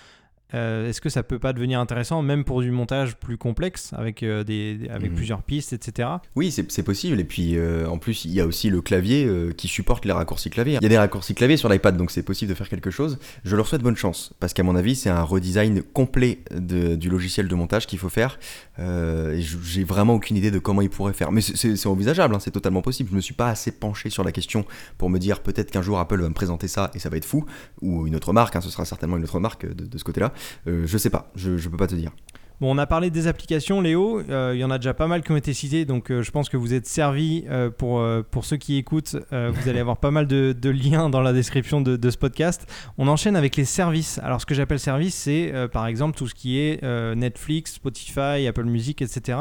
euh, 0.55 0.89
est-ce 0.89 1.01
que 1.01 1.11
ça 1.11 1.23
peut 1.23 1.39
pas 1.39 1.53
devenir 1.53 1.79
intéressant, 1.79 2.23
même 2.23 2.45
pour 2.45 2.63
du 2.63 2.71
montage 2.71 3.17
plus 3.17 3.37
complexe, 3.37 3.93
avec, 3.93 4.23
euh, 4.23 4.45
des, 4.45 4.89
avec 4.91 5.11
mhm. 5.11 5.17
plusieurs 5.17 5.43
pistes, 5.43 5.73
etc. 5.73 6.09
Oui, 6.37 6.51
c'est 6.51 6.83
possible. 6.83 7.21
Et 7.21 7.25
puis, 7.25 7.57
euh, 7.57 7.87
en 7.87 7.99
plus, 7.99 8.25
il 8.25 8.33
y 8.33 8.41
a 8.41 8.47
aussi 8.47 8.71
le 8.71 8.81
clavier 8.81 9.29
qui 9.57 9.69
supporte 9.69 10.05
les 10.05 10.13
raccourcis 10.13 10.51
clavier. 10.51 10.79
Il 10.81 10.83
y 10.83 10.87
a 10.87 10.89
des 10.89 10.99
raccourcis 10.99 11.35
clavier 11.35 11.57
sur 11.57 11.69
l'iPad, 11.69 11.97
donc 11.97 12.11
c'est 12.11 12.23
possible 12.23 12.49
de 12.51 12.55
faire 12.55 12.69
quelque 12.69 12.91
chose. 12.91 13.19
Je 13.45 13.57
leur 13.57 13.67
souhaite 13.67 13.83
bonne 13.83 13.97
chance, 13.97 14.33
parce 14.41 14.55
qu'à 14.55 14.63
mon 14.63 14.77
avis, 14.77 14.97
c'est 14.97 15.11
un 15.11 15.23
redesign 15.23 15.83
complet 15.83 16.41
du 16.51 17.11
logiciel 17.11 17.49
de 17.49 17.55
montage 17.55 17.87
qu'il 17.87 17.99
faut 17.99 18.09
faire. 18.09 18.39
J'ai 18.79 19.85
vraiment 19.85 20.15
aucune 20.15 20.37
idée 20.37 20.51
de 20.51 20.59
comment 20.59 20.83
ils 20.83 20.91
pourraient 20.91 21.13
faire. 21.13 21.33
Mais 21.33 21.43
c'est 21.43 21.87
envisageable, 21.87 22.35
hein, 22.35 22.41
c'est 22.41 22.51
totalement 22.51 22.83
possible. 22.83 23.11
Je 23.11 23.17
me 23.17 23.21
suis 23.21 23.35
pas 23.35 23.49
assez 23.49 23.73
penché 23.73 24.11
sur 24.11 24.25
la 24.25 24.33
question 24.33 24.65
pour 24.97 25.11
me 25.11 25.19
dire 25.19 25.41
peut-être 25.41 25.71
qu'un 25.71 25.83
jour 25.83 25.99
Apple 25.99 26.21
va 26.21 26.29
me 26.29 26.35
présenter 26.35 26.69
ça 26.69 26.91
et 26.95 26.99
ça 26.99 27.09
va 27.11 27.17
être 27.17 27.25
fou, 27.25 27.45
ou 27.83 28.07
une 28.07 28.17
autre 28.17 28.33
marque, 28.33 28.57
hein, 28.57 28.61
ce 28.61 28.71
sera 28.71 28.85
certainement 28.85 29.17
une 29.17 29.25
autre 29.25 29.41
marque 29.41 29.67
de 29.67 29.99
ce 29.99 30.05
côté-là. 30.05 30.33
Euh, 30.67 30.85
je 30.87 30.99
sais 30.99 31.11
pas, 31.11 31.31
je, 31.35 31.57
je 31.57 31.69
peux 31.69 31.77
pas 31.77 31.87
te 31.87 31.95
dire. 31.95 32.13
Bon, 32.61 32.75
on 32.75 32.79
a 32.79 32.87
parlé 32.87 33.11
des 33.11 33.29
applications, 33.29 33.81
Léo. 33.81 34.21
Euh, 34.29 34.51
il 34.53 34.59
y 34.59 34.65
en 34.65 34.71
a 34.73 34.79
déjà 34.79 34.93
pas 34.93 35.07
mal 35.07 35.23
qui 35.23 35.31
ont 35.31 35.37
été 35.37 35.55
citées, 35.55 35.85
donc 35.85 36.11
euh, 36.11 36.23
je 36.23 36.33
pense 36.33 36.49
que 36.49 36.57
vous 36.57 36.75
êtes 36.75 36.87
servi 36.87 37.45
pour, 37.79 38.05
pour 38.33 38.45
ceux 38.45 38.57
qui 38.57 38.77
écoutent. 38.77 39.17
vous 39.31 39.69
allez 39.69 39.79
avoir 39.79 39.99
pas 39.99 40.11
mal 40.11 40.27
de, 40.27 40.53
de, 40.59 40.71
liens 40.71 41.09
dans 41.09 41.21
la 41.21 41.33
description 41.33 41.81
de, 41.81 41.97
de, 41.97 42.11
ce 42.11 42.19
podcast. 42.19 42.67
On 42.99 43.07
enchaîne 43.07 43.37
avec 43.37 43.55
les 43.55 43.65
services. 43.65 44.19
Alors, 44.25 44.41
ce 44.41 44.47
que 44.47 44.55
j'appelle 44.55 44.81
service, 44.81 45.15
c'est 45.15 45.53
par 45.73 45.87
exemple 45.87 46.17
tout 46.17 46.27
ce 46.27 46.35
qui 46.35 46.59
est 46.59 46.83
Netflix, 47.15 47.75
Spotify, 47.75 48.47
Apple 48.49 48.65
Music, 48.65 49.03
etc. 49.03 49.39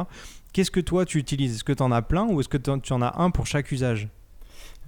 Qu'est-ce 0.54 0.72
que 0.72 0.80
toi 0.80 1.06
tu 1.06 1.18
utilises? 1.18 1.56
Est-ce 1.56 1.64
que 1.64 1.74
tu 1.74 1.84
en 1.84 1.92
as 1.92 2.04
plein 2.04 2.28
ou 2.28 2.40
est-ce 2.40 2.50
que 2.50 2.58
tu 2.58 2.94
en 2.94 3.02
as 3.02 3.20
un 3.20 3.32
pour 3.32 3.48
chaque 3.48 3.72
usage? 3.72 4.10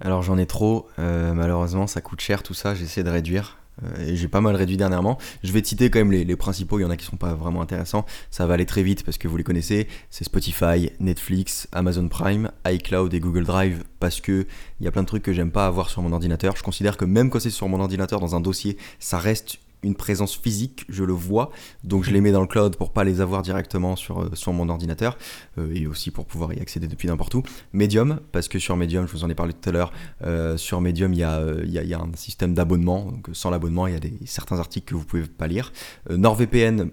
Alors, 0.00 0.22
j'en 0.22 0.38
ai 0.38 0.46
trop. 0.46 0.88
malheureusement, 0.98 1.88
ça 1.88 2.00
coûte 2.00 2.20
cher 2.20 2.44
tout 2.44 2.54
ça. 2.54 2.76
J'essaie 2.76 3.02
de 3.02 3.10
réduire. 3.10 3.59
Euh, 3.84 4.14
j'ai 4.14 4.28
pas 4.28 4.40
mal 4.40 4.56
réduit 4.56 4.76
dernièrement. 4.76 5.18
Je 5.42 5.52
vais 5.52 5.62
citer 5.64 5.90
quand 5.90 5.98
même 5.98 6.12
les, 6.12 6.36
principaux, 6.36 6.78
il 6.78 6.82
y 6.82 6.84
en 6.84 6.90
a 6.90 6.96
qui 6.96 7.04
sont 7.04 7.16
pas 7.16 7.34
vraiment 7.34 7.62
intéressants. 7.62 8.04
Ça 8.30 8.46
va 8.46 8.54
aller 8.54 8.66
très 8.66 8.82
vite 8.82 9.04
parce 9.04 9.18
que 9.18 9.28
vous 9.28 9.36
les 9.36 9.44
connaissez. 9.44 9.88
C'est 10.10 10.24
Spotify, 10.24 10.90
Netflix, 11.00 11.68
Amazon 11.72 12.08
Prime, 12.08 12.50
iCloud 12.66 13.12
et 13.14 13.20
Google 13.20 13.44
Drive 13.44 13.84
parce 13.98 14.20
que 14.20 14.46
il 14.80 14.84
y 14.84 14.88
a 14.88 14.90
plein 14.90 15.02
de 15.02 15.06
trucs 15.06 15.22
que 15.22 15.32
j'aime 15.32 15.50
pas 15.50 15.66
avoir 15.66 15.90
sur 15.90 16.02
mon 16.02 16.12
ordinateur. 16.12 16.56
Je 16.56 16.62
considère 16.62 16.96
que 16.96 17.04
même 17.04 17.30
quand 17.30 17.40
c'est 17.40 17.50
sur 17.50 17.68
mon 17.68 17.80
ordinateur 17.80 18.20
dans 18.20 18.34
un 18.34 18.40
dossier, 18.40 18.76
ça 18.98 19.18
reste 19.18 19.58
une 19.82 19.94
présence 19.94 20.36
physique, 20.36 20.84
je 20.88 21.04
le 21.04 21.12
vois, 21.12 21.50
donc 21.84 22.04
je 22.04 22.10
les 22.10 22.20
mets 22.20 22.32
dans 22.32 22.40
le 22.40 22.46
cloud 22.46 22.76
pour 22.76 22.92
pas 22.92 23.04
les 23.04 23.20
avoir 23.20 23.42
directement 23.42 23.96
sur, 23.96 24.22
euh, 24.22 24.30
sur 24.34 24.52
mon 24.52 24.68
ordinateur 24.68 25.16
euh, 25.58 25.72
et 25.74 25.86
aussi 25.86 26.10
pour 26.10 26.26
pouvoir 26.26 26.52
y 26.52 26.60
accéder 26.60 26.86
depuis 26.86 27.08
n'importe 27.08 27.34
où. 27.34 27.42
Medium, 27.72 28.20
parce 28.32 28.48
que 28.48 28.58
sur 28.58 28.76
Medium, 28.76 29.06
je 29.06 29.12
vous 29.12 29.24
en 29.24 29.30
ai 29.30 29.34
parlé 29.34 29.52
tout 29.52 29.68
à 29.68 29.72
l'heure, 29.72 29.92
euh, 30.24 30.56
sur 30.56 30.80
Medium 30.80 31.12
il 31.12 31.20
y 31.20 31.24
a, 31.24 31.42
y, 31.64 31.72
y 31.72 31.94
a, 31.94 32.00
un 32.00 32.10
système 32.14 32.54
d'abonnement, 32.54 33.06
donc 33.06 33.30
sans 33.32 33.50
l'abonnement 33.50 33.86
il 33.86 33.94
y 33.94 33.96
a 33.96 34.00
des, 34.00 34.12
certains 34.26 34.58
articles 34.58 34.86
que 34.86 34.94
vous 34.94 35.04
pouvez 35.04 35.22
pas 35.22 35.46
lire. 35.46 35.72
NordVPN, 36.10 36.90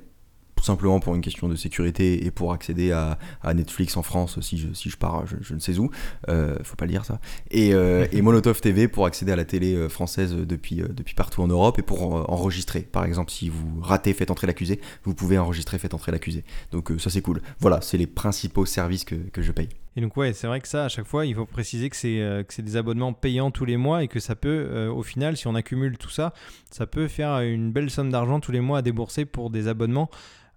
tout 0.57 0.63
simplement 0.63 0.99
pour 0.99 1.15
une 1.15 1.21
question 1.21 1.47
de 1.47 1.55
sécurité 1.55 2.25
et 2.25 2.31
pour 2.31 2.51
accéder 2.51 2.91
à, 2.91 3.17
Netflix 3.53 3.95
en 3.95 4.03
France 4.03 4.39
si 4.41 4.57
je, 4.57 4.97
pars 4.97 5.25
je, 5.25 5.53
ne 5.53 5.59
sais 5.59 5.77
où, 5.77 5.89
euh, 6.27 6.57
faut 6.63 6.75
pas 6.75 6.85
le 6.85 6.91
dire 6.91 7.05
ça, 7.05 7.19
et, 7.49 7.73
euh, 7.73 8.05
Molotov 8.21 8.59
TV 8.59 8.89
pour 8.89 9.05
accéder 9.05 9.31
à 9.31 9.35
la 9.35 9.45
télé 9.45 9.73
euh, 9.73 9.87
française 9.87 10.35
depuis, 10.35 10.77
depuis 10.89 11.15
partout 11.15 11.41
en 11.41 11.47
Europe 11.47 11.79
et 11.79 11.81
pour 11.81 12.29
enregistrer. 12.29 12.81
Par 12.81 13.05
exemple, 13.05 13.31
si 13.31 13.47
vous 13.47 13.79
ratez, 13.79 14.13
faites 14.13 14.31
entrer 14.31 14.47
l'accusé, 14.47 14.81
vous 15.03 15.13
pouvez 15.13 15.37
enregistrer, 15.37 15.77
faites 15.77 15.93
entrer 15.93 16.11
l'accusé. 16.11 16.43
Donc 16.71 16.91
ça 16.97 17.09
c'est 17.09 17.21
cool. 17.21 17.41
Voilà, 17.59 17.79
c'est 17.81 17.97
les 17.97 18.07
principaux 18.07 18.65
services 18.65 19.05
que 19.05 19.41
je 19.41 19.51
paye. 19.51 19.69
Et 19.97 20.01
donc 20.01 20.15
ouais, 20.15 20.31
c'est 20.31 20.47
vrai 20.47 20.61
que 20.61 20.67
ça, 20.69 20.85
à 20.85 20.89
chaque 20.89 21.07
fois, 21.07 21.25
il 21.25 21.35
faut 21.35 21.45
préciser 21.45 21.89
que 21.89 21.95
c'est 21.95 22.45
c'est 22.49 22.61
des 22.61 22.77
abonnements 22.77 23.13
payants 23.13 23.51
tous 23.51 23.65
les 23.65 23.77
mois 23.77 24.03
et 24.03 24.07
que 24.07 24.19
ça 24.19 24.35
peut, 24.35 24.87
au 24.87 25.01
final, 25.01 25.35
si 25.35 25.47
on 25.47 25.55
accumule 25.55 25.97
tout 25.97 26.11
ça, 26.11 26.33
ça 26.69 26.85
peut 26.85 27.07
faire 27.07 27.39
une 27.39 27.71
belle 27.71 27.89
somme 27.89 28.11
d'argent 28.11 28.39
tous 28.39 28.51
les 28.51 28.61
mois 28.61 28.77
à 28.77 28.81
débourser 28.83 29.25
pour 29.25 29.49
des 29.49 29.67
abonnements. 29.67 30.09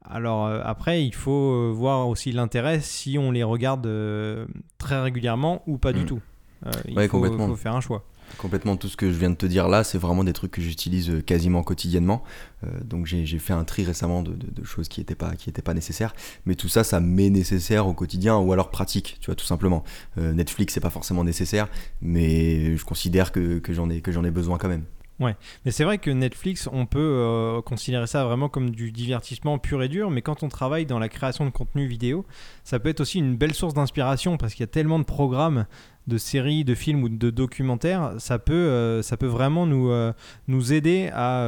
Alors 0.08 0.46
euh, 0.46 0.60
après, 0.64 1.04
il 1.04 1.14
faut 1.14 1.52
euh, 1.52 1.72
voir 1.72 2.08
aussi 2.08 2.32
l'intérêt 2.32 2.80
si 2.80 3.18
on 3.18 3.30
les 3.30 3.42
regarde 3.42 3.86
euh, 3.86 4.46
très 4.78 5.00
régulièrement 5.00 5.62
ou 5.66 5.78
pas 5.78 5.92
du 5.92 6.00
mm. 6.02 6.06
tout. 6.06 6.20
il 6.88 7.08
faut, 7.08 7.56
faire 7.56 7.76
un 7.76 7.80
choix. 7.80 8.04
Complètement, 8.38 8.76
tout 8.76 8.88
ce 8.88 8.96
que 8.96 9.10
je 9.10 9.18
viens 9.18 9.30
de 9.30 9.34
te 9.34 9.46
dire 9.46 9.68
là, 9.68 9.84
c'est 9.84 9.98
vraiment 9.98 10.24
des 10.24 10.32
trucs 10.32 10.52
que 10.52 10.62
j'utilise 10.62 11.22
quasiment 11.26 11.62
quotidiennement. 11.62 12.22
donc 12.82 13.06
j'ai 13.06 13.38
fait 13.38 13.52
un 13.52 13.64
tri 13.64 13.84
récemment 13.84 14.22
de, 14.22 14.64
choses 14.64 14.88
qui 14.88 15.00
n'étaient 15.00 15.14
pas, 15.14 15.32
pas 15.64 15.74
nécessaires. 15.74 16.14
Mais 16.46 16.54
tout 16.54 16.68
ça, 16.68 16.84
ça 16.84 17.00
m'est 17.00 17.30
nécessaire 17.30 17.86
au 17.86 17.94
quotidien 17.94 18.38
ou 18.38 18.52
alors 18.52 18.70
pratique, 18.70 19.18
tu 19.20 19.26
vois, 19.26 19.34
tout 19.34 19.46
simplement. 19.46 19.84
Netflix, 20.16 20.74
c'est 20.74 20.80
pas 20.80 20.90
forcément 20.90 21.24
nécessaire, 21.24 21.68
mais 22.00 22.76
je 22.76 22.84
considère 22.84 23.32
que, 23.32 23.60
j'en 23.68 23.90
ai 24.24 24.30
besoin 24.30 24.58
quand 24.58 24.68
même. 24.68 24.84
Ouais, 25.20 25.36
mais 25.66 25.70
c'est 25.70 25.84
vrai 25.84 25.98
que 25.98 26.10
Netflix, 26.10 26.66
on 26.72 26.86
peut 26.86 26.98
euh, 26.98 27.60
considérer 27.60 28.06
ça 28.06 28.24
vraiment 28.24 28.48
comme 28.48 28.70
du 28.70 28.90
divertissement 28.90 29.58
pur 29.58 29.82
et 29.82 29.88
dur, 29.88 30.10
mais 30.10 30.22
quand 30.22 30.42
on 30.42 30.48
travaille 30.48 30.86
dans 30.86 30.98
la 30.98 31.10
création 31.10 31.44
de 31.44 31.50
contenu 31.50 31.86
vidéo, 31.86 32.24
ça 32.64 32.78
peut 32.78 32.88
être 32.88 33.00
aussi 33.00 33.18
une 33.18 33.36
belle 33.36 33.52
source 33.52 33.74
d'inspiration 33.74 34.38
parce 34.38 34.54
qu'il 34.54 34.62
y 34.62 34.64
a 34.64 34.72
tellement 34.72 34.98
de 34.98 35.04
programmes, 35.04 35.66
de 36.06 36.16
séries, 36.16 36.64
de 36.64 36.74
films 36.74 37.02
ou 37.02 37.10
de 37.10 37.28
documentaires, 37.28 38.14
ça 38.16 38.38
peut, 38.38 38.54
euh, 38.54 39.02
vraiment 39.20 39.66
nous, 39.66 39.90
euh, 39.90 40.12
aider 40.70 41.10
à, 41.12 41.44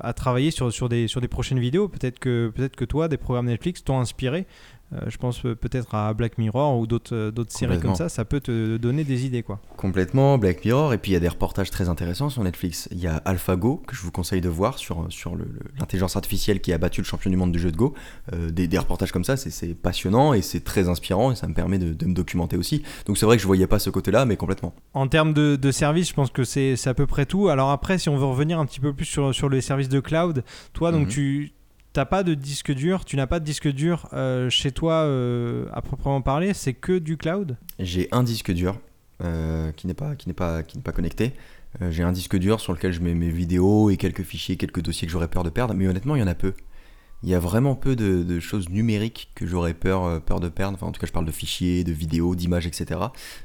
à 0.00 0.12
travailler 0.14 0.50
sur, 0.50 0.72
sur, 0.72 0.88
des, 0.88 1.06
sur 1.06 1.20
des 1.20 1.28
prochaines 1.28 1.60
vidéos. 1.60 1.86
Peut-être 1.86 2.18
que, 2.18 2.52
peut 2.52 2.68
que 2.68 2.84
toi, 2.84 3.06
des 3.06 3.18
programmes 3.18 3.46
Netflix 3.46 3.84
t'ont 3.84 4.00
inspiré. 4.00 4.46
Euh, 4.94 5.00
je 5.08 5.16
pense 5.16 5.40
peut-être 5.40 5.94
à 5.94 6.12
Black 6.12 6.38
Mirror 6.38 6.78
ou 6.78 6.86
d'autres 6.86 7.14
euh, 7.14 7.44
séries 7.48 7.80
comme 7.80 7.94
ça, 7.94 8.08
ça 8.08 8.24
peut 8.24 8.40
te 8.40 8.76
donner 8.76 9.04
des 9.04 9.24
idées 9.24 9.42
quoi. 9.42 9.60
Complètement, 9.76 10.38
Black 10.38 10.64
Mirror, 10.64 10.92
et 10.92 10.98
puis 10.98 11.12
il 11.12 11.14
y 11.14 11.16
a 11.16 11.20
des 11.20 11.28
reportages 11.28 11.70
très 11.70 11.88
intéressants 11.88 12.28
sur 12.28 12.42
Netflix. 12.42 12.88
Il 12.90 12.98
y 12.98 13.06
a 13.06 13.16
AlphaGo, 13.16 13.82
que 13.86 13.96
je 13.96 14.02
vous 14.02 14.10
conseille 14.10 14.40
de 14.40 14.48
voir 14.48 14.78
sur, 14.78 15.06
sur 15.10 15.36
l'intelligence 15.78 16.16
artificielle 16.16 16.60
qui 16.60 16.72
a 16.72 16.78
battu 16.78 17.00
le 17.00 17.06
champion 17.06 17.30
du 17.30 17.36
monde 17.36 17.52
du 17.52 17.58
jeu 17.58 17.72
de 17.72 17.76
Go. 17.76 17.94
Euh, 18.32 18.50
des, 18.50 18.68
des, 18.68 18.78
reportages 18.78 19.12
comme 19.12 19.24
ça, 19.24 19.36
c'est 19.36 19.74
passionnant 19.74 20.34
et 20.34 20.42
c'est 20.42 20.64
très 20.64 20.88
inspirant 20.88 21.32
et 21.32 21.36
ça 21.36 21.46
me 21.48 21.54
permet 21.54 21.78
de, 21.78 21.92
de 21.92 22.06
me 22.06 22.14
documenter 22.14 22.56
aussi. 22.56 22.82
Donc 23.06 23.18
c'est 23.18 23.26
vrai 23.26 23.36
que 23.36 23.42
je 23.42 23.46
voyais 23.46 23.66
pas 23.66 23.78
ce 23.78 23.90
côté-là, 23.90 24.24
mais 24.24 24.36
complètement. 24.36 24.74
En 24.94 25.08
termes 25.08 25.32
de, 25.32 25.56
de 25.56 25.70
services, 25.70 26.08
je 26.08 26.14
pense 26.14 26.30
que 26.30 26.44
c'est 26.44 26.76
à 26.86 26.94
peu 26.94 27.06
près 27.06 27.26
tout. 27.26 27.48
Alors 27.48 27.70
après, 27.70 27.98
si 27.98 28.08
on 28.08 28.16
veut 28.16 28.26
revenir 28.26 28.58
un 28.58 28.66
petit 28.66 28.80
peu 28.80 28.92
plus 28.92 29.06
sur, 29.06 29.34
sur 29.34 29.48
les 29.48 29.60
services 29.60 29.88
de 29.88 30.00
cloud, 30.00 30.44
toi, 30.72 30.92
donc 30.92 31.06
mhm. 31.06 31.08
tu 31.08 31.52
t'as 31.92 32.04
pas 32.04 32.22
de 32.22 32.34
disque 32.34 32.72
dur, 32.72 33.04
tu 33.04 33.16
n'as 33.16 33.26
pas 33.26 33.40
de 33.40 33.44
disque 33.44 33.68
dur 33.68 34.08
euh, 34.12 34.48
chez 34.50 34.72
toi 34.72 34.94
euh, 35.02 35.66
à 35.72 35.82
proprement 35.82 36.22
parler, 36.22 36.54
c'est 36.54 36.74
que 36.74 36.98
du 36.98 37.16
cloud? 37.16 37.56
J'ai 37.78 38.08
un 38.12 38.22
disque 38.22 38.52
dur 38.52 38.78
euh, 39.22 39.72
qui 39.72 39.86
n'est 39.86 39.94
pas, 39.94 40.14
pas, 40.36 40.62
qui 40.62 40.76
n'est 40.76 40.82
pas 40.82 40.92
connecté. 40.92 41.32
j'ai 41.90 42.02
un 42.02 42.12
disque 42.12 42.36
dur 42.36 42.60
sur 42.60 42.72
lequel 42.72 42.92
je 42.92 43.00
mets 43.00 43.14
mes 43.14 43.30
vidéos 43.30 43.90
et 43.90 43.96
quelques 43.96 44.22
fichiers, 44.22 44.56
quelques 44.56 44.82
dossiers 44.82 45.06
que 45.06 45.12
j'aurais 45.12 45.28
peur 45.28 45.42
de 45.42 45.50
perdre, 45.50 45.74
mais 45.74 45.86
honnêtement, 45.86 46.16
il 46.16 46.20
y 46.20 46.22
en 46.22 46.28
a 46.28 46.34
peu. 46.34 46.54
Il 47.22 47.30
y 47.30 47.34
a 47.34 47.38
vraiment 47.38 47.74
peu 47.74 47.96
de, 47.96 48.40
choses 48.40 48.68
numériques 48.68 49.30
que 49.34 49.46
j'aurais 49.46 49.74
peur, 49.74 50.20
peur 50.22 50.40
de 50.40 50.48
perdre. 50.48 50.74
Enfin, 50.74 50.86
en 50.86 50.92
tout 50.92 51.00
cas, 51.00 51.06
je 51.06 51.12
parle 51.12 51.26
de 51.26 51.32
fichiers, 51.32 51.84
de 51.84 51.92
vidéos, 51.92 52.34
d'images, 52.34 52.66
etc. 52.66 53.00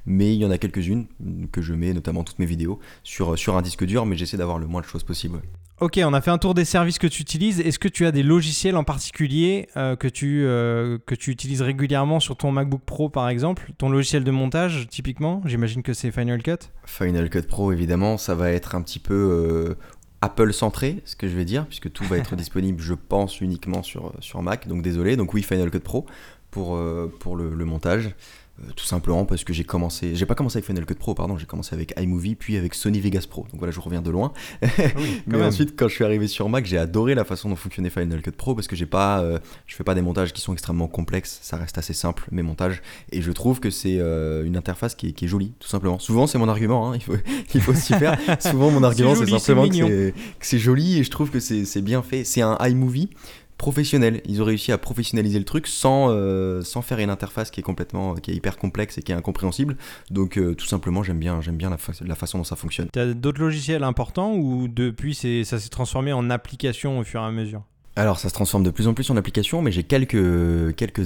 Mais 0.05 0.33
il 0.33 0.39
y 0.39 0.45
en 0.45 0.51
a 0.51 0.57
quelques-unes 0.57 1.05
que 1.51 1.61
je 1.61 1.73
mets, 1.73 1.93
notamment 1.93 2.23
toutes 2.23 2.39
mes 2.39 2.45
vidéos, 2.45 2.79
sur, 3.03 3.37
sur 3.37 3.55
un 3.55 3.61
disque 3.61 3.85
dur, 3.85 4.05
mais 4.05 4.15
j'essaie 4.15 4.37
d'avoir 4.37 4.57
le 4.57 4.67
moins 4.67 4.81
de 4.81 4.87
choses 4.87 5.03
possible. 5.03 5.41
Ok, 5.79 5.99
on 6.03 6.13
a 6.13 6.21
fait 6.21 6.31
un 6.31 6.39
tour 6.39 6.55
des 6.55 6.65
services 6.65 6.97
que 6.97 7.05
tu 7.05 7.21
utilises. 7.21 7.59
Est-ce 7.59 7.77
que 7.77 7.87
tu 7.87 8.07
as 8.07 8.11
des 8.11 8.23
logiciels 8.23 8.75
en 8.77 8.83
particulier 8.83 9.69
euh, 9.77 9.95
que, 9.95 10.07
tu, 10.07 10.43
euh, 10.43 10.97
que 11.05 11.13
tu 11.13 11.29
utilises 11.29 11.61
régulièrement 11.61 12.19
sur 12.19 12.35
ton 12.35 12.51
MacBook 12.51 12.81
Pro 12.83 13.09
par 13.09 13.29
exemple? 13.29 13.71
Ton 13.77 13.89
logiciel 13.89 14.23
de 14.23 14.31
montage 14.31 14.87
typiquement? 14.89 15.43
J'imagine 15.45 15.83
que 15.83 15.93
c'est 15.93 16.09
Final 16.09 16.41
Cut 16.41 16.71
Final 16.85 17.29
Cut 17.29 17.43
Pro 17.43 17.71
évidemment, 17.71 18.17
ça 18.17 18.33
va 18.33 18.49
être 18.49 18.73
un 18.73 18.81
petit 18.81 18.97
peu 18.97 19.13
euh, 19.13 19.75
Apple 20.21 20.53
centré, 20.53 21.01
ce 21.05 21.15
que 21.15 21.27
je 21.27 21.35
vais 21.35 21.45
dire, 21.45 21.65
puisque 21.65 21.91
tout 21.91 22.03
va 22.05 22.17
être 22.17 22.35
disponible 22.37 22.81
je 22.81 22.93
pense 22.93 23.41
uniquement 23.41 23.83
sur, 23.83 24.13
sur 24.19 24.41
Mac. 24.41 24.67
Donc 24.67 24.81
désolé, 24.81 25.15
donc 25.15 25.33
oui 25.33 25.43
Final 25.43 25.69
Cut 25.71 25.79
Pro 25.79 26.05
pour, 26.51 26.79
pour 27.19 27.35
le, 27.35 27.53
le 27.53 27.65
montage. 27.65 28.15
Euh, 28.59 28.71
tout 28.75 28.85
simplement 28.85 29.23
parce 29.25 29.43
que 29.43 29.53
j'ai 29.53 29.63
commencé, 29.63 30.15
j'ai 30.15 30.25
pas 30.25 30.33
commencé 30.33 30.57
avec 30.57 30.65
Final 30.65 30.85
Cut 30.85 30.95
Pro, 30.95 31.13
pardon, 31.13 31.37
j'ai 31.37 31.45
commencé 31.45 31.75
avec 31.75 31.93
iMovie 31.99 32.33
puis 32.35 32.57
avec 32.57 32.73
Sony 32.73 32.99
Vegas 32.99 33.27
Pro. 33.29 33.43
Donc 33.43 33.59
voilà, 33.59 33.71
je 33.71 33.79
reviens 33.79 34.01
de 34.01 34.09
loin. 34.09 34.33
Ah 34.63 34.67
Mais 35.27 35.43
ensuite, 35.43 35.75
quand 35.75 35.87
je 35.87 35.93
suis 35.93 36.03
arrivé 36.03 36.27
sur 36.27 36.49
Mac, 36.49 36.65
j'ai 36.65 36.79
adoré 36.79 37.13
la 37.13 37.23
façon 37.23 37.49
dont 37.49 37.55
fonctionnait 37.55 37.91
Final 37.91 38.21
Cut 38.21 38.31
Pro 38.31 38.55
parce 38.55 38.67
que 38.67 38.75
j'ai 38.75 38.87
pas, 38.87 39.21
euh, 39.21 39.37
je 39.67 39.75
fais 39.75 39.83
pas 39.83 39.93
des 39.93 40.01
montages 40.01 40.33
qui 40.33 40.41
sont 40.41 40.53
extrêmement 40.53 40.87
complexes, 40.87 41.39
ça 41.43 41.57
reste 41.57 41.77
assez 41.77 41.93
simple 41.93 42.27
mes 42.31 42.41
montages 42.41 42.81
et 43.11 43.21
je 43.21 43.31
trouve 43.31 43.59
que 43.59 43.69
c'est 43.69 43.97
euh, 43.99 44.43
une 44.43 44.57
interface 44.57 44.95
qui 44.95 45.09
est, 45.09 45.27
jolie, 45.27 45.53
tout 45.59 45.67
simplement. 45.67 45.99
Souvent, 45.99 46.25
c'est 46.25 46.39
mon 46.39 46.49
argument, 46.49 46.91
hein, 46.91 46.95
il 46.95 47.03
faut, 47.03 47.15
il 47.53 47.61
faut 47.61 47.75
s'y 47.75 47.93
faire. 47.93 48.17
Souvent, 48.39 48.71
mon 48.71 48.81
argument, 48.81 49.13
c'est 49.13 49.27
simplement 49.27 49.69
que 49.69 50.13
c'est 50.39 50.59
joli 50.59 50.97
et 50.97 51.03
je 51.03 51.11
trouve 51.11 51.29
que 51.29 51.39
c'est 51.39 51.81
bien 51.81 52.01
fait. 52.01 52.23
C'est 52.23 52.41
un 52.41 52.57
iMovie 52.61 53.09
professionnel. 53.57 54.21
Ils 54.25 54.41
ont 54.41 54.45
réussi 54.45 54.71
à 54.71 54.77
professionnaliser 54.77 55.39
le 55.39 55.45
truc 55.45 55.67
sans, 55.67 56.09
euh, 56.09 56.61
sans 56.61 56.81
faire 56.81 56.99
une 56.99 57.09
interface 57.09 57.51
qui 57.51 57.59
est 57.59 57.63
complètement, 57.63 58.15
qui 58.15 58.31
est 58.31 58.35
hyper 58.35 58.57
complexe 58.57 58.97
et 58.97 59.01
qui 59.01 59.11
est 59.11 59.15
incompréhensible. 59.15 59.77
Donc 60.11 60.37
euh, 60.37 60.55
tout 60.55 60.65
simplement, 60.65 61.03
j'aime 61.03 61.19
bien, 61.19 61.41
j'aime 61.41 61.57
bien 61.57 61.69
la, 61.69 61.77
la, 62.01 62.15
façon 62.15 62.37
dont 62.37 62.43
ça 62.43 62.55
fonctionne. 62.55 62.87
Tu 62.93 62.99
as 62.99 63.13
d'autres 63.13 63.41
logiciels 63.41 63.83
importants 63.83 64.33
ou 64.33 64.67
depuis 64.67 65.15
ça 65.15 65.59
s'est 65.59 65.69
transformé 65.69 66.13
en 66.13 66.29
application 66.29 66.99
au 66.99 67.03
fur 67.03 67.21
et 67.21 67.25
à 67.25 67.31
mesure? 67.31 67.63
Alors 67.97 68.19
ça 68.19 68.29
se 68.29 68.33
transforme 68.33 68.63
de 68.63 68.69
plus 68.69 68.87
en 68.87 68.93
plus 68.93 69.09
en 69.09 69.17
application, 69.17 69.61
mais 69.63 69.71
j'ai 69.71 69.83
quelques, 69.83 70.15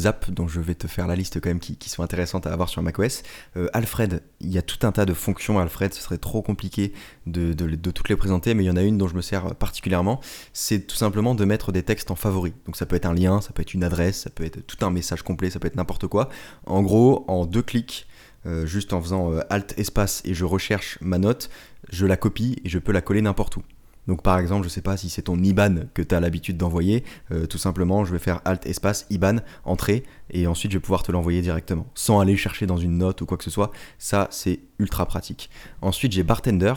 apps 0.05 0.29
dont 0.29 0.47
je 0.47 0.59
vais 0.59 0.75
te 0.75 0.87
faire 0.87 1.07
la 1.07 1.15
liste 1.15 1.39
quand 1.39 1.49
même 1.49 1.59
qui, 1.59 1.89
sont 1.89 2.03
intéressantes 2.03 2.45
à 2.45 2.51
avoir 2.51 2.67
sur 2.67 2.81
macOS. 2.81 3.23
Euh, 3.55 3.69
Alfred, 3.71 4.21
il 4.41 4.51
y 4.51 4.57
a 4.57 4.61
tout 4.61 4.85
un 4.85 4.91
tas 4.91 5.05
de 5.05 5.13
fonctions 5.13 5.57
Alfred, 5.57 5.93
ce 5.93 6.01
serait 6.01 6.17
trop 6.17 6.41
compliqué 6.41 6.91
de, 7.27 7.53
toutes 7.91 8.09
les 8.09 8.17
présenter, 8.17 8.53
mais 8.53 8.63
il 8.63 8.67
y 8.67 8.69
en 8.69 8.75
a 8.75 8.83
une 8.83 8.97
dont 8.97 9.07
je 9.07 9.15
me 9.15 9.21
sers 9.21 9.55
particulièrement, 9.55 10.19
c'est 10.51 10.85
tout 10.85 10.97
simplement 10.97 11.33
de 11.33 11.45
mettre 11.45 11.71
des 11.71 11.83
textes 11.83 12.11
en 12.11 12.15
favoris. 12.15 12.53
Donc 12.65 12.75
ça 12.75 12.85
peut 12.85 12.97
être 12.97 13.05
un 13.05 13.13
lien, 13.13 13.39
ça 13.39 13.53
peut 13.53 13.61
être 13.61 13.73
une 13.73 13.85
adresse, 13.85 14.21
ça 14.21 14.29
peut 14.29 14.43
être 14.43 14.59
tout 14.67 14.85
un 14.85 14.91
message 14.91 15.23
complet, 15.23 15.49
ça 15.49 15.59
peut 15.59 15.67
être 15.67 15.77
n'importe 15.77 16.07
quoi. 16.07 16.29
En 16.65 16.81
gros, 16.81 17.23
en 17.29 17.45
deux 17.45 17.61
clics, 17.61 18.05
euh, 18.45 18.65
juste 18.65 18.91
en 18.91 19.01
faisant 19.01 19.31
euh, 19.31 19.39
Alt 19.49 19.77
espace 19.77 20.21
et 20.25 20.33
je 20.33 20.43
recherche 20.43 20.97
ma 20.99 21.19
note, 21.19 21.49
je 21.89 22.05
la 22.05 22.17
copie 22.17 22.57
et 22.65 22.69
je 22.69 22.79
peux 22.79 22.91
la 22.91 23.01
coller 23.01 23.21
n'importe 23.21 23.55
où. 23.55 23.63
Donc 24.07 24.23
par 24.23 24.39
exemple, 24.39 24.63
je 24.63 24.69
sais 24.69 24.81
pas 24.81 24.97
si 24.97 25.09
c'est 25.09 25.23
ton 25.23 25.37
IBAN 25.37 25.85
que 25.93 26.01
tu 26.01 26.15
as 26.15 26.19
l'habitude 26.19 26.57
d'envoyer, 26.57 27.03
euh, 27.31 27.45
tout 27.45 27.57
simplement 27.57 28.03
je 28.05 28.11
vais 28.11 28.19
faire 28.19 28.41
Alt 28.45 28.65
espace 28.65 29.05
IBAN, 29.09 29.37
entrée, 29.63 30.03
et 30.31 30.47
ensuite 30.47 30.71
je 30.71 30.77
vais 30.77 30.81
pouvoir 30.81 31.03
te 31.03 31.11
l'envoyer 31.11 31.41
directement, 31.41 31.87
sans 31.93 32.19
aller 32.19 32.35
chercher 32.35 32.65
dans 32.65 32.77
une 32.77 32.97
note 32.97 33.21
ou 33.21 33.25
quoi 33.25 33.37
que 33.37 33.43
ce 33.43 33.51
soit. 33.51 33.71
Ça 33.99 34.27
c'est 34.31 34.59
ultra 34.79 35.05
pratique. 35.05 35.49
Ensuite 35.81 36.11
j'ai 36.11 36.23
Bartender, 36.23 36.73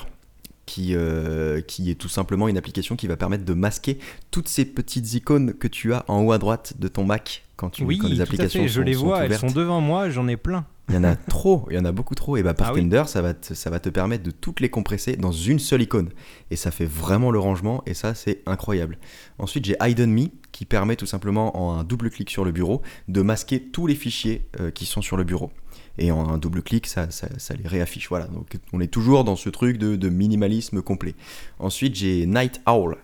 qui, 0.67 0.95
euh, 0.95 1.61
qui 1.61 1.91
est 1.91 1.95
tout 1.95 2.09
simplement 2.09 2.49
une 2.49 2.57
application 2.57 2.97
qui 2.97 3.07
va 3.07 3.17
permettre 3.17 3.45
de 3.45 3.55
masquer 3.55 3.99
toutes 4.31 4.49
ces 4.49 4.65
petites 4.65 5.15
icônes 5.15 5.55
que 5.55 5.69
tu 5.69 5.93
as 5.93 6.05
en 6.09 6.23
haut 6.23 6.33
à 6.33 6.39
droite 6.39 6.75
de 6.79 6.89
ton 6.89 7.05
Mac 7.05 7.45
quand, 7.57 7.71
tu, 7.71 7.85
oui, 7.85 7.99
quand 7.99 8.09
les 8.09 8.21
applications 8.21 8.63
tout 8.63 8.69
je 8.69 8.81
les 8.81 8.95
vois, 8.95 9.25
elles 9.25 9.39
sont 9.39 9.47
devant 9.47 9.81
moi, 9.81 10.11
j'en 10.11 10.27
ai 10.27 10.37
plein. 10.37 10.67
Il 10.89 10.95
y 10.95 10.99
en 10.99 11.05
a 11.05 11.17
trop, 11.17 11.67
il 11.71 11.77
y 11.77 11.79
en 11.79 11.85
a 11.85 11.93
beaucoup 11.93 12.15
trop. 12.15 12.37
Et 12.37 12.43
bah, 12.43 12.53
Bartender, 12.53 13.03
ah 13.05 13.07
ça, 13.07 13.23
va 13.23 13.33
te, 13.33 13.55
ça 13.55 13.71
va 13.71 13.81
te 13.81 13.89
permettre 13.89 14.23
de 14.23 14.31
toutes 14.31 14.61
les 14.61 14.69
compresser 14.69 15.17
dans 15.17 15.33
une 15.33 15.59
seule 15.59 15.83
icône. 15.83 16.11
Et 16.51 16.57
ça 16.57 16.71
fait 16.71 16.85
vraiment 16.85 17.31
le 17.31 17.39
rangement, 17.39 17.83
et 17.87 17.95
ça, 17.95 18.15
c'est 18.15 18.43
incroyable. 18.47 18.99
Ensuite, 19.39 19.65
j'ai 19.65 19.77
Hide 19.81 20.07
Me, 20.07 20.27
qui 20.53 20.67
permet 20.67 20.97
tout 20.97 21.07
simplement, 21.07 21.57
en 21.57 21.79
un 21.79 21.85
double 21.85 22.11
clic 22.11 22.29
sur 22.31 22.45
le 22.45 22.53
bureau, 22.53 22.83
de 23.09 23.23
masquer 23.23 23.61
tous 23.61 23.87
les 23.87 23.95
fichiers 23.95 24.47
euh, 24.61 24.71
qui 24.71 24.85
sont 24.85 25.01
sur 25.01 25.17
le 25.17 25.25
bureau. 25.25 25.51
Et 25.99 26.11
en 26.11 26.29
un 26.29 26.39
double 26.39 26.63
clic, 26.63 26.87
ça, 26.87 27.11
ça, 27.11 27.29
les 27.55 27.69
réaffiche. 27.69 28.09
Voilà, 28.09 28.27
donc 28.27 28.57
on 28.73 28.81
est 28.81 28.89
toujours 28.89 29.25
dans 29.25 29.37
ce 29.37 29.49
truc 29.49 29.79
de, 29.79 30.09
minimalisme 30.09 30.83
complet. 30.83 31.15
Ensuite, 31.59 31.95
j'ai 31.95 32.27
Night 32.27 32.61
Owl. 32.67 32.97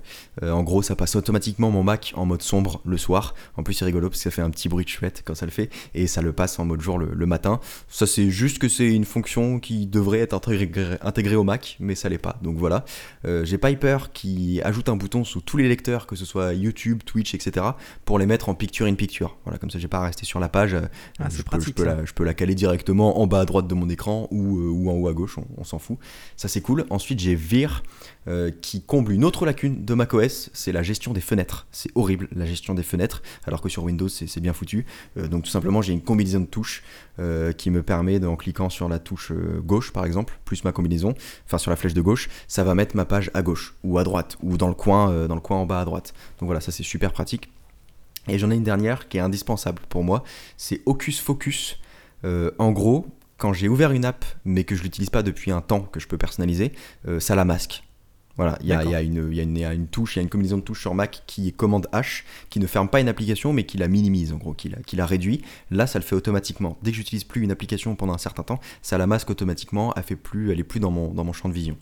Euh, 0.43 0.51
en 0.51 0.63
gros, 0.63 0.83
ça 0.83 0.97
passe 0.97 1.17
automatiquement 1.17 1.71
mon 1.71 1.83
Mac 1.83 2.13
en 2.17 2.27
mode 2.27 2.43
sombre 2.43 2.81
le 2.85 2.97
soir. 2.97 3.35
En 3.57 3.63
plus, 3.63 3.75
c'est 3.75 3.85
rigolo 3.85 4.09
parce 4.09 4.19
que 4.19 4.25
ça 4.25 4.31
fait 4.31 4.43
un 4.43 4.51
petit 4.51 4.69
bruit 4.69 4.85
de 4.85 4.91
chouette 4.91 5.23
quand 5.25 5.35
ça 5.35 5.47
le 5.47 5.53
fait, 5.53 5.71
et 5.95 6.07
ça 6.07 6.23
le 6.23 6.33
passe 6.33 6.59
en 6.59 6.65
mode 6.65 6.81
jour 6.81 6.99
le, 6.99 7.27
matin. 7.27 7.61
Ça, 7.89 8.07
c'est 8.07 8.31
juste 8.31 8.59
que 8.59 8.69
c'est 8.69 8.93
une 8.93 9.05
fonction 9.05 9.61
qui 9.61 9.87
devrait 9.87 10.19
être 10.19 10.35
intégrée, 10.35 11.37
au 11.37 11.45
Mac, 11.45 11.77
mais 11.81 11.95
ça 11.95 12.09
l'est 12.09 12.19
pas. 12.19 12.39
Donc 12.43 12.57
voilà. 12.57 12.85
Euh, 13.25 13.45
j'ai 13.45 13.57
Piper 13.57 13.99
qui 14.13 14.61
ajoute 14.63 14.89
un 14.89 14.97
bouton 14.97 15.25
sous 15.25 15.41
tous 15.41 15.57
les 15.57 15.69
lecteurs, 15.69 16.07
que 16.07 16.17
ce 16.17 16.25
soit 16.25 16.55
YouTube, 16.55 17.03
Twitch, 17.05 17.35
etc., 17.35 17.67
pour 18.05 18.19
les 18.19 18.27
mettre 18.27 18.49
en 18.49 18.55
picture 18.55 18.87
in 18.87 18.95
picture. 18.95 19.37
Voilà, 19.45 19.59
comme 19.59 19.71
ça, 19.71 19.79
j'ai 19.79 19.89
pas 19.89 19.99
à 19.99 20.05
rester 20.07 20.25
sur 20.27 20.41
la 20.41 20.49
page. 20.49 20.77
Ah, 21.19 21.29
je, 21.31 21.43
pratique, 21.43 21.77
peux, 21.77 21.85
la, 21.85 22.05
je, 22.05 22.13
peux 22.13 22.25
la, 22.25 22.35
caler 22.35 22.55
directement 22.55 22.80
en 22.89 23.27
bas 23.27 23.41
à 23.41 23.45
droite 23.45 23.67
de 23.67 23.75
mon 23.75 23.89
écran 23.89 24.29
ou, 24.31 24.59
euh, 24.59 24.91
en 24.91 24.95
haut 24.95 25.09
à 25.09 25.13
gauche, 25.13 25.39
on, 25.57 25.65
s'en 25.65 25.79
fout. 25.79 25.99
Ça, 26.37 26.49
c'est 26.49 26.61
cool. 26.61 26.87
Ensuite, 26.91 27.21
j'ai 27.21 27.35
Vir 27.35 27.83
euh, 28.29 28.51
qui 28.51 28.83
comble 28.83 29.13
une 29.13 29.25
autre 29.25 29.47
lacune 29.47 29.85
de 29.85 29.95
macOS, 29.95 30.51
c'est 30.53 30.73
la 30.73 30.83
gestion 30.83 31.13
des 31.13 31.21
fenêtres. 31.21 31.67
C'est 31.73 31.91
horrible 31.95 32.29
la 32.33 32.47
gestion 32.47 32.75
des 32.75 32.83
fenêtres, 32.83 33.23
alors 33.47 33.61
que 33.61 33.69
sur 33.69 33.85
Windows 33.85 34.09
c'est 34.09 34.41
bien 34.41 34.53
foutu. 34.53 34.85
Euh, 35.17 35.27
donc 35.27 35.45
tout 35.45 35.51
simplement 35.51 35.83
j'ai 35.83 35.93
une 35.93 36.03
combinaison 36.03 36.41
de 36.41 36.47
touches 36.47 36.83
qui 37.59 37.69
me 37.69 37.83
permet, 37.83 38.25
en 38.25 38.35
cliquant 38.35 38.71
sur 38.71 38.89
la 38.89 38.99
touche 38.99 39.31
gauche 39.63 39.93
par 39.93 40.07
exemple, 40.07 40.39
plus 40.47 40.65
ma 40.65 40.73
combinaison, 40.73 41.13
enfin 41.45 41.59
sur 41.59 41.71
la 41.71 41.77
flèche 41.77 41.93
de 41.93 42.01
gauche, 42.01 42.31
ça 42.49 42.65
va 42.65 42.75
mettre 42.75 42.97
ma 42.97 43.05
page 43.05 43.31
à 43.35 43.43
gauche 43.43 43.75
ou 43.85 43.99
à 43.99 44.05
droite 44.05 44.39
ou 44.43 44.57
dans 44.57 44.69
le 44.69 44.75
coin, 44.75 45.27
dans 45.27 45.35
le 45.35 45.41
coin 45.43 45.59
en 45.59 45.67
bas 45.67 45.83
à 45.83 45.85
droite. 45.85 46.15
Donc 46.39 46.47
voilà, 46.47 46.63
ça 46.63 46.73
c'est 46.73 46.83
super 46.83 47.13
pratique. 47.13 47.51
Et 48.29 48.39
j'en 48.39 48.51
ai 48.51 48.55
une 48.55 48.65
dernière 48.65 49.09
qui 49.09 49.19
est 49.19 49.21
indispensable 49.21 49.83
pour 49.89 50.05
moi, 50.05 50.25
c'est 50.57 50.81
Ocus 50.87 51.21
Focus. 51.21 51.79
En 52.25 52.73
gros, 52.73 53.07
quand 53.41 53.53
j'ai 53.55 53.69
ouvert 53.69 53.91
une 53.91 54.05
app, 54.05 54.25
mais 54.45 54.65
que 54.65 54.77
je 54.77 54.83
l'utilise 54.83 55.11
pas 55.11 55.23
depuis 55.23 55.51
un 55.51 55.63
temps, 55.63 55.81
que 55.81 55.99
je 55.99 56.07
peux 56.07 56.19
personnaliser, 56.19 56.73
euh, 57.09 57.19
ça 57.19 57.35
la 57.35 57.45
masque. 57.45 57.83
Voilà, 58.41 58.57
il 58.63 58.69
y, 58.69 58.73
a, 58.73 59.03
une 59.03 59.87
touche, 59.89 60.17
il 60.17 60.19
y 60.19 60.21
a 60.21 60.23
une 60.23 60.31
combinaison 60.31 60.57
de 60.57 60.63
touches 60.63 60.81
sur 60.81 60.95
Mac 60.95 61.25
qui 61.27 61.49
est 61.49 61.53
commande 61.53 61.89
H, 61.93 62.23
qui 62.49 62.59
ne 62.59 62.67
ferme 62.67 62.89
pas 62.89 62.99
une 62.99 63.09
application, 63.11 63.53
mais 63.53 63.65
qui 63.65 63.77
la 63.77 63.87
minimise, 63.87 64.33
en 64.33 64.39
gros, 64.39 64.55
qui 64.55 64.97
la, 64.97 65.05
réduit. 65.05 65.43
Là, 65.71 65.87
ça 65.87 65.99
le 65.99 66.07
fait 66.07 66.15
automatiquement. 66.15 66.79
Dès 66.81 66.91
que 66.91 66.97
j'utilise 66.97 67.25
plus 67.25 67.43
une 67.43 67.51
application 67.51 67.95
pendant 67.97 68.15
un 68.15 68.19
certain 68.19 68.43
temps, 68.43 68.59
ça 68.81 68.97
la 68.97 69.07
masque 69.07 69.29
automatiquement, 69.29 69.93
elle, 69.95 70.05
fait 70.05 70.17
plus, 70.17 70.51
elle 70.51 70.59
est 70.59 70.65
plus 70.65 70.81
dans 70.81 70.91
mon, 70.91 71.13
dans 71.13 71.23
mon 71.23 71.35
champ 71.35 71.51
de 71.51 71.53
vision. 71.53 71.77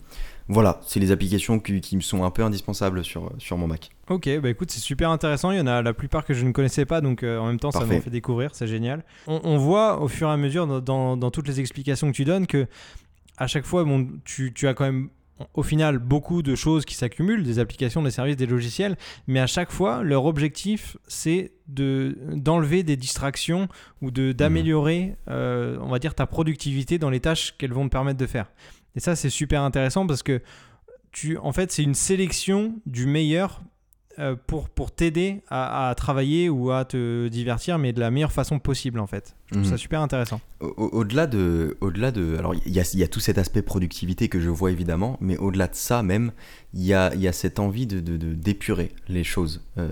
Voilà, 0.49 0.81
c'est 0.85 0.99
les 0.99 1.13
applications 1.13 1.61
qui, 1.61 1.95
me 1.95 2.01
sont 2.01 2.25
un 2.25 2.29
peu 2.29 2.43
indispensables 2.43 3.05
sur, 3.05 3.31
sur 3.37 3.57
mon 3.57 3.67
Mac. 3.67 3.91
Ok, 4.09 4.27
bah 4.41 4.49
écoute, 4.49 4.69
c'est 4.69 4.81
super 4.81 5.11
intéressant. 5.11 5.51
Il 5.51 5.59
y 5.59 5.61
en 5.61 5.67
a 5.67 5.81
la 5.81 5.93
plupart 5.93 6.25
que 6.25 6.33
je 6.33 6.43
ne 6.43 6.51
connaissais 6.51 6.85
pas, 6.85 6.99
donc 6.99 7.23
euh, 7.23 7.37
en 7.39 7.47
même 7.47 7.59
temps, 7.61 7.71
ça 7.71 7.85
m'a 7.85 8.01
fait 8.01 8.09
découvrir, 8.09 8.49
c'est 8.51 8.67
génial. 8.67 9.05
On, 9.27 9.57
voit 9.57 10.01
au 10.01 10.09
fur 10.09 10.27
et 10.27 10.33
à 10.33 10.35
mesure 10.35 10.81
dans, 10.81 11.15
dans, 11.15 11.31
toutes 11.31 11.47
les 11.47 11.61
explications 11.61 12.11
que 12.11 12.17
tu 12.17 12.25
donnes 12.25 12.47
que 12.47 12.67
à 13.37 13.47
chaque 13.47 13.63
fois, 13.63 13.85
bon, 13.85 14.09
tu, 14.25 14.51
tu 14.53 14.67
as 14.67 14.73
quand 14.73 14.83
même 14.83 15.07
au 15.53 15.63
final 15.63 15.99
beaucoup 15.99 16.41
de 16.41 16.55
choses 16.55 16.85
qui 16.85 16.95
s'accumulent, 16.95 17.43
des 17.43 17.59
applications, 17.59 18.01
des 18.01 18.11
services, 18.11 18.35
des 18.35 18.45
logiciels, 18.45 18.97
mais 19.27 19.39
à 19.39 19.47
chaque 19.47 19.71
fois, 19.71 20.03
leur 20.03 20.25
objectif, 20.25 20.97
c'est 21.07 21.51
de, 21.67 22.17
d'enlever 22.33 22.83
des 22.83 22.97
distractions 22.97 23.67
ou 24.01 24.11
d'améliorer, 24.11 25.15
euh, 25.29 25.77
on 25.81 25.89
va 25.89 25.99
dire, 25.99 26.15
ta 26.15 26.25
productivité 26.25 26.97
dans 26.97 27.09
les 27.09 27.19
tâches 27.19 27.55
qu'elles 27.57 27.73
vont 27.73 27.85
te 27.85 27.91
permettre 27.91 28.19
de 28.19 28.25
faire. 28.25 28.51
Et 28.95 28.99
ça, 28.99 29.15
c'est 29.15 29.29
super 29.29 29.61
intéressant 29.61 30.07
parce 30.07 30.23
que 30.23 30.41
tu, 31.11 31.37
en 31.37 31.51
fait, 31.51 31.71
c'est 31.71 31.83
une 31.83 31.95
sélection 31.95 32.75
du 32.85 33.05
meilleur 33.05 33.61
euh, 34.19 34.35
pour, 34.47 34.69
pour 34.69 34.91
t'aider 34.91 35.41
à, 35.49 35.93
travailler 35.95 36.49
ou 36.49 36.71
à 36.71 36.85
te 36.85 37.27
divertir, 37.29 37.77
mais 37.77 37.93
de 37.93 37.99
la 37.99 38.11
meilleure 38.11 38.31
façon 38.31 38.59
possible, 38.59 38.99
en 38.99 39.07
fait. 39.07 39.35
Je 39.49 39.55
trouve 39.55 39.65
ça 39.65 39.71
mhm. 39.71 39.77
super 39.77 40.01
intéressant. 40.01 40.41
Au-delà 40.59 41.25
de, 41.25 41.77
au-delà 41.81 42.11
de, 42.11 42.35
alors 42.37 42.53
il 42.53 42.71
y 42.71 42.79
a, 42.79 42.95
y 42.95 43.01
a, 43.01 43.07
tout 43.07 43.21
cet 43.21 43.37
aspect 43.37 43.61
productivité 43.61 44.27
que 44.27 44.39
je 44.39 44.49
vois 44.49 44.71
évidemment, 44.71 45.17
mais 45.21 45.37
au-delà 45.37 45.67
de 45.67 45.75
ça 45.75 46.03
même, 46.03 46.33
il 46.73 46.85
y 46.85 46.93
a, 46.93 47.15
y 47.15 47.27
a, 47.27 47.33
cette 47.33 47.59
envie 47.59 47.87
de, 47.87 47.99
d'épurer 47.99 48.91
les 49.07 49.23
choses 49.23 49.61
euh, 49.77 49.89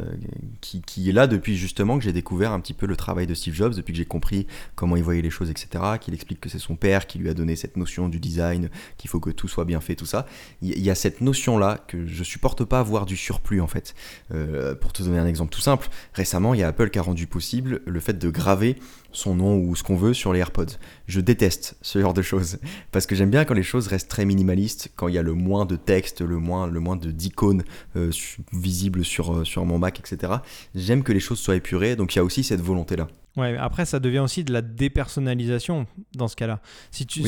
qui, 0.61 0.81
qui, 0.81 1.09
est 1.09 1.13
là 1.13 1.25
depuis 1.25 1.57
justement 1.57 1.97
que 1.97 2.03
j'ai 2.03 2.11
découvert 2.11 2.51
un 2.51 2.59
petit 2.59 2.73
peu 2.73 2.85
le 2.85 2.95
travail 2.95 3.25
de 3.25 3.33
Steve 3.33 3.55
Jobs, 3.55 3.73
depuis 3.73 3.93
que 3.93 3.97
j'ai 3.97 4.05
compris 4.05 4.45
comment 4.75 4.95
il 4.95 5.03
voyait 5.03 5.21
les 5.21 5.29
choses, 5.29 5.49
etc. 5.49 5.83
Qu'il 5.99 6.13
explique 6.13 6.39
que 6.41 6.49
c'est 6.49 6.59
son 6.59 6.75
père 6.75 7.07
qui 7.07 7.17
lui 7.17 7.29
a 7.29 7.33
donné 7.33 7.55
cette 7.55 7.77
notion 7.77 8.09
du 8.09 8.19
design, 8.19 8.69
qu'il 8.97 9.09
faut 9.09 9.19
que 9.19 9.31
tout 9.31 9.47
soit 9.47 9.65
bien 9.65 9.79
fait, 9.79 9.95
tout 9.95 10.05
ça. 10.05 10.27
Il 10.61 10.79
y, 10.79 10.89
a 10.91 10.95
cette 10.95 11.21
notion 11.21 11.57
là 11.57 11.83
que 11.87 12.05
je 12.05 12.23
supporte 12.23 12.63
pas 12.63 12.79
avoir 12.79 13.05
du 13.05 13.17
surplus 13.17 13.61
en 13.61 13.67
fait. 13.67 13.95
Euh, 14.33 14.75
pour 14.75 14.93
te 14.93 15.01
donner 15.01 15.17
un 15.17 15.27
exemple 15.27 15.51
tout 15.51 15.61
simple, 15.61 15.87
récemment 16.13 16.53
il 16.53 16.59
y 16.59 16.63
a 16.63 16.67
Apple 16.67 16.89
qui 16.89 16.99
a 16.99 17.01
rendu 17.01 17.25
possible 17.25 17.81
le 17.85 17.99
fait 17.99 18.19
de 18.19 18.29
graver 18.29 18.75
son 19.11 19.33
nom 19.35 19.46
ou 19.55 19.75
ce 19.75 19.83
qu'on 19.83 19.95
veut 19.95 20.13
sur 20.13 20.33
les 20.33 20.39
AirPods. 20.39 20.77
Je 21.07 21.19
déteste 21.21 21.77
ce 21.81 21.99
genre 21.99 22.13
de 22.13 22.21
choses 22.21 22.59
parce 22.91 23.05
que 23.05 23.15
j'aime 23.15 23.29
bien 23.29 23.45
quand 23.45 23.53
les 23.53 23.63
choses 23.63 23.87
restent 23.87 24.09
très 24.09 24.25
minimalistes, 24.25 24.91
quand 24.95 25.07
il 25.07 25.15
y 25.15 25.17
a 25.17 25.21
le 25.21 25.33
moins 25.33 25.65
de 25.65 25.75
texte, 25.75 26.21
le 26.21 26.37
moins, 26.37 26.67
le 26.67 26.79
moins 26.79 26.95
d'icônes 26.95 27.63
euh, 27.95 28.11
visibles 28.53 29.05
sur, 29.05 29.33
euh, 29.33 29.45
sur 29.45 29.65
mon 29.65 29.79
Mac, 29.79 29.99
etc. 29.99 30.33
J'aime 30.75 31.03
que 31.03 31.13
les 31.13 31.19
choses 31.19 31.39
soient 31.39 31.55
épurées, 31.55 31.95
donc 31.95 32.15
il 32.15 32.17
y 32.17 32.21
a 32.21 32.23
aussi 32.23 32.43
cette 32.43 32.61
volonté-là. 32.61 33.07
Ouais, 33.35 33.55
après 33.57 33.85
ça 33.85 33.99
devient 33.99 34.19
aussi 34.19 34.43
de 34.43 34.51
la 34.51 34.61
dépersonnalisation 34.61 35.85
dans 36.15 36.27
ce 36.27 36.35
cas-là. 36.35 36.59
Si 36.91 37.05
tu, 37.05 37.21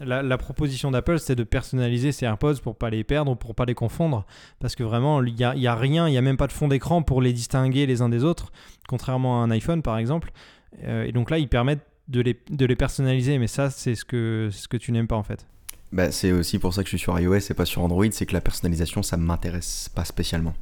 la, 0.00 0.38
proposition 0.38 0.90
d'Apple, 0.90 1.18
c'est 1.18 1.34
de 1.34 1.44
personnaliser 1.44 2.12
ses 2.12 2.26
AirPods 2.26 2.56
pour 2.62 2.76
pas 2.76 2.90
les 2.90 3.04
perdre, 3.04 3.34
pour 3.34 3.54
pas 3.54 3.64
les 3.64 3.74
confondre, 3.74 4.26
parce 4.58 4.74
que 4.74 4.82
vraiment, 4.82 5.22
il 5.22 5.34
n'y 5.34 5.44
a, 5.44 5.54
y 5.54 5.66
a, 5.66 5.74
rien, 5.74 6.08
il 6.08 6.12
n'y 6.12 6.18
a 6.18 6.22
même 6.22 6.36
pas 6.36 6.46
de 6.46 6.52
fond 6.52 6.68
d'écran 6.68 7.02
pour 7.02 7.22
les 7.22 7.32
distinguer 7.32 7.86
les 7.86 8.02
uns 8.02 8.08
des 8.08 8.24
autres, 8.24 8.52
contrairement 8.88 9.42
à 9.42 9.44
un 9.44 9.50
iPhone 9.50 9.82
par 9.82 9.98
exemple. 9.98 10.32
Euh, 10.84 11.04
et 11.04 11.12
donc 11.12 11.30
là, 11.30 11.38
ils 11.38 11.48
permettent 11.48 11.86
de 12.08 12.20
les, 12.20 12.38
de 12.50 12.66
les 12.66 12.76
personnaliser, 12.76 13.38
mais 13.38 13.46
ça, 13.46 13.70
c'est 13.70 13.94
ce 13.94 14.04
que, 14.04 14.48
ce 14.52 14.68
que 14.68 14.76
tu 14.76 14.92
n'aimes 14.92 15.08
pas 15.08 15.16
en 15.16 15.22
fait. 15.22 15.46
Bah, 15.92 16.10
c'est 16.10 16.32
aussi 16.32 16.58
pour 16.58 16.74
ça 16.74 16.82
que 16.82 16.86
je 16.86 16.96
suis 16.96 17.02
sur 17.02 17.18
iOS 17.18 17.36
et 17.36 17.54
pas 17.54 17.64
sur 17.64 17.82
Android, 17.82 18.06
c'est 18.10 18.26
que 18.26 18.32
la 18.32 18.40
personnalisation, 18.40 19.02
ça 19.02 19.16
m'intéresse 19.16 19.88
pas 19.94 20.04
spécialement. 20.04 20.54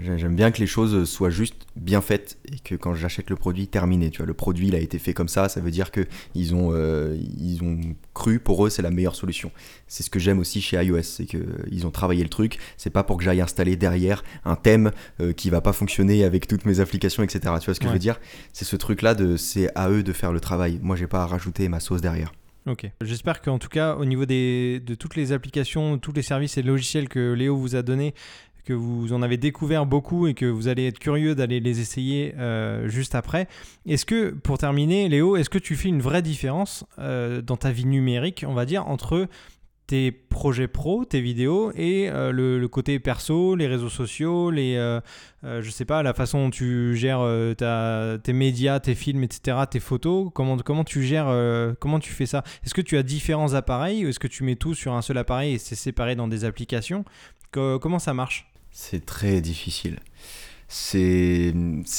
J'aime 0.00 0.36
bien 0.36 0.50
que 0.50 0.58
les 0.58 0.66
choses 0.66 1.08
soient 1.08 1.30
juste 1.30 1.66
bien 1.74 2.02
faites 2.02 2.38
et 2.44 2.58
que 2.58 2.74
quand 2.74 2.94
j'achète 2.94 3.30
le 3.30 3.36
produit, 3.36 3.66
terminé. 3.66 4.10
Tu 4.10 4.18
vois, 4.18 4.26
le 4.26 4.34
produit, 4.34 4.68
il 4.68 4.74
a 4.74 4.78
été 4.78 4.98
fait 4.98 5.14
comme 5.14 5.28
ça, 5.28 5.48
ça 5.48 5.60
veut 5.60 5.70
dire 5.70 5.90
qu'ils 5.90 6.54
ont, 6.54 6.70
euh, 6.74 7.16
ils 7.38 7.62
ont 7.62 7.80
cru, 8.12 8.40
pour 8.40 8.66
eux, 8.66 8.70
c'est 8.70 8.82
la 8.82 8.90
meilleure 8.90 9.14
solution. 9.14 9.50
C'est 9.86 10.02
ce 10.02 10.10
que 10.10 10.18
j'aime 10.18 10.38
aussi 10.38 10.60
chez 10.60 10.82
iOS, 10.82 11.02
c'est 11.02 11.24
qu'ils 11.24 11.86
ont 11.86 11.90
travaillé 11.90 12.22
le 12.22 12.28
truc. 12.28 12.58
C'est 12.76 12.90
pas 12.90 13.04
pour 13.04 13.16
que 13.16 13.24
j'aille 13.24 13.40
installer 13.40 13.76
derrière 13.76 14.22
un 14.44 14.56
thème 14.56 14.90
euh, 15.20 15.32
qui 15.32 15.48
va 15.48 15.62
pas 15.62 15.72
fonctionner 15.72 16.24
avec 16.24 16.46
toutes 16.46 16.66
mes 16.66 16.80
applications, 16.80 17.22
etc. 17.22 17.40
Tu 17.60 17.64
vois 17.66 17.74
ce 17.74 17.80
que 17.80 17.86
je 17.86 17.92
veux 17.92 17.98
dire? 17.98 18.20
C'est 18.52 18.66
ce 18.66 18.76
truc-là, 18.76 19.14
de, 19.14 19.36
c'est 19.36 19.70
à 19.74 19.88
eux 19.90 20.02
de 20.02 20.12
faire 20.12 20.32
le 20.32 20.40
travail. 20.40 20.78
Moi, 20.82 20.96
j'ai 20.96 21.06
pas 21.06 21.22
à 21.22 21.26
rajouter 21.26 21.68
ma 21.68 21.80
sauce 21.80 22.02
derrière. 22.02 22.32
Ok. 22.66 22.90
J'espère 23.00 23.40
qu'en 23.40 23.58
tout 23.58 23.68
cas, 23.68 23.94
au 23.96 24.04
niveau 24.04 24.26
des, 24.26 24.80
de 24.80 24.94
toutes 24.94 25.16
les 25.16 25.32
applications, 25.32 25.98
tous 25.98 26.12
les 26.12 26.22
services 26.22 26.58
et 26.58 26.62
logiciels 26.62 27.08
que 27.08 27.32
Léo 27.32 27.56
vous 27.56 27.74
a 27.74 27.82
donnés, 27.82 28.14
que 28.64 28.72
vous 28.72 29.12
en 29.12 29.22
avez 29.22 29.36
découvert 29.36 29.86
beaucoup 29.86 30.26
et 30.26 30.34
que 30.34 30.46
vous 30.46 30.68
allez 30.68 30.86
être 30.86 30.98
curieux 30.98 31.34
d'aller 31.34 31.60
les 31.60 31.80
essayer 31.80 32.34
euh, 32.38 32.88
juste 32.88 33.14
après. 33.14 33.48
Est-ce 33.86 34.06
que, 34.06 34.30
pour 34.30 34.58
terminer, 34.58 35.08
Léo, 35.08 35.36
est-ce 35.36 35.50
que 35.50 35.58
tu 35.58 35.76
fais 35.76 35.88
une 35.88 36.02
vraie 36.02 36.22
différence 36.22 36.84
euh, 36.98 37.42
dans 37.42 37.56
ta 37.56 37.70
vie 37.70 37.86
numérique, 37.86 38.44
on 38.46 38.54
va 38.54 38.66
dire, 38.66 38.86
entre 38.86 39.28
tes 39.86 40.12
projets 40.12 40.68
pro, 40.68 41.04
tes 41.04 41.20
vidéos 41.20 41.72
et 41.74 42.08
euh, 42.08 42.30
le, 42.30 42.68
côté 42.68 43.00
perso, 43.00 43.56
les 43.56 43.66
réseaux 43.66 43.88
sociaux, 43.88 44.52
les, 44.52 44.74
je 45.42 45.70
sais 45.70 45.84
pas, 45.84 46.04
la 46.04 46.14
façon 46.14 46.44
dont 46.44 46.50
tu 46.50 46.94
gères 46.94 47.26
tes 47.56 48.32
médias, 48.32 48.78
tes 48.78 48.94
films, 48.94 49.24
etc., 49.24 49.58
tes 49.68 49.80
photos? 49.80 50.30
Comment, 50.32 50.56
comment 50.58 50.84
tu 50.84 51.02
gères, 51.02 51.34
comment 51.80 51.98
tu 51.98 52.12
fais 52.12 52.26
ça? 52.26 52.44
Est-ce 52.64 52.74
que 52.74 52.82
tu 52.82 52.96
as 52.98 53.02
différents 53.02 53.54
appareils 53.54 54.06
ou 54.06 54.08
est-ce 54.08 54.20
que 54.20 54.28
tu 54.28 54.44
mets 54.44 54.56
tout 54.56 54.74
sur 54.74 54.92
un 54.92 55.02
seul 55.02 55.18
appareil 55.18 55.54
et 55.54 55.58
c'est 55.58 55.74
séparé 55.74 56.14
dans 56.14 56.28
des 56.28 56.44
applications? 56.44 57.04
Comment 57.50 57.98
ça 57.98 58.14
marche? 58.14 58.49
C'est 58.72 59.04
très 59.04 59.40
difficile. 59.40 59.98
C'est 60.68 61.52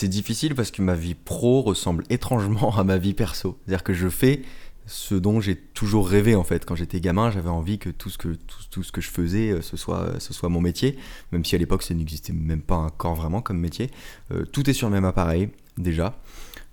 difficile 0.03 0.55
parce 0.55 0.71
que 0.71 0.81
ma 0.81 0.95
vie 0.95 1.13
pro 1.13 1.61
ressemble 1.61 2.05
étrangement 2.09 2.77
à 2.77 2.83
ma 2.83 2.97
vie 2.97 3.13
perso. 3.13 3.59
C'est-à-dire 3.65 3.83
que 3.83 3.93
je 3.93 4.07
fais 4.07 4.43
ce 4.85 5.15
dont 5.15 5.39
j'ai 5.39 5.55
toujours 5.55 6.07
rêvé 6.07 6.35
en 6.35 6.43
fait. 6.43 6.65
Quand 6.65 6.75
j'étais 6.75 6.99
gamin, 6.99 7.31
j'avais 7.31 7.49
envie 7.49 7.79
que 7.79 7.89
tout 7.89 8.09
ce 8.09 8.17
que, 8.17 8.37
tout, 8.69 8.83
ce 8.83 8.91
que 8.91 9.01
je 9.01 9.09
faisais, 9.09 9.51
euh, 9.51 9.61
ce 9.61 9.77
soit, 9.77 10.19
ce 10.19 10.33
soit 10.33 10.49
mon 10.49 10.61
métier, 10.61 10.97
même 11.31 11.45
si 11.45 11.55
à 11.55 11.57
l'époque 11.57 11.83
ça 11.83 11.93
n'existait 11.93 12.33
même 12.33 12.61
pas 12.61 12.75
encore 12.75 13.15
vraiment 13.15 13.41
comme 13.41 13.59
métier. 13.59 13.89
Euh, 14.31 14.45
tout 14.45 14.69
est 14.69 14.73
sur 14.73 14.87
le 14.87 14.93
même 14.93 15.05
appareil 15.05 15.49
déjà. 15.77 16.17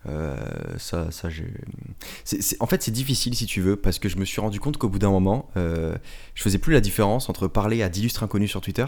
Euh, 0.07 0.37
ça, 0.79 1.11
ça 1.11 1.29
en 2.61 2.67
fait, 2.67 2.83
c'est 2.83 2.91
difficile 2.91 3.35
si 3.35 3.47
tu 3.47 3.61
veux, 3.61 3.77
parce 3.77 3.99
que 3.99 4.09
je 4.09 4.17
me 4.17 4.25
suis 4.25 4.41
rendu 4.41 4.61
compte 4.61 4.79
qu'au 4.79 4.89
bout 4.89 4.99
d'un 4.99 5.11
moment, 5.11 5.51
je 5.57 6.43
faisais 6.43 6.59
plus 6.59 6.73
la 6.73 6.81
différence 6.81 7.29
entre 7.29 7.49
parler 7.49 7.83
à 7.83 7.89
d'illustres 7.89 8.23
inconnus 8.23 8.51
sur 8.51 8.61
Twitter 8.61 8.87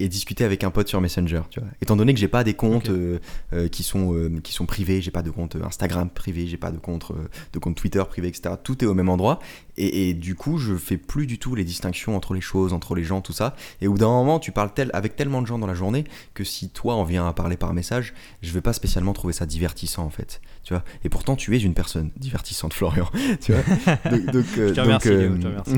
et 0.00 0.08
discuter 0.08 0.44
avec 0.44 0.64
un 0.64 0.70
pote 0.70 0.88
sur 0.88 1.00
Messenger. 1.00 1.42
Tu 1.50 1.60
vois. 1.60 1.68
Étant 1.80 1.94
donné 1.94 2.14
que 2.14 2.18
j'ai 2.18 2.28
pas 2.28 2.42
des 2.42 2.54
comptes 2.54 2.88
euh, 2.88 3.20
euh, 3.52 3.68
qui, 3.68 3.82
sont, 3.82 4.14
euh, 4.14 4.40
qui 4.42 4.52
sont 4.52 4.66
privés, 4.66 5.02
j'ai 5.02 5.10
pas 5.10 5.22
de 5.22 5.30
compte 5.30 5.56
Instagram 5.62 6.08
privé, 6.10 6.46
j'ai 6.46 6.56
pas 6.56 6.70
de 6.70 6.78
compte, 6.78 7.12
de 7.52 7.58
compte 7.58 7.76
Twitter 7.76 8.02
privé, 8.08 8.28
etc. 8.28 8.54
Tout 8.62 8.82
est 8.82 8.86
au 8.86 8.94
même 8.94 9.10
endroit. 9.10 9.38
Et, 9.82 10.14
du 10.14 10.34
coup, 10.34 10.58
je 10.58 10.76
fais 10.76 10.96
plus 10.96 11.26
du 11.26 11.38
tout 11.38 11.54
les 11.54 11.64
distinctions 11.64 12.16
entre 12.16 12.34
les 12.34 12.40
choses, 12.40 12.72
entre 12.72 12.94
les 12.94 13.02
gens, 13.02 13.20
tout 13.20 13.32
ça. 13.32 13.56
Et 13.80 13.88
au 13.88 13.92
bout 13.92 13.98
d'un 13.98 14.08
moment, 14.08 14.38
tu 14.38 14.52
parles 14.52 14.72
tel, 14.74 14.90
avec 14.92 15.16
tellement 15.16 15.40
de 15.40 15.46
gens 15.46 15.58
dans 15.58 15.66
la 15.66 15.74
journée 15.74 16.04
que 16.34 16.44
si 16.44 16.68
toi 16.68 16.96
on 16.96 17.04
vient 17.04 17.26
à 17.26 17.32
parler 17.32 17.56
par 17.56 17.72
message, 17.72 18.12
je 18.42 18.52
vais 18.52 18.60
pas 18.60 18.72
spécialement 18.72 19.12
trouver 19.12 19.32
ça 19.32 19.46
divertissant 19.46 20.04
en 20.04 20.10
fait. 20.10 20.40
Tu 20.64 20.74
vois? 20.74 20.84
Et 21.04 21.08
pourtant, 21.08 21.34
tu 21.34 21.56
es 21.56 21.60
une 21.60 21.74
personne 21.74 22.10
divertissante, 22.16 22.74
Florian. 22.80 23.08
tu 23.40 23.52
vois? 23.52 23.62
Donc, 24.32 24.44
je 24.54 24.72
te 24.72 24.80
remercie, 24.80 25.08
Léo, 25.08 25.36
je 25.36 25.40
te 25.40 25.46
remercie. 25.46 25.76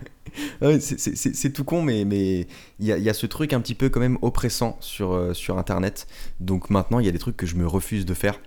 c'est 1.34 1.52
tout 1.52 1.64
con, 1.64 1.82
mais 1.82 2.02
il 2.02 2.46
y, 2.86 2.92
a, 2.92 2.98
y, 2.98 3.08
a, 3.08 3.14
ce 3.14 3.26
truc 3.26 3.52
un 3.52 3.60
petit 3.60 3.74
peu 3.74 3.88
quand 3.88 4.00
même 4.00 4.18
oppressant 4.22 4.76
sur, 4.80 5.12
euh, 5.12 5.34
sur 5.34 5.58
Internet. 5.58 6.06
Donc 6.40 6.70
maintenant, 6.70 6.98
il 6.98 7.06
y 7.06 7.08
a 7.08 7.12
des 7.12 7.18
trucs 7.18 7.36
que 7.36 7.46
je 7.46 7.56
me 7.56 7.66
refuse 7.66 8.06
de 8.06 8.14
faire 8.14 8.38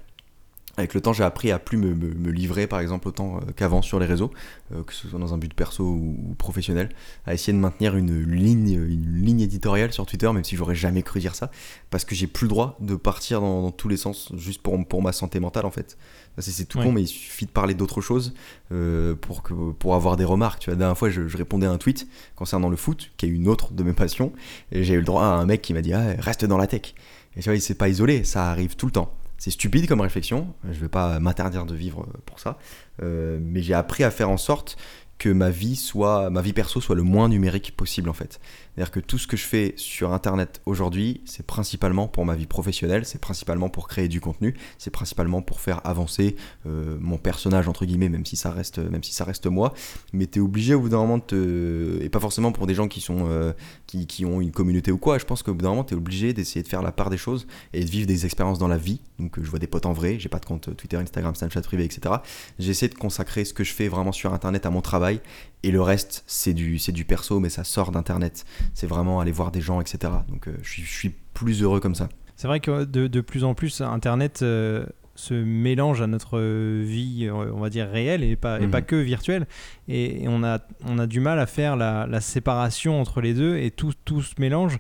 avec 0.78 0.94
le 0.94 1.02
temps, 1.02 1.12
j'ai 1.12 1.24
appris 1.24 1.52
à 1.52 1.58
plus 1.58 1.78
me, 1.78 2.30
livrer, 2.30 2.68
par 2.68 2.80
exemple, 2.80 3.08
autant 3.08 3.38
euh, 3.38 3.52
qu'avant 3.56 3.82
sur 3.82 4.00
les 4.00 4.06
réseaux, 4.06 4.32
euh, 4.72 4.84
que 4.84 4.94
ce 4.94 5.08
soit 5.08 5.20
dans 5.20 5.34
un 5.34 5.38
but 5.40 5.54
perso 5.54 5.84
ou, 5.84 6.36
professionnel, 6.38 6.90
à 7.26 7.34
essayer 7.34 7.52
de 7.52 7.58
maintenir 7.58 7.96
une 7.96 8.24
ligne, 8.24 8.74
une 8.74 9.16
ligne 9.16 9.42
éditoriale 9.42 9.92
sur 9.92 10.06
Twitter, 10.06 10.32
même 10.32 10.44
si 10.44 10.56
j'aurais 10.56 10.76
jamais 10.76 11.02
cru 11.02 11.20
dire 11.20 11.34
ça, 11.34 11.50
parce 11.90 12.06
que 12.06 12.14
j'ai 12.14 12.28
plus 12.28 12.46
le 12.46 12.50
droit 12.50 12.78
de 12.80 12.96
partir 12.96 13.42
dans, 13.42 13.72
tous 13.72 13.90
les 13.90 13.98
sens, 13.98 14.32
juste 14.38 14.62
pour, 14.62 14.88
pour 14.88 15.02
ma 15.02 15.12
santé 15.12 15.40
mentale, 15.40 15.66
en 15.66 15.72
fait. 15.72 15.98
C'est 16.40 16.66
tout 16.66 16.78
con, 16.80 16.92
mais 16.92 17.02
il 17.02 17.08
suffit 17.08 17.48
de 17.48 17.52
parler 17.52 17.74
d'autre 17.74 18.00
chose 18.00 18.36
euh, 18.72 19.16
pour, 19.16 19.42
que, 19.42 19.54
pour 19.72 19.96
avoir 19.96 20.18
des 20.18 20.26
remarques. 20.26 20.60
Tu 20.60 20.66
vois, 20.70 20.76
la 20.76 20.80
dernière 20.80 20.98
fois, 20.98 21.10
je, 21.10 21.36
répondais 21.36 21.66
à 21.66 21.72
un 21.72 21.80
tweet 21.80 22.08
concernant 22.36 22.70
le 22.70 22.78
foot, 22.78 23.10
qui 23.18 23.26
est 23.26 23.30
une 23.30 23.48
autre 23.48 23.74
de 23.74 23.82
mes 23.82 23.94
passions, 23.94 24.32
et 24.72 24.84
j'ai 24.84 24.94
eu 24.94 25.00
le 25.00 25.04
droit 25.04 25.24
à 25.24 25.30
un 25.30 25.46
mec 25.46 25.64
qui 25.64 25.74
m'a 25.74 25.82
dit 25.82 25.94
ah, 25.94 26.14
reste 26.20 26.46
dans 26.46 26.58
la 26.58 26.68
tech. 26.68 26.94
Et 27.36 27.42
tu 27.42 27.50
vois, 27.50 27.56
il 27.56 27.62
s'est 27.62 27.76
pas 27.76 27.90
isolé, 27.90 28.24
ça 28.24 28.52
arrive 28.52 28.76
tout 28.76 28.86
le 28.86 28.92
temps. 28.92 29.12
C'est 29.38 29.52
stupide 29.52 29.88
comme 29.88 30.02
réflexion, 30.02 30.54
je 30.70 30.80
vais 30.80 30.90
pas 30.90 31.20
m'interdire 31.20 31.66
de 31.66 31.76
vivre 31.76 32.08
pour 32.26 32.40
ça, 32.40 32.58
euh, 33.04 33.40
mais 33.42 33.62
j'ai 33.62 33.76
appris 33.76 34.04
à 34.04 34.12
faire 34.12 34.30
en 34.30 34.38
sorte 34.38 34.78
que 35.18 35.30
ma 35.30 35.50
vie 35.50 35.76
soit, 35.76 36.30
ma 36.30 36.42
vie 36.42 36.54
perso 36.54 36.82
soit 36.82 36.96
le 36.96 37.04
moins 37.04 37.30
numérique 37.30 37.76
possible 37.76 38.10
en 38.10 38.14
fait. 38.14 38.40
C'est-à-dire 38.78 38.92
que 38.92 39.00
tout 39.00 39.18
ce 39.18 39.26
que 39.26 39.36
je 39.38 39.44
fais 39.44 39.74
sur 39.76 40.14
Internet 40.14 40.62
aujourd'hui, 40.68 41.22
c'est 41.26 41.44
principalement 41.44 42.08
pour 42.08 42.26
ma 42.26 42.36
vie 42.36 42.46
professionnelle, 42.46 43.06
c'est 43.06 43.20
principalement 43.20 43.70
pour 43.70 43.88
créer 43.88 44.08
du 44.08 44.22
contenu, 44.22 44.54
c'est 44.78 44.92
principalement 44.92 45.42
pour 45.42 45.62
faire 45.62 45.82
avancer 45.84 46.36
euh, 46.68 46.96
mon 47.02 47.18
personnage 47.18 47.68
entre 47.68 47.86
guillemets, 47.86 48.10
même 48.10 48.24
si 48.24 48.36
ça 48.36 48.52
reste, 48.52 48.78
même 48.78 49.02
si 49.02 49.14
ça 49.14 49.24
reste 49.24 49.48
moi. 49.48 49.74
Mais 50.14 50.28
tu 50.28 50.38
es 50.38 50.42
obligé 50.44 50.76
au 50.76 50.82
bout 50.82 50.90
d'un 50.90 51.00
moment 51.00 51.18
de 51.18 51.24
te, 51.24 52.04
et 52.04 52.10
pas 52.10 52.20
forcément 52.20 52.52
pour 52.52 52.68
des 52.68 52.76
gens 52.76 52.88
qui 52.88 53.02
sont, 53.02 53.26
euh, 53.28 53.52
qui, 53.88 54.06
qui, 54.06 54.26
ont 54.26 54.42
une 54.42 54.52
communauté 54.52 54.92
ou 54.92 55.00
quoi. 55.00 55.18
Je 55.18 55.26
pense 55.26 55.42
qu'au 55.42 55.56
bout 55.56 55.64
d'un 55.64 55.70
moment, 55.70 55.84
tu 55.84 55.96
es 55.96 55.98
obligé 55.98 56.34
d'essayer 56.34 56.62
de 56.62 56.68
faire 56.68 56.84
la 56.84 56.92
part 56.92 57.10
des 57.10 57.18
choses 57.18 57.48
et 57.74 57.84
de 57.84 57.90
vivre 57.90 58.06
des 58.06 58.28
expériences 58.28 58.60
dans 58.60 58.68
la 58.68 58.78
vie. 58.78 59.02
Donc 59.18 59.42
je 59.42 59.50
vois 59.50 59.58
des 59.58 59.66
potes 59.66 59.88
en 59.88 59.94
vrai, 59.94 60.20
j'ai 60.20 60.30
pas 60.30 60.38
de 60.38 60.46
compte 60.46 60.76
Twitter, 60.78 60.98
Instagram, 60.98 61.34
Snapchat 61.34 61.62
privé, 61.62 61.84
etc. 61.84 62.18
J'essaie 62.60 62.90
de 62.90 62.94
consacrer 62.94 63.44
ce 63.44 63.56
que 63.56 63.64
je 63.64 63.74
fais 63.74 63.88
vraiment 63.88 64.12
sur 64.12 64.36
Internet 64.36 64.68
à 64.68 64.70
mon 64.70 64.82
travail 64.82 65.20
et 65.64 65.72
le 65.72 65.82
reste, 65.82 66.24
c'est 66.28 66.54
du, 66.54 66.78
du 66.78 67.06
perso, 67.06 67.40
mais 67.40 67.50
ça 67.50 67.64
sort 67.64 67.92
d'Internet. 67.92 68.46
C'est 68.74 68.88
vraiment 68.88 69.20
aller 69.20 69.32
voir 69.32 69.52
des 69.52 69.62
gens, 69.62 69.82
etc. 69.82 70.14
Donc 70.30 70.48
euh, 70.48 70.56
je, 70.62 70.82
suis, 70.82 71.14
plus 71.34 71.62
heureux 71.62 71.80
comme 71.80 71.96
ça. 71.96 72.10
C'est 72.36 72.48
vrai 72.48 72.60
que 72.60 72.84
de, 72.84 73.22
plus 73.22 73.44
en 73.44 73.54
plus, 73.56 73.82
Internet 73.82 74.42
euh, 74.44 74.86
se 75.16 75.34
mélange 75.34 76.02
à 76.02 76.08
notre 76.08 76.40
vie, 76.40 77.26
euh, 77.26 77.52
on 77.54 77.60
va 77.60 77.70
dire, 77.70 77.90
réelle 77.90 78.24
et 78.24 78.36
pas, 78.36 78.62
et 78.62 78.68
pas 78.68 78.82
mhm. 78.82 78.86
que 78.86 78.96
virtuelle. 78.96 79.48
Et, 79.88 80.26
on, 80.28 80.44
a, 80.44 80.60
on 80.86 81.00
a 81.00 81.08
du 81.08 81.20
mal 81.20 81.40
à 81.40 81.48
faire 81.48 81.76
la, 81.76 82.06
la 82.08 82.22
séparation 82.22 83.02
entre 83.02 83.22
les 83.22 83.34
deux 83.34 83.58
et 83.58 83.72
tout, 83.72 83.94
tout 84.06 84.22
se 84.22 84.36
mélange. 84.40 84.78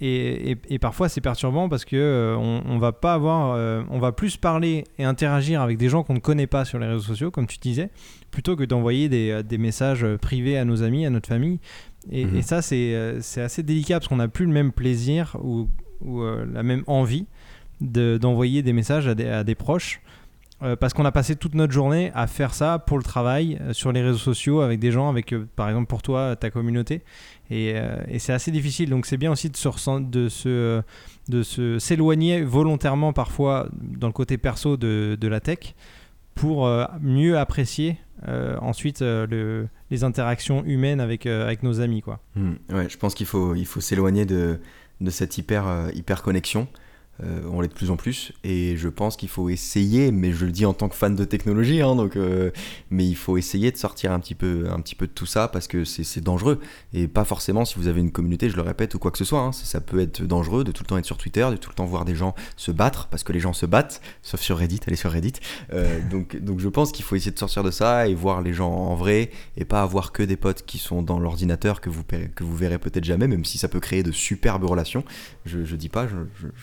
Et, 0.00 0.56
et, 0.68 0.78
parfois 0.78 1.08
c'est 1.08 1.20
perturbant 1.20 1.68
parce 1.68 1.84
que 1.84 2.34
on, 2.36 2.78
va 2.78 2.92
pas 2.92 3.14
avoir, 3.14 3.86
on 3.90 3.98
va 4.00 4.10
plus 4.10 4.36
parler 4.36 4.84
et 4.98 5.04
interagir 5.04 5.62
avec 5.62 5.78
des 5.78 5.88
gens 5.88 6.02
qu'on 6.02 6.14
ne 6.14 6.18
connaît 6.18 6.48
pas 6.48 6.64
sur 6.64 6.78
les 6.78 6.86
réseaux 6.86 7.00
sociaux, 7.00 7.30
comme 7.30 7.46
tu 7.46 7.58
disais, 7.58 7.90
plutôt 8.34 8.56
que 8.56 8.64
d'envoyer 8.64 9.08
des, 9.08 9.30
euh, 9.30 9.42
des, 9.42 9.58
messages 9.58 10.04
euh, 10.04 10.18
privés 10.18 10.58
à 10.58 10.64
nos 10.64 10.82
amis, 10.82 11.06
à 11.06 11.10
notre 11.10 11.28
famille. 11.28 11.60
Et, 12.10 12.26
mhm. 12.26 12.42
ça, 12.42 12.60
euh, 12.72 13.18
c'est 13.22 13.40
assez 13.40 13.62
délicat 13.62 14.00
parce 14.00 14.08
qu'on 14.08 14.16
n'a 14.16 14.28
plus 14.28 14.44
le 14.44 14.52
même 14.52 14.72
plaisir 14.72 15.36
ou, 15.42 15.68
ou 16.04 16.22
la 16.22 16.62
même 16.62 16.82
envie 16.86 17.26
d'envoyer 17.80 18.62
des 18.62 18.72
messages 18.72 19.08
à 19.08 19.14
des, 19.14 19.26
à 19.26 19.44
des 19.44 19.54
proches. 19.54 20.02
Parce 20.80 20.94
qu'on 20.94 21.04
a 21.04 21.12
passé 21.12 21.36
toute 21.36 21.54
notre 21.54 21.72
journée 21.72 22.10
à 22.14 22.26
faire 22.26 22.54
ça 22.54 22.78
pour 22.78 22.96
le 22.96 23.02
travail, 23.02 23.60
sur 23.72 23.92
les 23.92 24.00
réseaux 24.02 24.18
sociaux, 24.18 24.60
avec 24.60 24.80
des 24.80 24.90
gens, 24.92 25.10
avec 25.10 25.34
par 25.56 25.68
exemple 25.68 25.86
pour 25.86 26.00
toi, 26.00 26.36
ta 26.36 26.50
communauté. 26.50 27.02
Et, 27.50 27.74
c'est 28.18 28.32
assez 28.32 28.50
difficile. 28.50 28.88
Donc 28.88 29.04
c'est 29.04 29.18
bien 29.18 29.30
aussi 29.30 29.50
de 29.50 29.56
se, 30.28 30.82
s'éloigner 31.78 32.42
volontairement 32.44 33.12
parfois 33.12 33.68
dans 33.72 34.06
le 34.06 34.14
côté 34.14 34.38
perso 34.38 34.78
de, 34.78 35.18
la 35.20 35.40
tech 35.40 35.74
pour 36.34 36.68
mieux 37.02 37.36
apprécier 37.38 37.98
euh, 38.28 38.56
ensuite 38.60 39.02
euh, 39.02 39.26
le, 39.26 39.68
les 39.90 40.02
interactions 40.04 40.64
humaines 40.64 41.00
avec, 41.00 41.26
euh, 41.26 41.54
nos 41.62 41.80
amis. 41.80 42.02
Hmm. 42.36 42.54
ouais, 42.70 42.88
je 42.88 42.96
pense 42.96 43.14
qu'il 43.14 43.26
faut, 43.26 43.54
s'éloigner 43.80 44.24
de, 44.24 44.60
cette 45.08 45.36
hyper 45.36 46.22
connexion 46.22 46.68
euh, 47.22 47.42
on 47.50 47.60
l'est 47.60 47.68
de 47.68 47.74
plus 47.74 47.90
en 47.90 47.96
plus 47.96 48.32
et 48.42 48.76
je 48.76 48.88
pense 48.88 49.16
qu'il 49.16 49.28
faut 49.28 49.48
essayer, 49.48 50.10
mais 50.10 50.32
je 50.32 50.44
le 50.46 50.52
dis 50.52 50.66
en 50.66 50.74
tant 50.74 50.88
que 50.88 50.96
fan 50.96 51.14
de 51.14 51.24
technologie, 51.24 51.80
hein, 51.80 51.94
donc, 51.94 52.16
euh, 52.16 52.50
mais 52.90 53.06
il 53.06 53.14
faut 53.14 53.36
essayer 53.36 53.70
de 53.70 53.76
sortir 53.76 54.12
un 54.12 54.18
petit 54.18 54.34
peu, 54.34 54.66
un 54.70 54.80
petit 54.80 54.94
peu 54.94 55.06
de 55.06 55.12
tout 55.12 55.26
ça 55.26 55.48
parce 55.48 55.68
que 55.68 55.84
c'est 55.84 56.20
dangereux 56.20 56.60
et 56.92 57.06
pas 57.06 57.24
forcément 57.24 57.64
si 57.64 57.76
vous 57.76 57.88
avez 57.88 58.00
une 58.00 58.10
communauté, 58.10 58.50
je 58.50 58.56
le 58.56 58.62
répète, 58.62 58.94
ou 58.94 58.98
quoi 58.98 59.10
que 59.10 59.18
ce 59.18 59.24
soit. 59.24 59.40
Hein, 59.40 59.52
ça 59.52 59.80
peut 59.80 60.00
être 60.00 60.22
dangereux 60.22 60.64
de 60.64 60.72
tout 60.72 60.82
le 60.82 60.88
temps 60.88 60.98
être 60.98 61.04
sur 61.04 61.16
Twitter, 61.16 61.46
de 61.50 61.56
tout 61.56 61.70
le 61.70 61.74
temps 61.74 61.84
voir 61.84 62.04
des 62.04 62.14
gens 62.14 62.34
se 62.56 62.70
battre 62.70 63.08
parce 63.08 63.22
que 63.22 63.32
les 63.32 63.40
gens 63.40 63.52
se 63.52 63.66
battent, 63.66 64.00
sauf 64.22 64.40
sur 64.40 64.58
Reddit, 64.58 64.80
allez 64.86 64.96
sur 64.96 65.10
Reddit. 65.10 65.34
Euh, 65.72 66.00
donc, 66.10 66.36
donc 66.36 66.60
je 66.60 66.68
pense 66.68 66.92
qu'il 66.92 67.04
faut 67.04 67.16
essayer 67.16 67.32
de 67.32 67.38
sortir 67.38 67.62
de 67.62 67.70
ça 67.70 68.08
et 68.08 68.14
voir 68.14 68.42
les 68.42 68.52
gens 68.52 68.72
en 68.72 68.94
vrai 68.94 69.30
et 69.56 69.64
pas 69.64 69.82
avoir 69.82 70.12
que 70.12 70.22
des 70.22 70.36
potes 70.36 70.64
qui 70.66 70.78
sont 70.78 71.02
dans 71.02 71.20
l'ordinateur 71.20 71.80
que 71.80 71.90
vous, 71.90 72.02
que 72.02 72.44
vous 72.44 72.56
verrez 72.56 72.78
peut-être 72.78 73.04
jamais, 73.04 73.28
même 73.28 73.44
si 73.44 73.58
ça 73.58 73.68
peut 73.68 73.80
créer 73.80 74.02
de 74.02 74.12
superbes 74.12 74.64
relations. 74.64 75.04
Je, 75.46 75.64
je 75.64 75.76
dis 75.76 75.88
pas, 75.88 76.06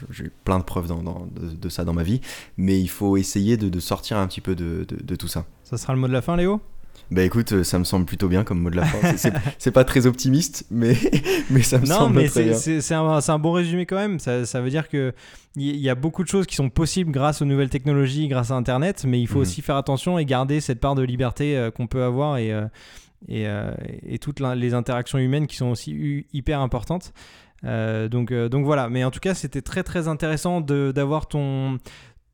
j'ai 0.09 0.29
plein 0.43 0.59
de 0.59 0.63
preuves 0.63 0.91
de, 1.31 1.69
ça 1.69 1.85
dans 1.85 1.93
ma 1.93 2.03
vie, 2.03 2.21
mais 2.57 2.79
il 2.79 2.89
faut 2.89 3.17
essayer 3.17 3.57
de, 3.57 3.79
sortir 3.79 4.17
un 4.17 4.27
petit 4.27 4.41
peu 4.41 4.55
de, 4.55 5.15
tout 5.15 5.27
ça. 5.27 5.45
Ça 5.63 5.77
sera 5.77 5.93
le 5.93 5.99
mot 5.99 6.07
de 6.07 6.13
la 6.13 6.21
fin, 6.21 6.35
Léo? 6.35 6.61
Bah 7.09 7.23
écoute, 7.23 7.63
ça 7.63 7.77
me 7.77 7.83
semble 7.83 8.05
plutôt 8.05 8.29
bien 8.29 8.45
comme 8.45 8.61
mot 8.61 8.69
de 8.69 8.77
la 8.77 8.85
fin. 8.85 9.31
C'est 9.57 9.71
pas 9.71 9.83
très 9.83 10.05
optimiste, 10.05 10.65
mais, 10.71 10.95
mais 11.49 11.61
ça 11.61 11.77
me 11.77 11.85
semble 11.85 12.29
très 12.29 12.43
bien. 12.43 12.53
C'est 12.53 12.93
un, 12.93 13.19
un, 13.27 13.39
bon 13.39 13.51
résumé 13.51 13.85
quand 13.85 13.97
même. 13.97 14.17
Ça, 14.19 14.45
ça 14.45 14.61
veut 14.61 14.69
dire 14.69 14.87
qu'il 14.87 15.11
y 15.57 15.89
a 15.89 15.95
beaucoup 15.95 16.23
de 16.23 16.29
choses 16.29 16.45
qui 16.45 16.55
sont 16.55 16.69
possibles 16.69 17.11
grâce 17.11 17.41
aux 17.41 17.45
nouvelles 17.45 17.69
technologies, 17.69 18.29
grâce 18.29 18.51
à 18.51 18.55
Internet, 18.55 19.03
mais 19.05 19.19
il 19.19 19.27
faut 19.27 19.39
mhm. 19.39 19.41
aussi 19.41 19.61
faire 19.61 19.75
attention 19.75 20.19
et 20.19 20.25
garder 20.25 20.61
cette 20.61 20.79
part 20.79 20.95
de 20.95 21.03
liberté 21.03 21.57
euh, 21.57 21.69
qu'on 21.69 21.87
peut 21.87 22.03
avoir 22.03 22.37
et, 22.37 22.53
euh, 22.53 22.65
et, 23.27 23.47
euh, 23.47 23.73
et, 24.03 24.17
toutes 24.17 24.39
les 24.39 24.73
interactions 24.73 25.17
humaines 25.17 25.47
qui 25.47 25.55
sont 25.55 25.67
aussi 25.67 26.25
hyper 26.33 26.61
importantes. 26.61 27.13
Euh, 27.63 28.07
donc, 28.09 28.31
euh, 28.31 28.49
donc 28.49 28.65
voilà, 28.65 28.89
mais 28.89 29.03
en 29.03 29.11
tout 29.11 29.19
cas 29.19 29.33
c'était 29.33 29.61
très 29.61 29.83
très 29.83 30.07
intéressant 30.07 30.61
d'avoir 30.61 31.27
ton, 31.27 31.77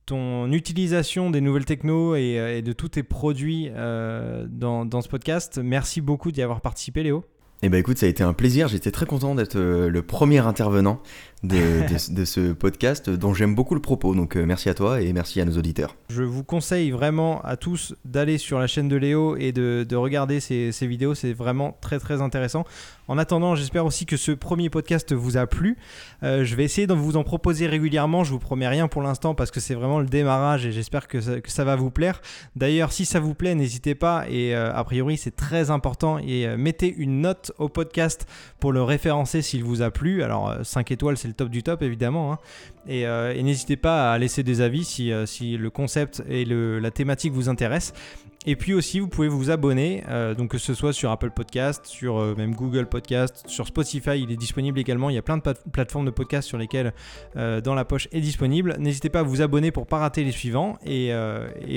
ton 0.05 0.51
utilisation 0.51 1.29
des 1.29 1.41
nouvelles 1.41 1.65
techno 1.65 2.15
et, 2.15 2.39
euh, 2.39 2.61
de 2.61 2.73
tous 2.73 2.89
tes 2.89 3.03
produits 3.03 3.69
dans, 3.69 4.85
dans, 4.85 5.01
ce 5.01 5.09
podcast. 5.09 5.59
Merci 5.61 6.01
beaucoup 6.01 6.31
d'y 6.31 6.41
avoir 6.41 6.61
participé 6.61 7.03
Léo. 7.03 7.25
Eh 7.63 7.69
ben 7.69 7.79
écoute, 7.79 7.97
ça 7.97 8.05
a 8.05 8.09
été 8.09 8.23
un 8.23 8.33
plaisir. 8.33 8.67
J'étais 8.67 8.91
très 8.91 9.07
content 9.07 9.33
d'être 9.33 9.57
le 9.57 10.01
premier 10.03 10.37
intervenant 10.37 11.01
de, 11.43 11.87
ce 11.97 12.53
podcast 12.53 13.09
dont 13.09 13.33
j'aime 13.33 13.55
beaucoup 13.55 13.73
le 13.73 13.81
propos. 13.81 14.13
Donc 14.13 14.35
merci 14.35 14.69
à 14.69 14.75
toi 14.75 15.01
et 15.01 15.11
merci 15.11 15.41
à 15.41 15.45
nos 15.45 15.57
auditeurs. 15.57 15.95
Je 16.09 16.21
vous 16.21 16.43
conseille 16.43 16.91
vraiment 16.91 17.41
à 17.41 17.57
tous 17.57 17.95
d'aller 18.05 18.37
sur 18.37 18.59
la 18.59 18.67
chaîne 18.67 18.87
de 18.87 18.95
Léo 18.95 19.35
et 19.37 19.53
de, 19.53 19.95
regarder 19.95 20.39
ces, 20.39 20.71
vidéos. 20.81 21.15
C'est 21.15 21.33
vraiment 21.33 21.75
très 21.81 21.97
très 21.97 22.21
intéressant. 22.21 22.63
En 23.07 23.17
attendant, 23.17 23.55
j'espère 23.55 23.85
aussi 23.85 24.05
que 24.05 24.17
ce 24.17 24.31
premier 24.31 24.69
podcast 24.69 25.13
vous 25.13 25.37
a 25.37 25.47
plu. 25.47 25.77
Euh, 26.23 26.43
je 26.43 26.55
vais 26.55 26.63
essayer 26.63 26.87
de 26.87 26.93
vous 26.93 27.17
en 27.17 27.23
proposer 27.23 27.67
régulièrement. 27.67 28.23
Je 28.23 28.31
vous 28.31 28.39
promets 28.39 28.67
rien 28.67 28.87
pour 28.87 29.01
l'instant 29.01 29.35
parce 29.35 29.51
que 29.51 29.59
c'est 29.59 29.75
vraiment 29.75 29.99
le 29.99 30.07
démarrage 30.07 30.65
et 30.65 30.71
j'espère 30.71 31.07
que, 31.07 31.19
ça, 31.21 31.63
va 31.63 31.75
vous 31.75 31.91
plaire. 31.91 32.21
D'ailleurs, 32.55 32.91
si 32.91 33.05
ça 33.05 33.19
vous 33.19 33.33
plaît, 33.33 33.55
n'hésitez 33.55 33.95
pas 33.95 34.25
et 34.29 34.55
euh, 34.55 34.73
a 34.73 34.83
priori 34.83 35.17
c'est 35.17 35.35
très 35.35 35.71
important 35.71 36.17
et 36.19 36.47
mettez 36.57 36.93
une 36.97 37.21
note 37.21 37.51
au 37.57 37.69
podcast 37.69 38.27
pour 38.59 38.73
le 38.73 38.83
référencer 38.83 39.41
s'il 39.41 39.63
vous 39.63 39.81
a 39.81 39.91
plu. 39.91 40.23
Alors 40.23 40.55
5 40.63 40.91
étoiles, 40.91 41.17
c'est 41.17 41.27
le 41.27 41.33
top 41.33 41.49
du 41.49 41.63
top 41.63 41.81
évidemment. 41.81 42.33
Hein. 42.33 42.39
Euh, 42.89 43.33
et, 43.33 43.43
n'hésitez 43.43 43.75
pas 43.75 44.11
à 44.11 44.17
laisser 44.17 44.43
des 44.43 44.61
avis 44.61 44.83
si, 44.83 45.11
euh, 45.11 45.25
le 45.41 45.69
concept 45.69 46.23
et 46.29 46.45
la 46.45 46.91
thématique 46.91 47.33
vous 47.33 47.49
intéressent. 47.49 47.93
Et 48.47 48.55
puis 48.55 48.73
aussi, 48.73 48.99
vous 48.99 49.07
pouvez 49.07 49.27
vous 49.27 49.51
abonner, 49.51 50.03
euh, 50.09 50.33
donc 50.33 50.51
que 50.51 50.57
ce 50.57 50.73
soit 50.73 50.93
sur 50.93 51.11
Apple 51.11 51.29
Podcast, 51.29 51.85
sur 51.85 52.35
même 52.35 52.55
Google 52.55 52.87
Podcast, 52.87 53.43
sur 53.45 53.67
Spotify, 53.67 54.19
il 54.21 54.31
est 54.31 54.37
disponible 54.37 54.79
également. 54.79 55.09
Il 55.09 55.15
y 55.15 55.19
a 55.19 55.21
plein 55.21 55.37
de 55.37 55.43
plateformes 55.71 56.05
de 56.05 56.11
podcast 56.11 56.47
sur 56.47 56.57
lesquelles 56.57 56.93
Dans 57.35 57.75
la 57.75 57.85
poche 57.85 58.07
est 58.11 58.21
disponible. 58.21 58.75
N'hésitez 58.79 59.09
pas 59.09 59.19
à 59.19 59.23
vous 59.23 59.41
abonner 59.41 59.71
pour 59.71 59.85
pas 59.85 59.97
rater 59.97 60.23
les 60.23 60.31
suivants. 60.31 60.77
Et, 60.85 61.11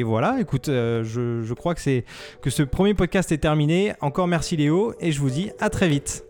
voilà, 0.04 0.38
écoute, 0.40 0.66
je, 0.66 1.54
crois 1.54 1.74
que 1.74 2.50
ce 2.50 2.62
premier 2.62 2.94
podcast 2.94 3.32
est 3.32 3.38
terminé. 3.38 3.92
Encore 4.00 4.28
merci 4.28 4.56
Léo, 4.56 4.94
et 5.00 5.12
je 5.12 5.20
vous 5.20 5.30
dis 5.30 5.50
à 5.58 5.70
très 5.70 5.88
vite. 5.88 6.30